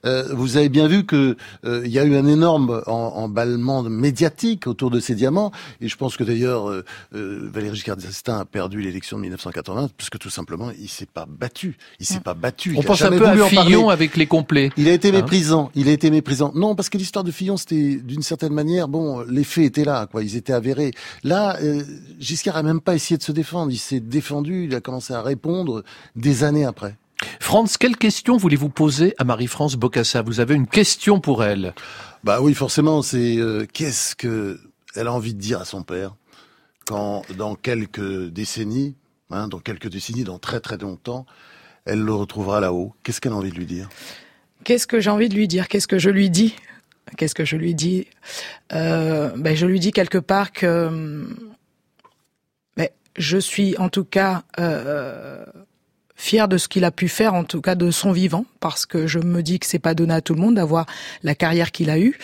Euh, 0.04 0.28
vous 0.32 0.56
avez 0.56 0.68
bien 0.68 0.86
vu 0.88 1.04
que 1.04 1.36
euh, 1.64 1.82
il 1.84 1.90
y 1.90 1.98
a 1.98 2.04
eu 2.04 2.14
un 2.16 2.26
énorme 2.26 2.82
en- 2.86 2.92
emballement 2.92 3.82
médiatique 3.82 4.66
autour 4.66 4.90
de 4.90 5.00
ces 5.00 5.14
diamants. 5.14 5.52
Et 5.80 5.88
je 5.88 5.96
pense 5.96 6.16
que 6.16 6.24
d'ailleurs, 6.24 6.68
euh, 6.70 6.84
euh, 7.14 7.50
Valéry 7.52 7.74
Giscard 7.76 7.96
d'Estaing 7.96 8.38
a 8.40 8.44
perdu 8.44 8.80
l'élection 8.80 9.16
de 9.16 9.22
1980 9.22 9.90
parce 9.96 10.10
que 10.10 10.18
tout 10.18 10.30
simplement, 10.30 10.70
il 10.78 10.88
s'est 10.88 11.06
pas 11.06 11.26
battu. 11.28 11.76
Il 12.00 12.06
s'est 12.06 12.20
pas 12.20 12.34
battu. 12.34 12.74
On 12.76 12.80
Il 12.80 12.84
a 12.84 12.88
pense 12.88 13.02
un 13.02 13.10
peu 13.10 13.26
à. 13.26 13.46
Fillon 13.46 13.88
avec 13.88 14.16
les 14.16 14.26
complets. 14.26 14.70
Il 14.76 14.88
a 14.88 14.92
été 14.92 15.08
Hein 15.08 15.12
méprisant. 15.12 15.70
Il 15.74 15.88
a 15.88 15.92
été 15.92 16.10
méprisant. 16.10 16.52
Non, 16.54 16.74
parce 16.74 16.88
que 16.88 16.96
l'histoire 16.98 17.24
de 17.24 17.30
Fillon, 17.32 17.56
c'était 17.56 17.96
d'une 17.96 18.22
certaine 18.22 18.52
manière, 18.52 18.88
bon, 18.88 19.20
les 19.28 19.44
faits 19.44 19.64
étaient 19.64 19.84
là, 19.84 20.06
quoi. 20.06 20.22
Ils 20.22 20.36
étaient 20.36 20.52
avérés. 20.52 20.92
Là, 21.24 21.56
euh, 21.62 21.82
Giscard 22.20 22.56
a 22.56 22.62
même 22.62 22.80
pas 22.80 22.94
essayé 22.94 23.18
de 23.18 23.22
se 23.22 23.32
défendre. 23.32 23.72
Il 23.72 23.78
s'est 23.78 24.00
défendu. 24.00 24.64
Il 24.66 24.74
a 24.74 24.80
commencé 24.80 25.12
à 25.12 25.22
répondre 25.22 25.82
des 26.16 26.44
années 26.44 26.51
après. 26.64 26.96
Franz, 27.40 27.76
quelle 27.78 27.96
question 27.96 28.36
voulez-vous 28.36 28.68
poser 28.68 29.14
à 29.18 29.24
Marie-France 29.24 29.76
Bocassa? 29.76 30.22
Vous 30.22 30.40
avez 30.40 30.54
une 30.54 30.66
question 30.66 31.20
pour 31.20 31.44
elle. 31.44 31.74
Bah 32.24 32.40
oui, 32.40 32.54
forcément, 32.54 33.02
c'est 33.02 33.36
euh, 33.36 33.66
qu'est-ce 33.72 34.14
que 34.14 34.60
elle 34.94 35.06
a 35.06 35.12
envie 35.12 35.34
de 35.34 35.40
dire 35.40 35.60
à 35.60 35.64
son 35.64 35.82
père 35.82 36.14
quand, 36.86 37.22
dans 37.36 37.54
quelques 37.54 38.28
décennies, 38.28 38.94
hein, 39.30 39.48
dans 39.48 39.58
quelques 39.58 39.88
décennies, 39.88 40.24
dans 40.24 40.38
très 40.38 40.60
très 40.60 40.76
longtemps, 40.78 41.26
elle 41.84 42.00
le 42.00 42.14
retrouvera 42.14 42.60
là-haut? 42.60 42.94
Qu'est-ce 43.02 43.20
qu'elle 43.20 43.32
a 43.32 43.36
envie 43.36 43.50
de 43.50 43.56
lui 43.56 43.66
dire? 43.66 43.88
Qu'est-ce 44.64 44.86
que 44.86 45.00
j'ai 45.00 45.10
envie 45.10 45.28
de 45.28 45.34
lui 45.34 45.48
dire? 45.48 45.68
Qu'est-ce 45.68 45.88
que 45.88 45.98
je 45.98 46.10
lui 46.10 46.30
dis? 46.30 46.54
Qu'est-ce 47.16 47.34
que 47.34 47.44
je 47.44 47.56
lui 47.56 47.74
dis? 47.74 48.06
Euh, 48.72 49.30
ben, 49.36 49.56
Je 49.56 49.66
lui 49.66 49.80
dis 49.80 49.92
quelque 49.92 50.18
part 50.18 50.52
que 50.52 51.26
ben, 52.76 52.88
je 53.16 53.38
suis 53.38 53.76
en 53.78 53.88
tout 53.88 54.04
cas 54.04 54.44
euh, 54.60 55.44
fier 56.22 56.46
de 56.46 56.56
ce 56.56 56.68
qu'il 56.68 56.84
a 56.84 56.92
pu 56.92 57.08
faire, 57.08 57.34
en 57.34 57.42
tout 57.42 57.60
cas 57.60 57.74
de 57.74 57.90
son 57.90 58.12
vivant, 58.12 58.46
parce 58.60 58.86
que 58.86 59.08
je 59.08 59.18
me 59.18 59.42
dis 59.42 59.58
que 59.58 59.66
c'est 59.66 59.80
pas 59.80 59.94
donné 59.94 60.14
à 60.14 60.20
tout 60.20 60.34
le 60.34 60.40
monde 60.40 60.54
d'avoir 60.54 60.86
la 61.24 61.34
carrière 61.34 61.72
qu'il 61.72 61.90
a 61.90 61.98
eue. 61.98 62.16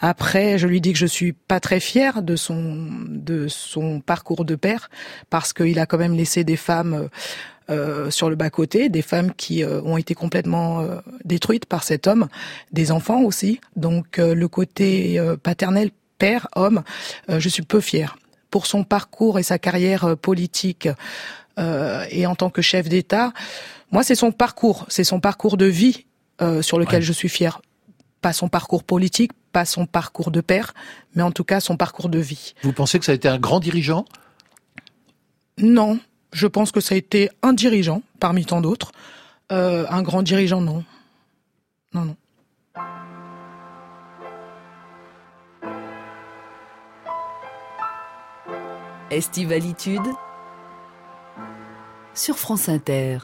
Après, 0.00 0.58
je 0.58 0.66
lui 0.66 0.80
dis 0.80 0.92
que 0.92 0.98
je 0.98 1.06
suis 1.06 1.32
pas 1.32 1.60
très 1.60 1.78
fière 1.78 2.22
de 2.22 2.36
son 2.36 2.88
de 3.08 3.46
son 3.48 4.00
parcours 4.00 4.44
de 4.44 4.54
père 4.54 4.90
parce 5.30 5.52
qu'il 5.52 5.78
a 5.78 5.86
quand 5.86 5.98
même 5.98 6.14
laissé 6.14 6.42
des 6.42 6.56
femmes 6.56 7.08
euh, 7.70 8.10
sur 8.10 8.28
le 8.28 8.36
bas 8.36 8.50
côté, 8.50 8.88
des 8.88 9.02
femmes 9.02 9.32
qui 9.34 9.62
euh, 9.62 9.80
ont 9.82 9.96
été 9.96 10.14
complètement 10.14 10.80
euh, 10.80 10.98
détruites 11.24 11.66
par 11.66 11.82
cet 11.84 12.06
homme, 12.06 12.28
des 12.72 12.92
enfants 12.92 13.22
aussi. 13.22 13.60
Donc 13.76 14.18
le 14.18 14.48
côté 14.48 15.20
paternel, 15.42 15.90
père, 16.18 16.48
homme, 16.56 16.82
je 17.28 17.48
suis 17.48 17.62
peu 17.62 17.80
fière 17.80 18.16
pour 18.50 18.66
son 18.66 18.84
parcours 18.84 19.38
et 19.38 19.42
sa 19.42 19.58
carrière 19.58 20.16
politique 20.16 20.88
euh, 21.58 22.04
et 22.10 22.26
en 22.26 22.34
tant 22.34 22.50
que 22.50 22.62
chef 22.62 22.88
d'État. 22.88 23.32
Moi, 23.92 24.02
c'est 24.02 24.14
son 24.14 24.32
parcours, 24.32 24.86
c'est 24.88 25.04
son 25.04 25.20
parcours 25.20 25.56
de 25.56 25.66
vie 25.66 26.06
euh, 26.40 26.62
sur 26.62 26.78
lequel 26.78 27.02
je 27.02 27.12
suis 27.12 27.28
fière. 27.28 27.60
Pas 28.20 28.32
son 28.32 28.48
parcours 28.48 28.82
politique, 28.82 29.32
pas 29.52 29.64
son 29.64 29.86
parcours 29.86 30.30
de 30.30 30.40
père, 30.40 30.74
mais 31.14 31.22
en 31.22 31.30
tout 31.30 31.44
cas 31.44 31.60
son 31.60 31.76
parcours 31.76 32.08
de 32.08 32.18
vie. 32.18 32.54
Vous 32.62 32.72
pensez 32.72 32.98
que 32.98 33.04
ça 33.04 33.12
a 33.12 33.14
été 33.14 33.28
un 33.28 33.38
grand 33.38 33.60
dirigeant? 33.60 34.04
Non, 35.58 36.00
je 36.32 36.46
pense 36.46 36.72
que 36.72 36.80
ça 36.80 36.94
a 36.94 36.98
été 36.98 37.30
un 37.42 37.52
dirigeant 37.52 38.02
parmi 38.18 38.44
tant 38.44 38.60
d'autres. 38.60 38.92
Euh, 39.52 39.86
un 39.88 40.02
grand 40.02 40.22
dirigeant, 40.22 40.60
non. 40.60 40.84
Non, 41.92 42.04
non. 42.04 42.16
Estivalitude 49.10 50.02
sur 52.14 52.36
France 52.38 52.68
Inter. 52.68 53.18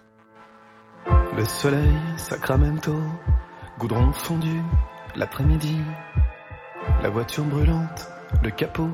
Le 1.36 1.44
soleil, 1.44 1.96
Sacramento, 2.16 2.94
goudron 3.78 4.12
fondu, 4.12 4.60
l'après-midi, 5.14 5.78
la 7.02 7.08
voiture 7.08 7.44
brûlante, 7.44 8.08
le 8.42 8.50
capot, 8.50 8.90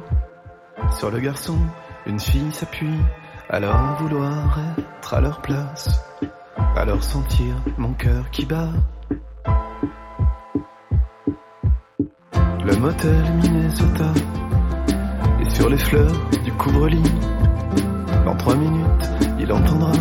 sur 0.99 1.11
le 1.11 1.19
garçon, 1.19 1.59
une 2.07 2.21
fille 2.21 2.53
s'appuie, 2.53 3.01
alors 3.49 3.97
vouloir 3.99 4.59
être 4.79 5.15
à 5.15 5.21
leur 5.21 5.41
place, 5.41 6.05
alors 6.77 7.03
sentir 7.03 7.55
mon 7.79 7.95
cœur 7.95 8.31
qui 8.31 8.45
bat. 8.45 8.69
Le 12.65 12.77
motel 12.77 13.23
Minnesota, 13.43 14.13
et 15.41 15.51
sur 15.51 15.71
les 15.71 15.79
fleurs 15.79 16.13
du 16.45 16.53
couvre-lit, 16.53 17.13
dans 18.25 18.37
trois 18.37 18.57
minutes, 18.57 19.16
il 19.39 19.53
entendra 19.53 19.93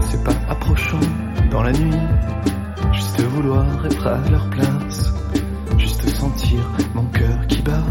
c'est 0.00 0.24
pas 0.24 0.34
approchant 0.48 1.00
dans 1.50 1.62
la 1.62 1.72
nuit. 1.72 1.96
Juste 2.92 3.20
vouloir 3.20 3.66
être 3.86 4.06
à 4.06 4.18
leur 4.30 4.48
place. 4.50 5.12
Juste 5.76 6.08
sentir 6.08 6.60
mon 6.94 7.04
cœur 7.06 7.46
qui 7.46 7.60
bat. 7.62 7.84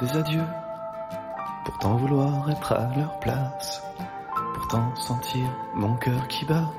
Des 0.00 0.16
adieux. 0.16 0.46
Pourtant 1.64 1.96
vouloir 1.96 2.50
être 2.50 2.72
à 2.72 2.88
leur 2.96 3.18
place. 3.20 3.82
Pourtant 4.54 4.94
sentir 4.96 5.46
mon 5.74 5.94
cœur 5.96 6.28
qui 6.28 6.44
bat. 6.44 6.70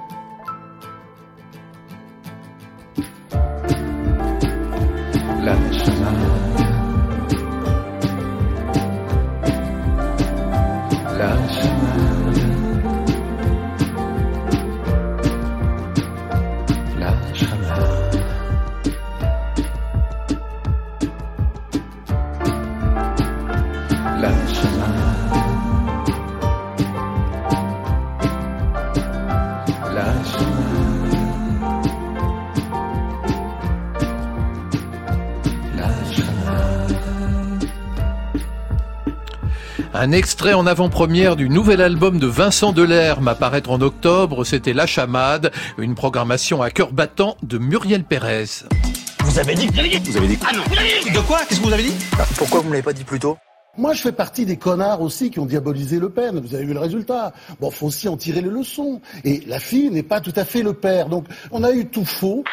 Un 40.08 40.14
extrait 40.14 40.54
en 40.54 40.66
avant-première 40.66 41.36
du 41.36 41.50
nouvel 41.50 41.82
album 41.82 42.18
de 42.18 42.28
Vincent 42.28 42.72
Delerme 42.72 43.28
à 43.28 43.36
paraître 43.36 43.72
en 43.72 43.82
octobre, 43.82 44.46
c'était 44.46 44.72
La 44.72 44.88
Chamade, 44.88 45.52
une 45.78 45.96
programmation 45.96 46.62
à 46.62 46.72
cœur 46.72 46.94
battant 46.94 47.36
de 47.44 47.58
Muriel 47.58 48.06
Pérez. 48.06 48.46
Vous 49.26 49.38
avez 49.38 49.54
dit 49.54 49.68
Vous 49.68 50.16
avez 50.16 50.28
dit 50.28 50.40
Ah 50.48 50.56
non 50.56 50.64
De 50.64 51.20
quoi 51.28 51.40
Qu'est-ce 51.40 51.60
que 51.60 51.66
vous 51.66 51.74
avez 51.74 51.84
dit 51.84 51.94
Pourquoi 52.38 52.62
vous 52.62 52.68
me 52.68 52.72
l'avez 52.72 52.84
pas 52.84 52.94
dit 52.94 53.04
plus 53.04 53.20
tôt 53.20 53.38
Moi, 53.78 53.94
je 53.94 54.02
fais 54.02 54.14
partie 54.14 54.46
des 54.46 54.56
connards 54.56 55.02
aussi 55.02 55.30
qui 55.30 55.42
ont 55.42 55.46
diabolisé 55.46 56.00
Le 56.00 56.10
Pen. 56.10 56.40
Vous 56.40 56.56
avez 56.56 56.64
vu 56.64 56.74
le 56.74 56.80
résultat. 56.80 57.34
Bon, 57.60 57.70
faut 57.70 57.88
aussi 57.88 58.08
en 58.08 58.16
tirer 58.16 58.40
les 58.40 58.50
leçons. 58.50 59.02
Et 59.26 59.44
la 59.46 59.60
fille 59.60 59.90
n'est 59.90 60.04
pas 60.04 60.22
tout 60.22 60.32
à 60.38 60.46
fait 60.46 60.64
le 60.64 60.72
père. 60.72 61.10
Donc, 61.10 61.26
on 61.52 61.66
a 61.66 61.74
eu 61.74 61.86
tout 61.86 62.06
faux. 62.06 62.46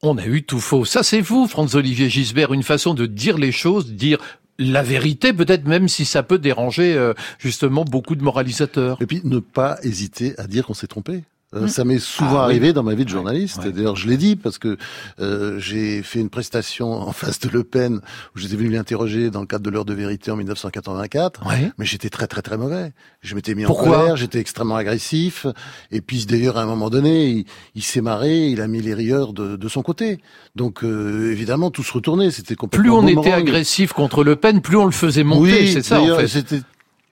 On 0.00 0.16
a 0.16 0.24
eu 0.24 0.44
tout 0.44 0.60
faux. 0.60 0.86
Ça, 0.86 1.02
c'est 1.02 1.20
vous, 1.20 1.46
Franz-Olivier 1.46 2.08
Gisbert, 2.08 2.54
une 2.54 2.62
façon 2.62 2.94
de 2.94 3.04
dire 3.04 3.36
les 3.36 3.52
choses, 3.52 3.92
dire 3.92 4.18
la 4.58 4.82
vérité, 4.82 5.32
peut-être 5.32 5.66
même 5.66 5.88
si 5.88 6.04
ça 6.04 6.22
peut 6.22 6.38
déranger 6.38 6.94
euh, 6.94 7.14
justement 7.38 7.84
beaucoup 7.84 8.14
de 8.14 8.22
moralisateurs. 8.22 9.00
Et 9.00 9.06
puis, 9.06 9.20
ne 9.24 9.38
pas 9.38 9.78
hésiter 9.82 10.38
à 10.38 10.46
dire 10.46 10.66
qu'on 10.66 10.74
s'est 10.74 10.86
trompé. 10.86 11.24
Euh, 11.54 11.66
Mm. 11.66 11.68
Ça 11.68 11.84
m'est 11.84 11.98
souvent 12.00 12.30
Ah 12.40 12.46
oui. 12.48 12.54
arrivé 12.56 12.72
dans 12.72 12.82
ma 12.82 12.94
vie 12.94 13.04
de 13.04 13.08
journaliste. 13.08 13.66
D'ailleurs, 13.68 13.94
je 13.94 14.08
l'ai 14.08 14.16
dit 14.16 14.34
parce 14.34 14.58
que 14.58 14.76
euh, 15.20 15.60
j'ai 15.60 16.02
fait 16.02 16.18
une 16.20 16.28
prestation 16.28 16.92
en 16.92 17.12
face 17.12 17.38
de 17.38 17.48
Le 17.48 17.62
Pen 17.62 18.00
où 18.34 18.38
j'étais 18.38 18.56
venu 18.56 18.68
l'interroger 18.70 19.30
dans 19.30 19.40
le 19.40 19.46
cadre 19.46 19.62
de 19.64 19.70
l'heure 19.70 19.84
de 19.84 19.94
vérité 19.94 20.32
en 20.32 20.36
1984. 20.36 21.46
Ouais. 21.46 21.70
Mais 21.78 21.84
j'étais 21.84 22.08
très 22.10 22.26
très 22.26 22.42
très 22.42 22.58
mauvais. 22.58 22.92
Je 23.22 23.34
m'étais 23.36 23.54
mis 23.54 23.64
Pourquoi 23.64 23.96
en 23.96 24.00
colère, 24.00 24.16
j'étais 24.16 24.40
extrêmement 24.40 24.74
agressif. 24.76 25.46
Et 25.92 26.00
puis 26.00 26.26
d'ailleurs, 26.26 26.56
à 26.58 26.62
un 26.62 26.66
moment 26.66 26.90
donné, 26.90 27.28
il, 27.28 27.44
il 27.76 27.82
s'est 27.82 28.00
marré, 28.00 28.48
il 28.48 28.60
a 28.60 28.66
mis 28.66 28.80
les 28.82 28.94
rieurs 28.94 29.32
de, 29.32 29.54
de 29.56 29.68
son 29.68 29.82
côté. 29.82 30.18
Donc 30.56 30.82
euh, 30.82 31.30
évidemment, 31.30 31.70
tout 31.70 31.84
se 31.84 31.92
retournait. 31.92 32.32
C'était 32.32 32.56
complètement 32.56 33.00
Plus 33.02 33.14
on 33.16 33.20
était 33.20 33.32
agressif 33.32 33.92
contre 33.92 34.24
Le 34.24 34.34
Pen, 34.34 34.60
plus 34.60 34.76
on 34.76 34.84
le 34.86 34.90
faisait 34.90 35.22
monter, 35.22 35.40
Oui, 35.60 35.72
c'est 35.72 35.82
ça 35.84 36.00
en 36.00 36.16
fait. 36.16 36.26
C'était 36.26 36.60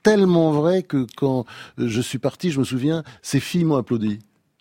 tellement 0.05 0.53
vrai 0.53 0.85
que 0.85 1.07
quand 1.17 1.47
je 1.79 2.01
suis 2.01 2.19
parti, 2.21 2.53
je 2.53 2.61
me 2.61 2.65
souviens, 2.65 3.03
ces 3.23 3.41
filles 3.41 3.65
m'ont 3.65 3.77
applaudi. 3.77 4.21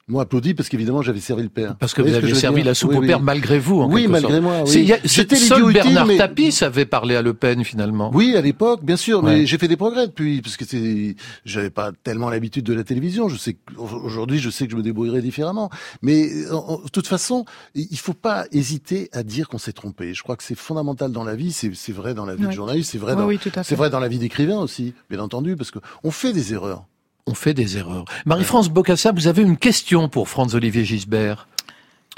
M'ont 0.10 0.20
applaudi 0.20 0.54
parce 0.54 0.68
qu'évidemment 0.68 1.02
j'avais 1.02 1.22
servi 1.22 1.44
le 1.44 1.50
père. 1.50 1.78
Parce 1.78 1.94
que 1.94 2.02
vous 2.02 2.10
avez 2.14 2.28
je 2.28 2.34
veux 2.34 2.40
servi 2.40 2.62
la 2.62 2.74
soupe 2.74 2.90
Oui, 2.92 2.98
au 2.98 3.00
oui. 3.02 3.08
père 3.08 3.22
malgré 3.22 3.58
vous, 3.58 3.80
en 3.80 3.90
Oui, 3.90 4.08
malgré 4.10 4.32
sorte. 4.34 4.44
moi. 4.44 4.64
Oui. 4.68 4.92
J'étais 5.06 5.38
Seul 5.38 5.72
Bernard 5.72 6.06
mais- 6.06 6.18
Tapie 6.18 6.52
savait 6.52 6.86
parler 6.86 7.16
à 7.16 7.22
Le 7.22 7.34
Pen 7.34 7.64
finalement. 7.64 8.12
Oui, 8.14 8.36
à 8.36 8.42
l'époque, 8.42 8.84
bien 8.84 8.98
sûr, 8.98 9.24
mais 9.24 9.30
Ouais. 9.40 9.46
j'ai 9.46 9.58
fait 9.58 9.70
des 9.70 9.78
progrès 9.78 10.08
depuis, 10.08 10.42
parce 10.42 10.58
que 10.58 10.66
c'est, 10.66 11.16
j'avais 11.46 11.70
pas 11.70 11.94
tellement 12.04 12.30
l'habitude 12.30 12.66
de 12.66 12.74
la 12.74 12.84
télévision. 12.84 13.30
Je 13.30 13.38
sais 13.38 13.54
qu'aujourd'hui, 13.54 14.40
je 14.40 14.50
sais 14.50 14.66
que 14.66 14.74
je 14.74 14.76
me 14.78 14.84
débrouillerai 14.84 15.22
différemment. 15.22 15.70
Mais 16.02 16.28
de 16.28 16.90
toute 16.92 17.08
façon, 17.08 17.46
il 17.74 17.98
faut 17.98 18.14
pas 18.14 18.44
hésiter 18.52 19.08
à 19.14 19.24
dire 19.24 19.48
qu'on 19.48 19.58
s'est 19.58 19.72
trompé. 19.72 20.14
Je 20.14 20.22
crois 20.22 20.36
que 20.36 20.44
c'est 20.44 20.56
fondamental 20.56 21.14
dans 21.14 21.24
la 21.24 21.36
vie. 21.36 21.54
C'est 21.54 21.72
vrai 21.94 22.14
dans 22.14 22.26
la 22.26 22.36
vie 22.36 22.42
de 22.44 22.48
Ouais. 22.48 22.54
journaliste, 22.54 22.92
c'est 22.92 22.98
vrai 22.98 23.16
dans, 23.16 23.30
à 23.30 23.38
fait. 23.38 23.64
c'est 23.64 23.76
vrai 23.76 23.90
dans 23.90 24.02
la 24.02 24.10
vie 24.10 24.20
d'écrivain 24.20 24.58
aussi, 24.60 24.94
bien 25.10 25.20
entendu, 25.20 25.56
parce 25.56 25.72
que 25.72 25.80
on 26.04 26.12
fait 26.12 26.34
des 26.34 26.52
erreurs. 26.54 26.84
On 27.26 27.34
fait 27.36 27.54
des 27.54 27.78
erreurs. 27.78 28.06
Marie-France 28.26 28.70
Bocassa, 28.70 29.12
vous 29.12 29.28
avez 29.28 29.42
une 29.44 29.58
question 29.58 30.10
pour 30.10 30.28
Franz-Olivier 30.30 30.84
Gisbert. 30.84 31.48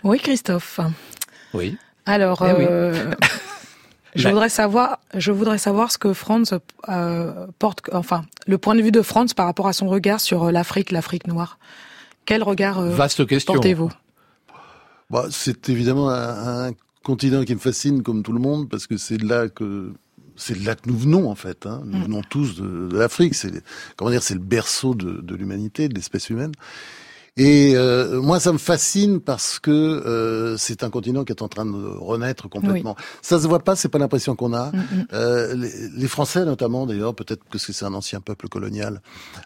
Oui, 0.03 0.19
Christophe. 0.19 0.79
Oui. 1.53 1.77
Alors, 2.05 2.43
Eh 2.47 2.53
oui. 2.57 2.65
euh, 2.69 3.13
je 4.15 4.23
La- 4.23 4.31
voudrais 4.31 4.49
savoir, 4.49 4.99
je 5.13 5.31
voudrais 5.31 5.57
savoir 5.59 5.91
ce 5.91 5.97
que 5.99 6.13
Franz 6.13 6.55
euh, 6.89 7.47
porte, 7.59 7.81
enfin, 7.93 8.25
le 8.47 8.57
point 8.57 8.75
de 8.75 8.81
vue 8.81 8.91
de 8.91 9.01
Franz 9.01 9.33
par 9.35 9.45
rapport 9.45 9.67
à 9.67 9.73
son 9.73 9.87
regard 9.87 10.19
sur 10.19 10.43
euh, 10.45 10.51
l'Afrique, 10.51 10.91
l'Afrique 10.91 11.27
noire. 11.27 11.59
Quel 12.25 12.41
regard 12.41 12.79
euh, 12.79 12.89
Vaste 12.89 13.25
question. 13.27 13.53
portez-vous? 13.53 13.91
Bah, 15.11 15.25
c'est 15.29 15.69
évidemment 15.69 16.09
un, 16.09 16.69
un 16.69 16.71
continent 17.03 17.43
qui 17.43 17.53
me 17.53 17.59
fascine 17.59 18.01
comme 18.01 18.23
tout 18.23 18.33
le 18.33 18.39
monde 18.39 18.67
parce 18.69 18.87
que 18.87 18.97
c'est 18.97 19.21
là 19.21 19.49
que 19.49 19.93
c'est 20.37 20.59
de 20.59 20.65
là 20.65 20.75
que 20.75 20.89
nous 20.89 20.97
venons 20.97 21.29
en 21.29 21.35
fait. 21.35 21.65
Hein. 21.65 21.81
Nous 21.85 21.99
Mm. 21.99 22.03
venons 22.03 22.21
tous 22.23 22.55
de, 22.55 22.87
de 22.89 22.97
l'Afrique. 22.97 23.35
C'est 23.35 23.51
comment 23.95 24.11
dire, 24.11 24.23
c'est 24.23 24.33
le 24.35 24.39
berceau 24.39 24.95
de, 24.95 25.21
de 25.21 25.35
l'humanité, 25.35 25.87
de 25.89 25.95
l'espèce 25.95 26.29
humaine. 26.29 26.51
Et 27.37 27.73
euh, 27.75 28.21
moi, 28.21 28.39
ça 28.39 28.53
me 28.53 28.57
fascine 28.57 29.19
parce 29.19 29.59
que 29.59 29.71
euh, 29.71 30.55
c'est 30.57 30.83
un 30.83 30.89
continent 30.89 31.25
qui 31.25 31.33
est 31.33 31.41
en 31.41 31.47
train 31.47 31.65
de 31.65 31.71
renaître 31.71 32.47
complètement. 32.47 32.95
Ça 33.21 33.39
se 33.39 33.47
voit 33.47 33.59
pas, 33.59 33.75
c'est 33.75 33.89
pas 33.89 33.97
l'impression 33.97 34.35
qu'on 34.35 34.53
a. 34.53 34.71
Mm, 34.71 34.77
mm. 34.77 35.07
Euh, 35.13 35.55
les, 35.55 35.71
les 35.89 36.07
Français, 36.07 36.45
notamment, 36.45 36.85
d'ailleurs, 36.85 37.13
peut-être 37.13 37.43
que 37.49 37.57
c'est 37.57 37.83
un 37.83 37.93
ancien 37.93 38.21
peuple 38.21 38.47
colonial, 38.47 39.01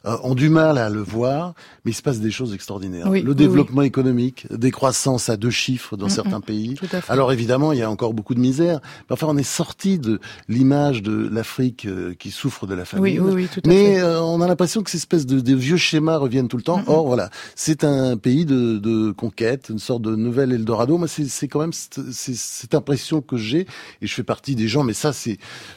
euh, 0.06 0.18
ont 0.24 0.36
du 0.36 0.50
mal 0.50 0.78
à 0.78 0.90
le 0.90 1.02
voir, 1.02 1.56
mais 1.84 1.92
il 1.92 1.96
se 1.96 2.02
passe 2.04 2.20
des 2.20 2.30
choses 2.32 2.54
extraordinaires. 2.54 3.08
Oui, 3.10 3.22
le 3.22 3.30
oui, 3.30 3.36
développement 3.36 3.82
économique, 3.82 4.46
des 4.52 4.72
croissances 4.72 5.30
à 5.30 5.38
deux 5.38 5.50
chiffres 5.50 5.98
dans 5.98 6.10
Mm, 6.10 6.16
certains 6.16 6.40
mm. 6.40 6.44
pays. 6.44 6.74
Tout 6.76 6.88
à 6.92 7.02
fait. 7.02 7.12
Alors 7.12 7.32
évidemment, 7.32 7.72
il 7.72 7.80
y 7.80 7.84
a 7.84 7.90
encore 7.90 8.14
beaucoup 8.14 8.36
de 8.36 8.40
misère. 8.40 8.80
Mais 9.10 9.14
enfin, 9.14 9.28
on 9.30 9.38
est 9.38 9.44
sorti 9.44 10.00
de 10.00 10.20
l'image 10.48 11.02
de 11.02 11.30
l'Afrique 11.32 11.86
euh, 11.86 12.14
qui 12.18 12.32
souffre 12.32 12.68
de 12.68 12.76
la 12.76 12.86
famine. 12.86 13.04
Oui, 13.04 13.20
oui, 13.20 13.32
oui, 13.34 13.48
tout 13.52 13.62
à 13.64 13.68
Mais 13.68 14.00
euh, 14.00 14.22
on 14.22 14.42
a 14.42 14.48
l'impression 14.48 14.84
que 14.84 14.90
ces 14.90 14.98
espèces 14.98 15.26
de, 15.26 15.40
de 15.40 15.56
vieux 15.56 15.78
schémas 15.78 16.18
reviennent 16.18 16.48
tout 16.48 16.58
le 16.58 16.64
temps. 16.64 16.80
Mm. 16.80 16.88
Or, 16.88 17.08
voilà, 17.08 17.30
c'est 17.56 17.79
c'est 17.80 17.88
un 17.88 18.18
pays 18.18 18.46
de, 18.46 18.78
de 18.78 19.12
conquête, 19.12 19.70
une 19.70 19.80
sorte 19.80 20.02
de 20.02 20.16
nouvel 20.16 20.52
Eldorado. 20.52 20.98
Moi, 20.98 21.08
c'est 21.08 21.48
quand 21.48 21.60
même 21.60 21.74
cette, 21.74 22.76
impression 22.76 23.22
que 23.22 23.38
j'ai, 23.38 23.62
et 24.02 24.08
je 24.08 24.14
fais 24.14 24.24
partie 24.24 24.56
des 24.56 24.68
gens, 24.68 24.84
mais 24.84 24.94
ça, 24.94 25.14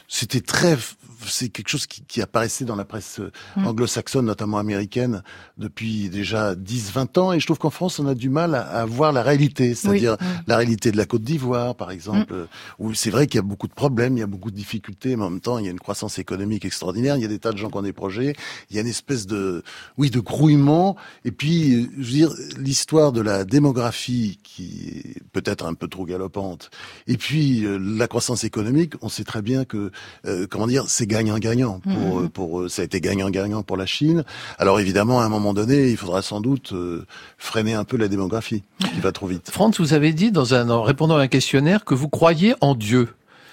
c'était 0.07 0.41
très 0.41 0.77
c'est 1.25 1.47
quelque 1.47 1.69
chose 1.69 1.87
qui, 1.87 2.03
qui 2.03 2.21
apparaissait 2.21 2.65
dans 2.65 2.75
la 2.75 2.83
presse 2.83 3.19
euh, 3.21 3.31
Mm. 3.55 3.67
anglo-saxonne, 3.67 4.25
notamment 4.25 4.57
américaine, 4.57 5.23
depuis 5.57 6.09
déjà 6.09 6.55
10-20 6.55 7.19
ans. 7.19 7.33
Et 7.33 7.39
je 7.39 7.45
trouve 7.45 7.59
qu'en 7.59 7.69
France, 7.69 7.99
on 7.99 8.07
a 8.07 8.15
du 8.15 8.29
mal 8.29 8.55
à, 8.55 8.61
à 8.61 8.85
voir 8.85 9.11
la 9.11 9.21
réalité, 9.21 9.75
c'est-à-dire 9.75 10.17
Oui. 10.19 10.27
Mm. 10.27 10.43
la 10.47 10.57
réalité 10.57 10.91
de 10.91 10.97
la 10.97 11.05
Côte 11.05 11.23
d'Ivoire, 11.23 11.75
par 11.75 11.91
exemple, 11.91 12.33
euh, 12.33 12.45
où 12.79 12.93
c'est 12.93 13.09
vrai 13.09 13.27
qu'il 13.27 13.37
y 13.37 13.39
a 13.39 13.43
beaucoup 13.43 13.67
de 13.67 13.73
problèmes, 13.73 14.17
il 14.17 14.19
y 14.19 14.23
a 14.23 14.27
beaucoup 14.27 14.51
de 14.51 14.55
difficultés, 14.55 15.15
mais 15.15 15.23
en 15.23 15.29
même 15.29 15.39
temps, 15.39 15.59
il 15.59 15.65
y 15.65 15.67
a 15.67 15.71
une 15.71 15.79
croissance 15.79 16.19
économique 16.19 16.65
extraordinaire, 16.65 17.15
il 17.15 17.21
y 17.21 17.25
a 17.25 17.29
des 17.29 17.39
tas 17.39 17.51
de 17.51 17.57
gens 17.57 17.69
qui 17.69 17.77
ont 17.77 17.81
des 17.83 17.93
projets, 17.93 18.35
il 18.69 18.75
y 18.75 18.79
a 18.79 18.81
une 18.81 18.87
espèce 18.87 19.27
de, 19.27 19.63
oui, 19.97 20.09
de 20.09 20.19
grouillement. 20.19 20.95
Et 21.25 21.31
puis, 21.31 21.89
je 21.97 22.03
veux 22.03 22.11
dire, 22.11 22.31
l'histoire 22.57 23.11
de 23.11 23.21
la 23.21 23.43
démographie 23.43 24.39
qui 24.43 25.03
est 25.15 25.21
peut-être 25.31 25.65
un 25.65 25.73
peu 25.73 25.87
trop 25.87 26.05
galopante, 26.05 26.69
et 27.07 27.17
puis 27.17 27.65
euh, 27.65 27.77
la 27.77 28.07
croissance 28.07 28.43
économique, 28.43 28.93
on 29.01 29.09
sait 29.09 29.23
très 29.23 29.41
bien 29.41 29.65
que, 29.65 29.91
euh, 30.25 30.47
comment 30.49 30.67
dire, 30.67 30.85
c'est 30.87 31.07
gagnant-gagnant. 31.07 31.79
Pour, 31.79 31.91
Mhm. 32.19 32.25
euh, 32.25 32.29
pour, 32.29 32.59
euh, 32.61 32.69
ça 32.69 32.81
a 32.81 32.85
été 32.85 33.01
gagnant-gagnant 33.01 33.63
pour 33.63 33.77
la 33.77 33.85
Chine. 33.85 34.23
Alors 34.57 34.79
évidemment, 34.79 35.21
à 35.21 35.25
un 35.25 35.29
moment 35.29 35.53
donné, 35.53 35.89
il 35.89 35.97
faudra 35.97 36.21
sans 36.21 36.41
doute 36.41 36.73
euh, 36.73 37.05
freiner 37.37 37.73
un 37.73 37.83
peu 37.83 37.97
la 37.97 38.07
démographie, 38.07 38.63
qui 38.79 38.99
va 39.01 39.11
trop 39.11 39.27
vite. 39.27 39.49
Franz, 39.51 39.77
vous 39.79 39.93
avez 39.93 40.13
dit 40.13 40.31
dans 40.31 40.53
un, 40.53 40.69
en 40.69 40.81
répondant 40.83 41.17
à 41.17 41.21
un 41.21 41.27
questionnaire 41.27 41.85
que 41.85 41.93
vous 41.93 42.09
croyez 42.09 42.53
en 42.61 42.75
Dieu. 42.75 43.09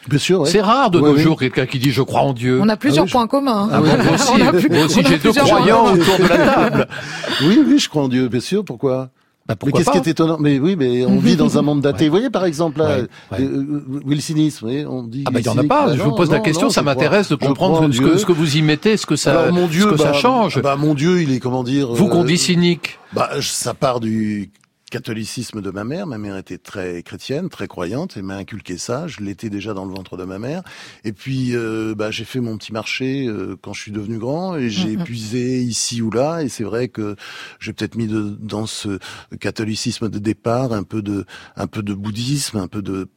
Bien 0.09 0.19
sûr. 0.19 0.47
C'est 0.47 0.61
rare 0.63 0.91
de 0.91 0.99
Ouais, 0.99 1.11
nos 1.11 1.17
ouais. 1.17 1.23
jours 1.23 1.39
quelqu'un 1.39 1.67
qui 1.67 1.79
dit 1.79 1.91
je 1.91 2.03
crois 2.03 2.21
en 2.23 2.33
Dieu. 2.33 2.59
On 2.63 2.69
a 2.69 2.77
plusieurs 2.77 3.03
Ah 3.03 3.05
oui, 3.05 3.09
je- 3.09 3.13
points 3.13 3.27
communs. 3.27 3.65
hein. 3.65 3.69
Ah 3.73 3.81
ouais, 3.83 3.97
moi 4.03 4.15
aussi, 4.15 4.31
On 4.35 4.47
a 4.47 4.53
plus- 4.53 4.69
moi 4.71 4.85
aussi 4.87 4.99
on 5.01 5.07
a 5.07 5.09
j'ai 5.11 5.19
deux 5.19 5.33
croyants 5.33 5.83
points 5.85 5.93
autour 5.93 6.17
de 6.19 6.23
la 6.29 6.39
table. 6.39 6.89
Oui, 7.43 7.61
oui, 7.67 7.79
je 7.79 7.89
crois 7.89 8.03
en 8.05 8.09
Dieu, 8.09 8.29
bien 8.29 8.41
sûr. 8.41 8.65
Pourquoi? 8.65 9.11
Mais 9.49 9.57
pourquoi 9.57 9.81
qu'est-ce 9.81 9.91
qui 9.91 9.99
est 9.99 10.07
étonnant? 10.11 10.37
Mais 10.39 10.59
oui, 10.61 10.77
mais 10.77 11.05
on 11.07 11.19
vit 11.19 11.35
dans 11.35 11.59
un 11.59 11.63
monde 11.63 11.81
daté. 11.81 11.99
Ouais. 12.05 12.09
Vous 12.09 12.13
voyez, 12.13 12.31
par 12.31 12.45
exemple, 12.45 12.79
là, 12.79 12.99
Ouais, 12.99 13.07
ouais. 13.33 13.41
euh, 13.45 13.83
Wilsonisme, 14.07 14.59
vous 14.67 14.71
voyez, 14.73 14.87
on 14.87 15.03
dit. 15.03 15.25
Ah 15.27 15.31
bah 15.31 15.41
il 15.41 15.47
y 15.47 15.49
en 15.49 15.59
a 15.59 15.65
pas. 15.65 15.87
Bah 15.87 15.93
je 15.97 16.03
vous 16.03 16.13
pose 16.15 16.31
la 16.31 16.39
question, 16.41 16.67
non, 16.67 16.71
ça 16.71 16.83
m'intéresse 16.83 17.29
de 17.29 17.35
comprendre 17.37 17.83
en 17.83 17.91
ce 17.93 17.99
que, 17.99 18.05
Dieu. 18.05 18.19
ce 18.19 18.27
que 18.27 18.33
vous 18.33 18.57
y 18.57 18.63
mettez, 18.63 18.97
ce 18.97 19.07
que 19.07 19.17
ça, 19.17 19.41
Alors, 19.41 19.53
mon 19.55 19.67
Dieu, 19.67 19.83
ce 19.83 19.87
que 19.89 19.97
ça 19.97 20.13
bah, 20.13 20.19
change. 20.19 20.61
Bah, 20.63 20.77
mon 20.77 20.95
Dieu, 20.95 21.21
il 21.23 21.33
est 21.33 21.41
comment 21.41 21.65
dire 21.65 21.89
Vous 21.93 22.07
qu'on 22.09 22.23
euh, 22.23 22.27
dit 22.27 22.39
cynique. 22.39 22.99
Bah, 23.13 23.29
ça 23.41 23.75
part 23.75 23.99
du 24.01 24.51
catholicisme 24.91 25.63
de 25.63 25.71
ma 25.71 25.85
mère. 25.85 26.07
Ma 26.07 26.19
mère 26.19 26.37
était 26.37 26.59
très 26.59 27.03
chrétienne, 27.03 27.49
très 27.49 27.69
croyante, 27.69 28.17
et 28.17 28.23
m'a 28.23 28.37
inculqué 28.37 28.77
ça. 28.77 29.07
Je 29.07 29.21
l'étais 29.21 29.49
déjà 29.49 29.73
dans 29.73 29.85
le 29.85 29.93
ventre 29.95 30.17
de 30.17 30.25
ma 30.25 30.39
mère. 30.39 30.63
Et 31.05 31.13
puis, 31.13 31.57
euh, 31.57 31.95
bah, 31.97 32.11
j'ai 32.11 32.25
fait 32.25 32.41
mon 32.41 32.59
petit 32.59 32.73
marché 32.73 33.27
euh, 33.27 33.57
quand 33.63 33.73
je 33.73 33.81
suis 33.83 33.93
devenu 33.93 34.19
grand, 34.19 34.57
et 34.57 34.69
j'ai 34.69 34.97
Mhm. 34.97 35.05
puisé 35.05 35.63
ici 35.63 36.03
ou 36.03 36.11
là. 36.11 36.43
Et 36.43 36.49
c'est 36.49 36.65
vrai 36.65 36.89
que 36.89 37.17
j'ai 37.61 37.73
peut-être 37.73 37.95
mis 37.95 38.07
de, 38.09 38.37
dans 38.41 38.67
ce 38.67 38.99
catholicisme 39.39 40.09
de 40.11 40.19
départ 40.19 40.73
un 40.73 40.83
peu 40.83 41.01
de, 41.03 41.25
un 41.57 41.67
peu 41.67 41.83
de 41.83 41.95
bouddhisme, 41.95 42.59
un 42.59 42.69
peu 42.69 42.83
de 42.83 43.09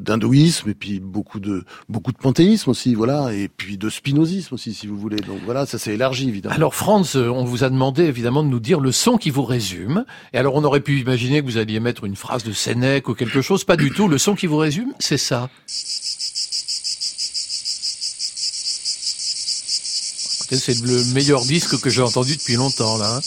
d'hindouisme, 0.00 0.68
et 0.70 0.74
puis 0.74 1.00
beaucoup 1.00 1.40
de 1.40 1.64
beaucoup 1.88 2.12
de 2.12 2.18
panthéisme 2.18 2.70
aussi, 2.70 2.94
voilà, 2.94 3.32
et 3.32 3.48
puis 3.48 3.78
de 3.78 3.88
spinozisme 3.88 4.54
aussi, 4.54 4.74
si 4.74 4.86
vous 4.86 4.98
voulez. 4.98 5.16
Donc 5.16 5.38
voilà, 5.44 5.66
ça 5.66 5.78
s'est 5.78 5.94
élargi 5.94 6.28
évidemment. 6.28 6.54
Alors 6.54 6.74
Franz, 6.74 7.16
on 7.18 7.44
vous 7.44 7.64
a 7.64 7.70
demandé 7.70 8.04
évidemment 8.04 8.42
de 8.42 8.48
nous 8.48 8.60
dire 8.60 8.80
le 8.80 8.92
son 8.92 9.16
qui 9.16 9.30
vous 9.30 9.44
résume. 9.44 10.04
Et 10.32 10.38
alors 10.38 10.54
on 10.54 10.64
aurait 10.64 10.80
pu 10.80 10.97
imaginer 10.98 11.40
que 11.40 11.46
vous 11.46 11.56
alliez 11.56 11.80
mettre 11.80 12.04
une 12.04 12.16
phrase 12.16 12.44
de 12.44 12.52
Sénèque 12.52 13.08
ou 13.08 13.14
quelque 13.14 13.42
chose. 13.42 13.64
Pas 13.64 13.76
du 13.76 13.90
tout. 13.90 14.08
Le 14.08 14.18
son 14.18 14.34
qui 14.34 14.46
vous 14.46 14.56
résume, 14.56 14.92
c'est 14.98 15.18
ça. 15.18 15.50
C'est 20.50 20.80
le 20.80 21.04
meilleur 21.12 21.44
disque 21.44 21.78
que 21.80 21.90
j'ai 21.90 22.00
entendu 22.00 22.36
depuis 22.36 22.54
longtemps 22.54 22.96
là. 22.96 23.20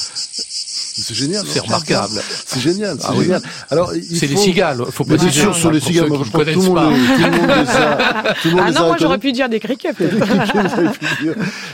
Hein. 1.01 1.05
C'est 1.07 1.15
génial. 1.15 1.43
C'est 1.47 1.59
remarquable. 1.59 2.21
C'est 2.45 2.59
génial, 2.59 2.97
c'est 2.99 3.07
Ah 3.09 3.13
oui. 3.15 3.23
génial. 3.25 3.41
Alors, 3.69 3.93
il 3.95 4.03
C'est 4.03 4.27
les 4.27 4.35
faut- 4.35 4.41
cigales, 4.41 4.85
faut 4.91 5.03
bien 5.03 5.17
préciser, 5.17 5.41
sûr, 5.41 5.55
sur 5.55 5.71
les 5.71 5.79
cigales, 5.79 6.07
moi, 6.07 6.21
je 6.23 6.29
crois 6.29 6.45
que 6.45 6.51
tout 6.53 6.61
le 6.61 6.65
monde, 6.67 6.93
les- 6.93 7.15
tout 7.15 7.31
le 7.31 7.37
monde 7.37 7.47
les 7.47 7.69
a, 7.71 8.33
tout 8.41 8.47
le 8.49 8.51
monde 8.55 8.61
Ah 8.65 8.69
les 8.69 8.75
non, 8.75 8.81
a 8.83 8.87
moi 8.87 8.97
j'aurais 8.99 9.17
pu 9.17 9.31
dire 9.31 9.49
des 9.49 9.59
criquets. 9.59 9.93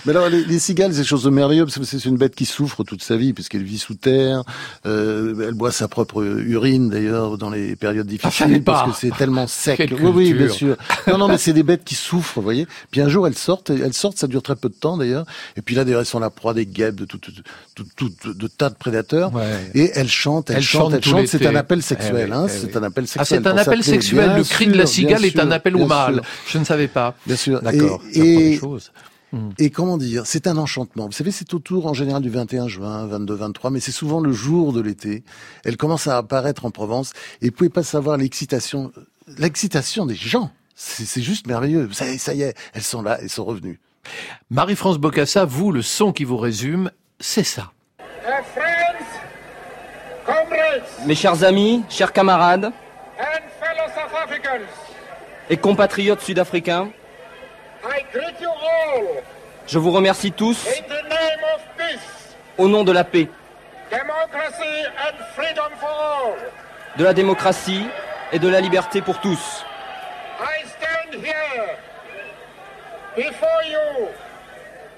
Mais 0.05 0.11
alors, 0.11 0.29
les, 0.29 0.43
les 0.45 0.59
cigales, 0.59 0.91
c'est 0.91 0.97
quelque 0.99 1.07
chose 1.09 1.23
de 1.23 1.29
merveilleux, 1.29 1.65
parce 1.65 1.77
que 1.77 1.83
c'est 1.85 2.03
une 2.05 2.17
bête 2.17 2.35
qui 2.35 2.45
souffre 2.45 2.83
toute 2.83 3.03
sa 3.03 3.17
vie, 3.17 3.33
puisqu'elle 3.33 3.63
vit 3.63 3.77
sous 3.79 3.95
terre, 3.95 4.43
euh, 4.85 5.47
elle 5.47 5.53
boit 5.53 5.71
sa 5.71 5.87
propre 5.87 6.23
urine, 6.23 6.89
d'ailleurs, 6.89 7.37
dans 7.37 7.49
les 7.49 7.75
périodes 7.75 8.07
Ah, 8.09 8.11
difficiles, 8.29 8.63
pas. 8.63 8.83
parce 8.85 8.91
que 8.99 9.07
c'est 9.07 9.15
tellement 9.17 9.47
sec. 9.47 9.77
Quelle 9.77 9.93
oui, 9.93 10.11
oui, 10.13 10.33
bien 10.33 10.49
sûr. 10.49 10.75
Non, 11.07 11.17
non, 11.17 11.27
mais 11.27 11.37
c'est 11.37 11.53
des 11.53 11.63
bêtes 11.63 11.83
qui 11.83 11.95
souffrent, 11.95 12.33
vous 12.37 12.41
voyez. 12.43 12.67
Puis 12.91 13.01
un 13.01 13.09
jour, 13.09 13.27
elles 13.27 13.37
sortent, 13.37 13.69
elles 13.69 13.93
sortent, 13.93 14.17
ça 14.17 14.27
dure 14.27 14.41
très 14.43 14.55
peu 14.55 14.69
de 14.69 14.73
temps, 14.75 14.97
d'ailleurs. 14.97 15.25
Et 15.55 15.61
puis 15.61 15.75
là, 15.75 15.83
d'ailleurs, 15.83 16.01
elles 16.01 16.05
sont 16.05 16.19
la 16.19 16.29
proie 16.29 16.53
des 16.53 16.65
guêpes, 16.65 16.95
de 16.95 17.05
tout, 17.05 17.17
tout, 17.17 17.31
tout, 17.75 18.09
tout- 18.21 18.33
de 18.33 18.47
tas 18.47 18.69
de 18.69 18.75
prédateurs. 18.75 19.16
Ouais. 19.25 19.71
Et 19.73 19.91
Elles 19.95 20.07
chantent, 20.07 20.51
chantent 20.61 20.93
elles 20.93 20.99
tout 21.01 21.09
chantent. 21.09 21.27
C'est 21.27 21.45
un 21.45 21.55
appel 21.55 21.81
sexuel, 21.81 22.31
hein. 22.31 22.47
eh 22.47 22.49
C'est 22.49 22.75
un 22.77 22.83
appel 22.83 23.05
Ah, 23.05 23.25
sexuel. 23.25 23.41
c'est 23.43 23.47
un 23.47 23.57
appel 23.57 23.83
sexuel. 23.83 24.33
Le 24.37 24.43
cri 24.43 24.67
de 24.67 24.77
la 24.77 24.85
cigale 24.85 25.25
est 25.25 25.39
un 25.39 25.51
appel 25.51 25.75
au 25.75 25.87
sûr. 25.87 26.21
Je 26.47 26.57
ne 26.57 26.63
savais 26.63 26.87
pas. 26.87 27.15
Bien 27.25 27.35
sûr. 27.35 27.61
D'accord. 27.61 28.01
Et, 28.13 28.53
et-. 28.53 28.59
Hmm. 29.33 29.49
et 29.59 29.71
comment 29.71 29.97
dire, 29.97 30.25
c'est 30.25 30.47
un 30.47 30.55
enchantement. 30.55 31.07
Vous 31.07 31.11
savez, 31.11 31.31
c'est 31.31 31.53
autour 31.53 31.85
en 31.87 31.93
général 31.93 32.21
du 32.21 32.29
21 32.29 32.69
juin, 32.69 33.05
22, 33.07 33.33
23, 33.33 33.71
mais 33.71 33.81
c'est 33.81 33.91
souvent 33.91 34.21
le 34.21 34.31
jour 34.31 34.71
de 34.71 34.79
l'été. 34.79 35.23
Elle 35.65 35.75
commence 35.75 36.07
à 36.07 36.15
apparaître 36.17 36.63
en 36.63 36.71
Provence 36.71 37.11
et 37.41 37.47
vous 37.47 37.51
pouvez 37.51 37.69
pas 37.69 37.83
savoir 37.83 38.15
l'excitation, 38.15 38.93
l'excitation 39.37 40.05
des 40.05 40.15
gens. 40.15 40.51
C'est 40.75 41.21
juste 41.21 41.45
merveilleux. 41.47 41.89
Ça, 41.91 42.05
ça 42.17 42.33
y 42.35 42.43
est, 42.43 42.55
elles 42.73 42.83
sont 42.83 43.01
là, 43.01 43.17
elles 43.21 43.29
sont 43.29 43.43
revenues. 43.43 43.81
Marie-France 44.49 44.97
Bocassa, 44.97 45.43
vous, 45.43 45.73
le 45.73 45.81
son 45.81 46.13
qui 46.13 46.23
vous 46.23 46.37
résume, 46.37 46.91
c'est 47.19 47.43
ça. 47.43 47.71
Mes 51.05 51.15
chers 51.15 51.43
amis, 51.43 51.83
chers 51.89 52.11
camarades 52.11 52.71
et 55.49 55.57
compatriotes 55.57 56.21
sud-africains, 56.21 56.89
je 59.67 59.79
vous 59.79 59.91
remercie 59.91 60.31
tous 60.31 60.67
au 62.57 62.67
nom 62.67 62.83
de 62.83 62.91
la 62.91 63.03
paix, 63.03 63.29
de 66.97 67.03
la 67.03 67.13
démocratie 67.13 67.85
et 68.31 68.39
de 68.39 68.47
la 68.47 68.59
liberté 68.59 69.01
pour 69.01 69.19
tous. 69.19 69.65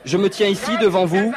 Je 0.05 0.17
me 0.17 0.29
tiens 0.29 0.47
ici 0.47 0.77
devant 0.77 1.05
vous, 1.05 1.33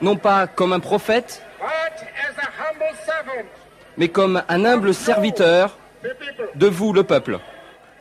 non 0.00 0.16
pas 0.16 0.46
comme 0.46 0.72
un 0.72 0.80
prophète, 0.80 1.42
but 1.60 2.06
as 2.26 2.38
a 2.38 2.48
humble 2.62 2.96
servant, 3.04 3.48
mais 3.96 4.08
comme 4.08 4.42
un 4.48 4.64
humble 4.64 4.94
serviteur 4.94 5.76
the 6.02 6.08
people. 6.18 6.46
de 6.54 6.66
vous, 6.66 6.92
le 6.92 7.02
peuple. 7.04 7.38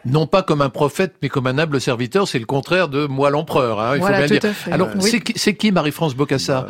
Non 0.06 0.28
pas 0.28 0.44
comme 0.44 0.62
un 0.62 0.70
prophète, 0.70 1.16
mais 1.22 1.28
comme 1.30 1.46
un 1.48 1.58
humble 1.58 1.82
serviteur, 1.82 2.28
c'est 2.28 2.40
le 2.40 2.46
contraire 2.46 2.88
de 2.88 3.06
moi 3.06 3.30
l'empereur. 3.30 3.82
Hein, 3.82 3.96
il 3.96 4.00
Voilà, 4.00 4.22
faut 4.22 4.28
bien 4.28 4.38
tout 4.40 4.42
dire. 4.42 4.50
à 4.50 4.54
fait. 4.54 4.72
Alors, 4.72 4.88
Oui. 4.96 5.02
c'est 5.12 5.20
qui, 5.20 5.34
c'est 5.36 5.56
qui 5.56 5.72
Marie-France 5.74 6.16
Bocassa 6.16 6.68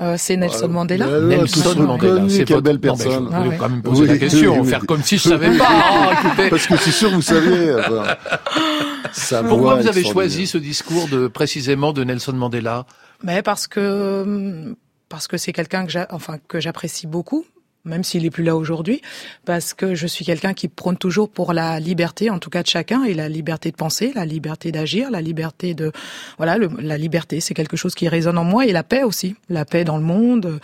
Euh, 0.00 0.14
c'est 0.16 0.38
Nelson 0.38 0.68
Mandela. 0.68 1.04
Euh, 1.06 1.28
Nelson 1.28 1.78
Mandela, 1.82 2.22
c'est 2.30 2.44
quelle 2.44 2.56
votre- 2.56 2.62
belle 2.62 2.80
Non, 2.82 2.94
mais 2.96 2.98
je 2.98 3.04
personne. 3.04 3.24
voulais 3.26 3.36
Ah 3.36 3.48
ouais. 3.48 3.56
quand 3.58 3.68
même 3.68 3.82
poser 3.82 4.06
la 4.06 4.12
Oui, 4.14 4.18
question, 4.18 4.52
oui, 4.54 4.58
oui. 4.62 4.68
faire 4.70 4.86
comme 4.86 5.02
si 5.02 5.18
je 5.18 5.28
savais 5.28 5.56
pas. 5.58 5.68
Écoutez. 6.24 6.48
Parce 6.48 6.66
que 6.66 6.76
c'est 6.78 6.90
sûr, 6.92 7.10
vous 7.10 7.20
saviez. 7.20 7.74
enfin, 7.78 8.04
sa 9.12 9.42
Pourquoi 9.42 9.74
vous 9.74 9.86
avez 9.86 10.02
choisi 10.02 10.46
ce 10.46 10.56
discours 10.56 11.08
de 11.08 11.28
précisément 11.28 11.92
de 11.92 12.04
Nelson 12.04 12.32
Mandela 12.32 12.86
Mais 13.22 13.42
parce 13.42 13.66
que 13.66 14.74
parce 15.12 15.28
que 15.28 15.36
c'est 15.36 15.52
quelqu'un 15.52 15.84
que 15.84 15.92
enfin 16.10 16.38
que 16.48 16.58
j'apprécie 16.58 17.06
beaucoup, 17.06 17.44
même 17.84 18.02
s'il 18.02 18.24
est 18.24 18.30
plus 18.30 18.44
là 18.44 18.56
aujourd'hui, 18.56 19.02
parce 19.44 19.74
que 19.74 19.94
je 19.94 20.06
suis 20.06 20.24
quelqu'un 20.24 20.54
qui 20.54 20.68
prône 20.68 20.96
toujours 20.96 21.28
pour 21.28 21.52
la 21.52 21.78
liberté, 21.80 22.30
en 22.30 22.38
tout 22.38 22.48
cas 22.48 22.62
de 22.62 22.66
chacun, 22.66 23.04
et 23.04 23.12
la 23.12 23.28
liberté 23.28 23.70
de 23.70 23.76
penser, 23.76 24.12
la 24.14 24.24
liberté 24.24 24.72
d'agir, 24.72 25.10
la 25.10 25.20
liberté 25.20 25.74
de 25.74 25.92
voilà, 26.38 26.56
la 26.78 26.96
liberté, 26.96 27.40
c'est 27.40 27.52
quelque 27.52 27.76
chose 27.76 27.94
qui 27.94 28.08
résonne 28.08 28.38
en 28.38 28.44
moi 28.44 28.64
et 28.64 28.72
la 28.72 28.82
paix 28.82 29.02
aussi, 29.02 29.36
la 29.50 29.66
paix 29.66 29.84
dans 29.84 29.98
le 29.98 30.02
monde. 30.02 30.60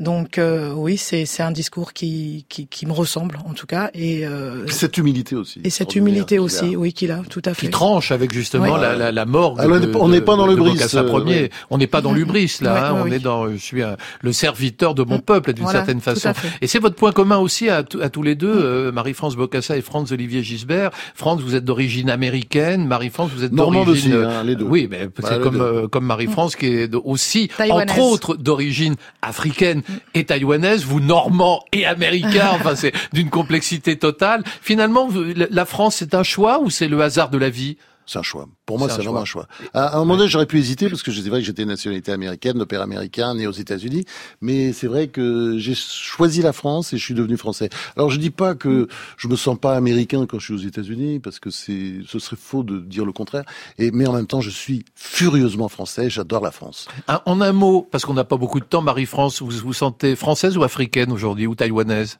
Donc 0.00 0.38
euh, 0.38 0.72
oui, 0.74 0.96
c'est 0.96 1.26
c'est 1.26 1.42
un 1.42 1.50
discours 1.50 1.92
qui, 1.92 2.44
qui 2.48 2.66
qui 2.68 2.86
me 2.86 2.92
ressemble 2.92 3.38
en 3.48 3.52
tout 3.52 3.66
cas 3.66 3.90
et 3.94 4.24
euh, 4.26 4.66
Cette 4.68 4.96
humilité 4.96 5.34
aussi. 5.34 5.60
et 5.64 5.70
cette 5.70 5.96
humilité 5.96 6.38
aussi, 6.38 6.74
a. 6.74 6.78
oui, 6.78 6.92
qu'il 6.92 7.10
a, 7.10 7.20
tout 7.28 7.42
à 7.44 7.54
fait. 7.54 7.66
qui 7.66 7.70
tranche 7.70 8.12
avec 8.12 8.32
justement 8.32 8.76
la, 8.76 8.94
la, 8.96 9.10
la 9.10 9.26
mort 9.26 9.56
de, 9.56 9.62
Ah, 9.62 9.66
on 9.68 9.78
n'est 9.78 9.86
pas- 9.88 9.98
on 10.00 10.08
n'est 10.08 10.20
pas 10.20 10.36
dans 10.36 10.44
de- 10.46 10.50
le 10.50 10.56
de 10.56 10.60
bris, 10.60 10.70
Bokassa 10.72 11.00
euh, 11.00 11.08
Ier. 11.26 11.42
ouais. 11.42 11.50
On 11.70 11.78
n'est 11.78 11.86
pas 11.88 12.00
dans 12.00 12.12
l'ubris 12.12 12.58
là, 12.60 12.90
hein, 12.90 12.94
on 13.00 13.02
oui. 13.04 13.14
est 13.14 13.18
dans, 13.18 13.50
je 13.50 13.56
suis 13.56 13.82
un- 13.82 13.96
le 14.20 14.32
serviteur 14.32 14.94
de 14.94 15.02
mon 15.02 15.18
peuple 15.18 15.52
d'une 15.52 15.64
Voilà, 15.64 15.80
certaine 15.80 16.00
façon. 16.00 16.32
Et 16.62 16.66
c'est 16.68 16.78
votre 16.78 16.94
point 16.96 17.10
commun 17.12 17.38
aussi 17.38 17.68
à, 17.68 17.82
tous 17.82 18.22
les 18.22 18.34
deux, 18.36 18.48
euh, 18.54 18.92
Marie-France 18.92 19.34
Bocassa 19.36 19.76
et 19.76 19.82
Franz 19.82 20.12
Olivier 20.14 20.42
Gisbert. 20.42 20.90
Franz, 21.14 21.42
vous 21.42 21.54
êtes 21.56 21.64
d'origine 21.64 22.08
américaine, 22.10 22.86
Marie-France, 22.86 23.30
vous 23.34 23.42
êtes 23.44 23.52
Normande 23.52 23.86
d'origine 23.86 24.14
aussi, 24.14 24.24
hein, 24.26 24.44
les 24.44 24.54
deux. 24.54 24.64
Oui, 24.64 24.86
mais 24.90 25.06
Bah, 25.06 25.28
c'est 25.28 25.40
comme 25.40 25.60
euh, 25.60 25.88
comme 25.88 26.04
Marie-France 26.06 26.54
qui 26.56 26.66
est 26.66 26.88
de- 26.88 27.00
aussi 27.02 27.50
entre 27.70 27.98
autres 27.98 28.36
d'origine 28.36 28.94
africaine 29.22 29.82
et 30.14 30.24
taïwanaise, 30.24 30.84
vous 30.84 31.00
normand 31.00 31.64
et 31.72 31.86
américain, 31.86 32.48
enfin 32.52 32.76
c'est 32.76 32.92
d'une 33.12 33.30
complexité 33.30 33.96
totale. 33.98 34.42
Finalement, 34.62 35.08
la 35.34 35.64
France 35.64 35.96
c'est 35.96 36.14
un 36.14 36.22
choix 36.22 36.60
ou 36.60 36.70
c'est 36.70 36.88
le 36.88 37.00
hasard 37.00 37.30
de 37.30 37.38
la 37.38 37.50
vie? 37.50 37.76
C'est 38.08 38.18
un 38.18 38.22
choix. 38.22 38.48
Pour 38.64 38.78
moi, 38.78 38.88
C'est 38.88 38.94
un 38.94 38.96
vraiment 39.04 39.24
choix. 39.26 39.42
un 39.42 39.66
choix. 39.66 39.70
À, 39.74 39.96
un 39.96 39.98
moment 39.98 40.16
donné, 40.16 40.30
j'aurais 40.30 40.46
pu 40.46 40.58
hésiter 40.58 40.88
parce 40.88 41.02
que 41.02 41.12
c'est 41.12 41.28
vrai 41.28 41.40
que 41.40 41.44
j'étais 41.44 41.66
nationalité 41.66 42.10
américaine, 42.10 42.56
de 42.58 42.64
père 42.64 42.80
américain, 42.80 43.34
né 43.34 43.46
aux 43.46 43.52
États-Unis. 43.52 44.06
Mais 44.40 44.72
c'est 44.72 44.86
vrai 44.86 45.08
que 45.08 45.58
j'ai 45.58 45.74
choisi 45.74 46.40
la 46.40 46.54
France 46.54 46.94
et 46.94 46.96
je 46.96 47.04
suis 47.04 47.12
devenu 47.12 47.36
français. 47.36 47.68
Alors, 47.96 48.08
je 48.08 48.18
dis 48.18 48.30
pas 48.30 48.54
que 48.54 48.88
je 49.18 49.28
me 49.28 49.36
sens 49.36 49.58
pas 49.58 49.76
américain 49.76 50.24
quand 50.26 50.38
je 50.38 50.44
suis 50.46 50.54
aux 50.54 50.66
États-Unis 50.68 51.20
parce 51.20 51.38
que 51.38 51.50
c'est, 51.50 51.96
ce 52.06 52.18
serait 52.18 52.36
faux 52.40 52.62
de 52.62 52.78
dire 52.78 53.04
le 53.04 53.12
contraire. 53.12 53.44
Et, 53.76 53.90
mais 53.90 54.06
en 54.06 54.14
même 54.14 54.26
temps, 54.26 54.40
je 54.40 54.48
suis 54.50 54.86
furieusement 54.94 55.68
français. 55.68 56.08
J'adore 56.08 56.42
la 56.42 56.50
France. 56.50 56.88
Un- 57.08 57.20
en 57.26 57.42
un 57.42 57.52
mot, 57.52 57.86
parce 57.90 58.06
qu'on 58.06 58.14
n'a 58.14 58.24
pas 58.24 58.38
beaucoup 58.38 58.60
de 58.60 58.64
temps, 58.64 58.80
Marie-France, 58.80 59.42
vous 59.42 59.50
vous 59.50 59.74
sentez 59.74 60.16
française 60.16 60.56
ou 60.56 60.62
africaine 60.62 61.12
aujourd'hui, 61.12 61.46
ou 61.46 61.54
taïwanaise? 61.54 62.18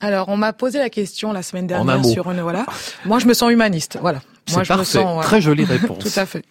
Alors, 0.00 0.28
on 0.28 0.36
m'a 0.36 0.52
posé 0.52 0.78
la 0.80 0.90
question 0.90 1.32
la 1.32 1.44
semaine 1.44 1.64
un 1.66 1.68
dernière 1.68 2.00
mot. 2.00 2.08
sur 2.10 2.28
une 2.30 2.40
voilà. 2.40 2.66
Moi, 3.04 3.20
je 3.20 3.26
me 3.26 3.32
sens 3.32 3.52
humaniste. 3.52 3.96
Voilà. 4.00 4.20
Moi, 4.50 4.62
C'est 4.64 4.72
me 4.72 4.76
parfait. 4.76 4.84
sens. 4.84 5.24
Très 5.24 5.40
jolie 5.40 5.64
réponse. 5.76 5.98
Tout 6.04 6.20
à 6.20 6.26
fait. 6.26 6.44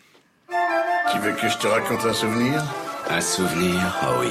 Tu 1.11 1.19
veux 1.19 1.33
que 1.33 1.47
je 1.49 1.57
te 1.57 1.67
raconte 1.67 2.05
un 2.05 2.13
souvenir? 2.13 2.63
Un 3.09 3.21
souvenir 3.21 3.79
Ah 4.01 4.13
oui. 4.19 4.29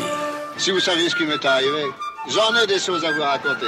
Si 0.57 0.71
vous 0.71 0.81
saviez 0.81 1.09
ce 1.09 1.15
qui 1.15 1.25
m'est 1.25 1.45
arrivé, 1.45 1.85
j'en 2.29 2.55
ai 2.63 2.67
des 2.67 2.79
choses 2.79 3.05
à 3.05 3.13
vous 3.13 3.23
raconter. 3.23 3.67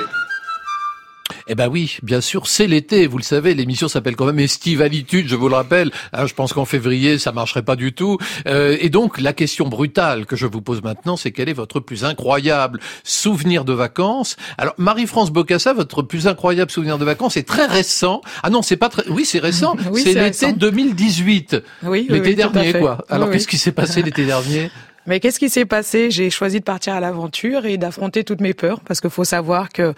Eh 1.47 1.55
ben 1.55 1.69
oui, 1.69 1.99
bien 2.03 2.23
sûr, 2.23 2.47
c'est 2.47 2.67
l'été, 2.67 3.07
vous 3.07 3.19
le 3.19 3.23
savez, 3.23 3.55
l'émission 3.55 3.87
s'appelle 3.87 4.17
quand 4.17 4.25
même 4.25 4.39
Estivalitude, 4.39 5.29
je 5.29 5.37
vous 5.37 5.51
le 5.51 5.55
rappelle. 5.55 5.91
Hein, 6.15 6.27
je 6.27 6.33
pense 6.33 6.55
qu'en 6.55 6.65
février, 6.65 7.19
ça 7.19 7.33
marcherait 7.33 7.63
pas 7.63 7.77
du 7.77 7.93
tout. 7.93 8.17
Euh, 8.47 8.79
et 8.81 8.89
donc, 8.89 9.21
la 9.21 9.35
question 9.35 9.69
brutale 9.69 10.25
que 10.25 10.37
je 10.37 10.47
vous 10.47 10.63
pose 10.63 10.83
maintenant, 10.83 11.17
c'est 11.17 11.33
quel 11.33 11.51
est 11.51 11.55
votre 11.55 11.81
plus 11.81 12.05
incroyable 12.05 12.81
souvenir 13.03 13.67
de 13.67 13.75
vacances? 13.75 14.37
Alors, 14.57 14.75
Marie-France 14.79 15.31
Bocassa, 15.33 15.75
votre 15.75 16.01
plus 16.01 16.27
incroyable 16.27 16.71
souvenir 16.71 16.97
de 16.97 17.05
vacances 17.05 17.37
est 17.37 17.47
très 17.47 17.67
récent. 17.67 18.23
Ah 18.43 18.49
non, 18.49 18.63
c'est 18.63 18.79
pas 18.79 18.89
très... 18.89 19.07
Oui, 19.09 19.25
c'est 19.25 19.39
récent. 19.39 19.77
Oui, 19.93 20.01
c'est 20.01 20.15
l'été 20.15 20.47
récent. 20.47 20.53
2018. 20.53 21.57
Oui, 21.83 21.89
oui, 21.89 22.07
L'été 22.09 22.31
oui, 22.31 22.35
dernier, 22.35 22.73
quoi. 22.73 23.05
Alors, 23.11 23.31
qu'est-ce 23.31 23.47
qui 23.47 23.59
s'est 23.59 23.71
passé 23.71 24.03
l'été 24.03 24.25
dernier? 24.25 24.71
Mais 25.07 25.21
qu'est-ce 25.21 25.39
qui 25.39 25.49
s'est 25.49 25.67
passé? 25.67 26.11
J'ai 26.11 26.31
choisi 26.31 26.61
de 26.61 26.65
partir 26.65 26.95
à 26.95 27.01
l'aventure 27.01 27.67
et 27.67 27.77
d'affronter 27.77 28.25
toutes 28.25 28.41
mes 28.41 28.55
peurs 28.55 28.81
parce 28.81 29.01
qu'il 29.01 29.11
faut 29.11 29.25
savoir 29.25 29.69
que 29.69 29.95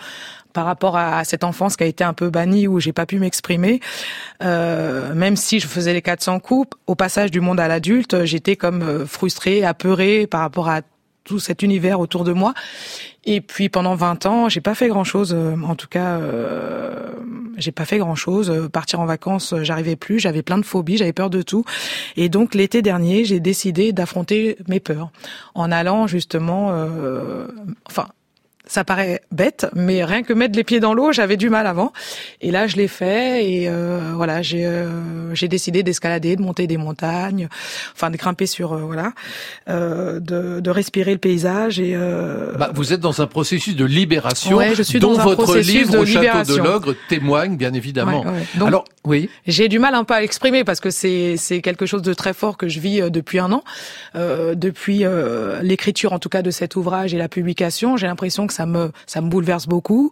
par 0.53 0.65
rapport 0.65 0.97
à 0.97 1.23
cette 1.25 1.45
enfance 1.45 1.77
qui 1.77 1.85
a 1.85 1.87
été 1.87 2.03
un 2.03 2.15
peu 2.15 2.31
bannie 2.31 2.67
où 2.67 2.81
j'ai 2.81 2.95
pas 2.95 3.05
pu 3.05 3.19
m'exprimer, 3.19 3.81
euh, 4.43 5.15
même 5.15 5.37
si 5.37 5.61
je 5.61 5.67
faisais 5.67 5.93
les 5.93 6.01
400 6.01 6.41
coups, 6.41 6.71
au 6.87 6.95
passage 6.95 7.31
du 7.31 7.41
monde 7.41 7.61
à 7.61 7.69
l'adulte, 7.69 8.25
j'étais 8.25 8.57
comme 8.57 8.83
euh, 8.83 9.07
frustrée, 9.07 9.65
apeurée 9.65 10.27
par 10.27 10.41
rapport 10.41 10.71
à 10.71 10.81
tout 11.27 11.39
cet 11.39 11.63
univers 11.63 12.01
autour 12.01 12.25
de 12.25 12.33
moi. 12.33 12.55
Et 13.25 13.41
puis 13.41 13.69
pendant 13.69 13.95
20 13.97 14.27
ans, 14.27 14.49
j'ai 14.49 14.61
pas 14.61 14.75
fait 14.75 14.89
grand 14.89 15.05
chose. 15.05 15.35
en 15.35 15.75
tout 15.75 15.89
cas, 15.89 16.19
euh, 16.19 17.11
j'ai 17.59 17.73
pas 17.73 17.85
fait 17.85 17.99
grand 17.99 18.15
chose. 18.15 18.69
Partir 18.73 19.01
en 19.01 19.07
vacances, 19.07 19.53
euh, 19.53 19.65
j'arrivais 19.65 19.97
plus. 19.97 20.21
J'avais 20.21 20.43
plein 20.43 20.59
de 20.59 20.65
phobies, 20.65 20.97
j'avais 20.97 21.13
peur 21.13 21.29
de 21.29 21.43
tout. 21.43 21.65
Et 22.17 22.29
donc 22.29 22.55
l'été 22.55 22.83
dernier, 22.83 23.25
j'ai 23.25 23.41
décidé 23.41 23.93
d'affronter 23.93 24.57
mes 24.69 24.81
peurs 24.81 25.11
en 25.55 25.71
allant 25.73 26.07
justement, 26.07 26.71
euh, 26.71 27.49
enfin. 27.85 28.07
Ça 28.69 28.83
paraît 28.85 29.21
bête, 29.31 29.67
mais 29.75 30.05
rien 30.05 30.23
que 30.23 30.33
mettre 30.33 30.57
les 30.57 30.65
pieds 30.65 30.81
dans 30.81 30.93
l'eau, 30.93 31.13
j'avais 31.13 31.37
du 31.37 31.51
mal 31.51 31.67
avant. 31.67 31.93
Et 32.41 32.51
là, 32.51 32.67
je 32.67 32.77
l'ai 32.77 32.89
fait 32.89 33.45
et 33.49 33.69
euh, 33.69 34.13
voilà, 34.15 34.43
j'ai 34.43 34.67
euh, 34.67 35.35
j'ai 35.35 35.47
décidé 35.47 35.83
d'escalader, 35.85 36.35
de 36.35 36.43
monter 36.43 36.67
des 36.67 36.77
montagnes, 36.77 37.49
enfin 37.95 38.11
de 38.11 38.17
grimper 38.17 38.47
sur 38.47 38.73
euh, 38.73 38.81
voilà, 38.81 39.13
euh, 39.69 40.19
de, 40.19 40.61
de 40.61 40.71
respirer 40.71 41.13
le 41.13 41.19
paysage 41.19 41.79
et 41.79 41.93
euh, 41.95 42.55
Bah, 42.59 42.71
vous 42.75 42.93
êtes 42.93 43.01
dans 43.01 43.21
un 43.23 43.27
processus 43.27 43.77
de 43.77 43.85
libération 43.85 44.57
Ouais, 44.57 44.75
je 44.75 44.83
suis 44.83 44.99
dont 44.99 45.13
dans 45.15 45.21
un 45.21 45.25
votre 45.25 45.57
livre 45.59 45.99
au 45.99 46.07
château 46.07 46.57
de 46.57 46.59
l'ogre 46.59 46.95
témoigne, 47.09 47.57
bien 47.57 47.73
évidemment. 47.73 48.23
Ouais, 48.23 48.31
ouais. 48.31 48.47
Donc, 48.57 48.69
Alors, 48.69 48.85
oui. 49.05 49.31
J'ai 49.47 49.69
du 49.69 49.79
mal 49.79 49.95
un 49.95 50.03
peu 50.05 50.15
à 50.15 50.21
l'exprimer 50.21 50.65
parce 50.65 50.81
que 50.81 50.91
c'est 50.91 51.37
c'est 51.37 51.61
quelque 51.61 51.87
chose 51.87 52.03
de 52.03 52.15
très 52.15 52.35
fort 52.35 52.57
que 52.57 52.69
je 52.69 52.81
vis 52.81 53.01
euh, 53.01 53.11
depuis 53.11 53.39
un 53.39 53.53
an, 53.53 53.63
Euh, 54.17 54.55
depuis 54.55 55.05
euh, 55.05 55.61
l'écriture 55.63 56.13
en 56.13 56.19
tout 56.19 56.29
cas 56.29 56.43
de 56.43 56.51
cet 56.51 56.75
ouvrage 56.75 57.13
et 57.15 57.19
la 57.19 57.29
publication. 57.29 57.97
J'ai 57.97 58.07
l'impression 58.07 58.47
que 58.47 58.53
ça 58.57 58.67
me 58.67 58.91
ça 59.07 59.21
me 59.21 59.29
bouleverse 59.29 59.67
beaucoup. 59.67 60.11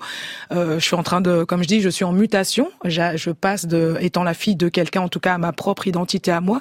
Euh, 0.53 0.79
je 0.79 0.85
suis 0.85 0.95
en 0.97 1.03
train 1.03 1.21
de, 1.21 1.45
comme 1.45 1.63
je 1.63 1.69
dis, 1.69 1.81
je 1.81 1.89
suis 1.89 2.05
en 2.05 2.13
mutation. 2.13 2.69
Je 2.85 3.31
passe 3.31 3.67
de 3.67 3.97
étant 4.01 4.23
la 4.25 4.35
fille 4.35 4.57
de 4.57 4.69
quelqu'un 4.69 5.01
en 5.03 5.09
tout 5.09 5.21
cas 5.21 5.35
à 5.35 5.39
ma 5.39 5.53
propre 5.53 5.87
identité 5.87 6.31
à 6.31 6.41
moi. 6.41 6.61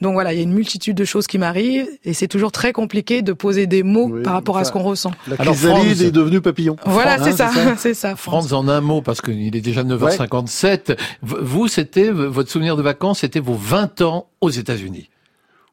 Donc 0.00 0.14
voilà, 0.14 0.32
il 0.32 0.36
y 0.36 0.40
a 0.40 0.42
une 0.42 0.52
multitude 0.52 0.96
de 0.96 1.04
choses 1.04 1.26
qui 1.26 1.38
m'arrivent 1.38 1.88
et 2.04 2.14
c'est 2.14 2.28
toujours 2.28 2.52
très 2.52 2.72
compliqué 2.72 3.22
de 3.22 3.32
poser 3.32 3.66
des 3.66 3.82
mots 3.82 4.08
par 4.24 4.32
rapport 4.34 4.58
à 4.58 4.64
ce 4.64 4.72
qu'on 4.72 4.82
ressent. 4.82 5.12
La 5.28 5.36
Alors, 5.38 5.54
chrysalide 5.54 5.96
Franz- 5.96 6.02
est 6.06 6.10
devenue 6.10 6.40
papillon. 6.40 6.76
Voilà, 6.86 7.14
Hein, 7.14 7.24
c'est 7.24 7.32
ça, 7.32 7.50
c'est 7.76 7.94
ça. 7.94 8.16
Franz, 8.16 8.52
en 8.54 8.66
un 8.68 8.80
mot, 8.80 9.02
parce 9.02 9.20
qu'il 9.20 9.54
est 9.56 9.60
déjà 9.60 9.82
9h57. 9.84 10.96
V- 11.22 11.36
Vous, 11.40 11.68
c'était, 11.68 12.10
votre 12.10 12.50
souvenir 12.50 12.76
de 12.76 12.82
vacances, 12.82 13.20
c'était 13.20 13.40
vos 13.40 13.54
20 13.54 14.00
ans 14.02 14.26
aux 14.40 14.50
États-Unis. 14.50 15.10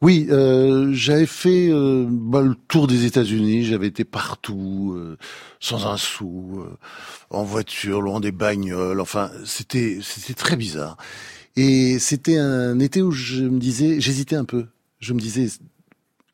Oui, 0.01 0.27
euh, 0.29 0.93
j'avais 0.93 1.25
fait 1.25 1.69
euh, 1.69 2.05
bah, 2.07 2.41
le 2.41 2.55
tour 2.67 2.85
des 2.87 3.05
États-Unis. 3.05 3.65
J'avais 3.65 3.87
été 3.87 4.03
partout, 4.03 4.93
euh, 4.95 5.17
sans 5.59 5.87
un 5.87 5.97
sou, 5.97 6.59
euh, 6.59 6.77
en 7.31 7.43
voiture, 7.43 8.01
loin 8.01 8.19
des 8.19 8.31
bagnoles. 8.31 9.01
Enfin, 9.01 9.31
c'était 9.45 9.99
c'était 10.03 10.35
très 10.35 10.55
bizarre. 10.55 10.97
Et 11.55 11.97
c'était 11.97 12.37
un 12.37 12.79
été 12.79 13.01
où 13.01 13.11
je 13.11 13.43
me 13.43 13.59
disais, 13.59 13.99
j'hésitais 13.99 14.35
un 14.35 14.45
peu. 14.45 14.67
Je 14.99 15.13
me 15.13 15.19
disais, 15.19 15.47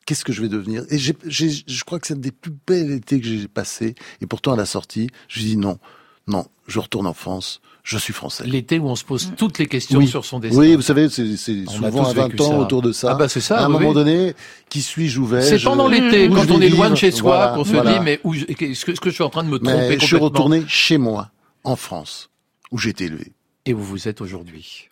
qu'est-ce 0.05 0.25
que 0.25 0.33
je 0.33 0.41
vais 0.41 0.49
devenir? 0.49 0.83
Et 0.89 0.97
je 0.97 1.83
crois 1.85 1.99
que 1.99 2.07
c'est 2.07 2.15
un 2.15 2.17
des 2.17 2.31
plus 2.31 2.53
belles 2.67 2.91
étés 2.91 3.21
que 3.21 3.25
j'ai 3.27 3.47
passé. 3.47 3.95
Et 4.19 4.27
pourtant, 4.27 4.53
à 4.53 4.57
la 4.57 4.65
sortie, 4.65 5.09
je 5.29 5.39
dis 5.39 5.55
non, 5.55 5.79
non, 6.27 6.45
je 6.67 6.79
retourne 6.79 7.07
en 7.07 7.13
France. 7.13 7.61
Je 7.83 7.97
suis 7.97 8.13
français. 8.13 8.45
L'été 8.47 8.79
où 8.79 8.87
on 8.87 8.95
se 8.95 9.03
pose 9.03 9.33
toutes 9.35 9.59
les 9.59 9.67
questions 9.67 9.99
Oui. 9.99 10.07
sur 10.07 10.23
son 10.23 10.39
destin. 10.39 10.57
Oui, 10.57 10.73
vous 10.75 10.81
savez, 10.81 11.09
c'est 11.09 11.35
souvent 11.67 12.05
à 12.05 12.13
20 12.13 12.27
vécu 12.29 12.41
ans 12.41 12.51
ça. 12.51 12.57
autour 12.59 12.81
de 12.81 12.93
ça. 12.93 13.09
Ah 13.11 13.15
bah 13.15 13.27
c'est 13.27 13.41
ça, 13.41 13.59
À 13.59 13.65
un 13.65 13.67
oui, 13.67 13.73
moment 13.73 13.93
donné, 13.93 14.33
qui 14.69 14.81
suis-je, 14.81 15.19
où 15.19 15.25
vais-je 15.25 15.57
C'est 15.57 15.63
pendant 15.63 15.89
l'été, 15.89 16.29
où 16.29 16.33
quand 16.33 16.49
on 16.49 16.61
est 16.61 16.69
loin 16.69 16.89
de 16.89 16.95
chez 16.95 17.11
soi, 17.11 17.35
Voilà, 17.35 17.53
qu'on 17.55 17.65
se 17.65 17.73
voilà. 17.73 17.93
dit, 17.93 17.99
mais 17.99 18.21
où, 18.23 18.33
je- 18.33 18.45
est-ce 18.45 18.85
que, 18.85 18.91
est-ce 18.93 19.01
que 19.01 19.09
je 19.09 19.15
suis 19.15 19.23
en 19.23 19.29
train 19.29 19.43
de 19.43 19.49
me 19.49 19.59
tromper 19.59 19.89
Mais 19.89 19.99
je 19.99 20.05
suis 20.05 20.15
retourné 20.15 20.63
chez 20.67 20.97
moi, 20.97 21.31
en 21.65 21.75
France, 21.75 22.29
où 22.71 22.77
j'ai 22.77 22.91
été 22.91 23.03
élevé. 23.05 23.33
Et 23.65 23.73
où 23.73 23.79
vous 23.79 24.07
êtes 24.07 24.21
aujourd'hui. 24.21 24.87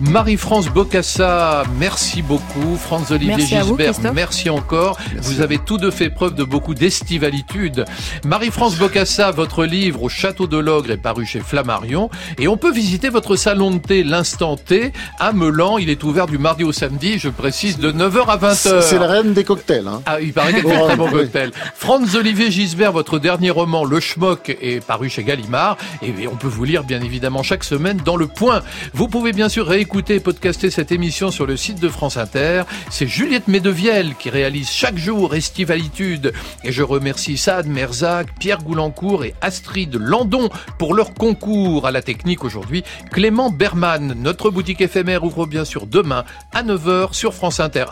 Marie-France 0.00 0.68
Bocassa, 0.68 1.62
merci 1.78 2.22
beaucoup. 2.22 2.76
Franz-Olivier 2.76 3.36
Merci 3.36 3.56
à 3.56 3.64
vous, 3.64 3.76
Gisbert, 3.78 4.14
merci 4.14 4.48
encore. 4.48 4.98
Vous 5.20 5.42
avez 5.42 5.58
tous 5.58 5.76
deux 5.76 5.90
fait 5.90 6.08
preuve 6.08 6.34
de 6.34 6.42
beaucoup 6.42 6.74
d'estivalitude. 6.74 7.84
Marie-France 8.24 8.76
Bocassa, 8.76 9.30
votre 9.30 9.64
livre 9.66 10.02
au 10.02 10.08
Château 10.08 10.46
de 10.46 10.56
l'Ogre 10.56 10.90
est 10.90 10.96
paru 10.96 11.26
chez 11.26 11.40
Flammarion. 11.40 12.08
Et 12.38 12.48
on 12.48 12.56
peut 12.56 12.72
visiter 12.72 13.10
votre 13.10 13.36
salon 13.36 13.72
de 13.72 13.78
thé, 13.78 14.02
l'Instant 14.02 14.56
Thé, 14.56 14.92
à 15.18 15.32
Melan. 15.32 15.76
Il 15.76 15.90
est 15.90 16.02
ouvert 16.02 16.26
du 16.26 16.38
mardi 16.38 16.64
au 16.64 16.72
samedi, 16.72 17.18
je 17.18 17.28
précise, 17.28 17.78
de 17.78 17.92
9h 17.92 18.26
à 18.26 18.38
20h. 18.38 18.80
C'est 18.80 18.98
la 18.98 19.06
reine 19.06 19.34
des 19.34 19.44
cocktails. 19.44 19.86
Hein. 19.86 20.00
Ah, 20.06 20.20
il 20.22 20.32
paraît 20.32 20.54
qu'elle 20.54 20.62
fait 20.62 20.76
un 20.76 20.86
très 20.86 20.96
bon 20.96 21.10
cocktail. 21.10 21.50
Franz 21.74 22.16
Olivier 22.16 22.50
Gisbert, 22.50 22.92
votre 22.92 23.18
dernier 23.18 23.50
roman, 23.50 23.84
Le 23.84 24.00
Schmock, 24.00 24.56
est 24.62 24.82
paru 24.82 25.10
chez 25.10 25.24
Gallimard. 25.24 25.76
Et 26.02 26.26
on 26.26 26.36
peut 26.36 26.48
vous 26.48 26.64
lire, 26.64 26.84
bien 26.84 27.02
évidemment, 27.02 27.42
chaque 27.42 27.64
semaine 27.64 28.00
dans 28.02 28.16
Le 28.16 28.26
Point. 28.26 28.62
Vous 28.94 29.06
pouvez 29.06 29.32
bien 29.32 29.50
sûr 29.50 29.68
réécouter 29.90 30.14
et 30.14 30.20
podcaster 30.20 30.70
cette 30.70 30.92
émission 30.92 31.32
sur 31.32 31.46
le 31.46 31.56
site 31.56 31.80
de 31.80 31.88
France 31.88 32.16
Inter. 32.16 32.62
C'est 32.90 33.08
Juliette 33.08 33.48
Medevielle 33.48 34.14
qui 34.14 34.30
réalise 34.30 34.70
chaque 34.70 34.96
jour 34.96 35.34
Estivalitude. 35.34 36.32
Et 36.62 36.70
je 36.70 36.84
remercie 36.84 37.36
Saad 37.36 37.66
Merzac, 37.66 38.28
Pierre 38.38 38.62
Goulancourt 38.62 39.24
et 39.24 39.34
Astrid 39.40 39.96
Landon 39.96 40.48
pour 40.78 40.94
leur 40.94 41.12
concours 41.12 41.88
à 41.88 41.90
la 41.90 42.02
technique 42.02 42.44
aujourd'hui. 42.44 42.84
Clément 43.10 43.50
Berman, 43.50 44.14
notre 44.16 44.50
boutique 44.50 44.80
éphémère 44.80 45.24
ouvre 45.24 45.46
bien 45.46 45.64
sûr 45.64 45.86
demain 45.86 46.24
à 46.52 46.62
9h 46.62 47.12
sur 47.12 47.34
France 47.34 47.58
Inter. 47.58 47.86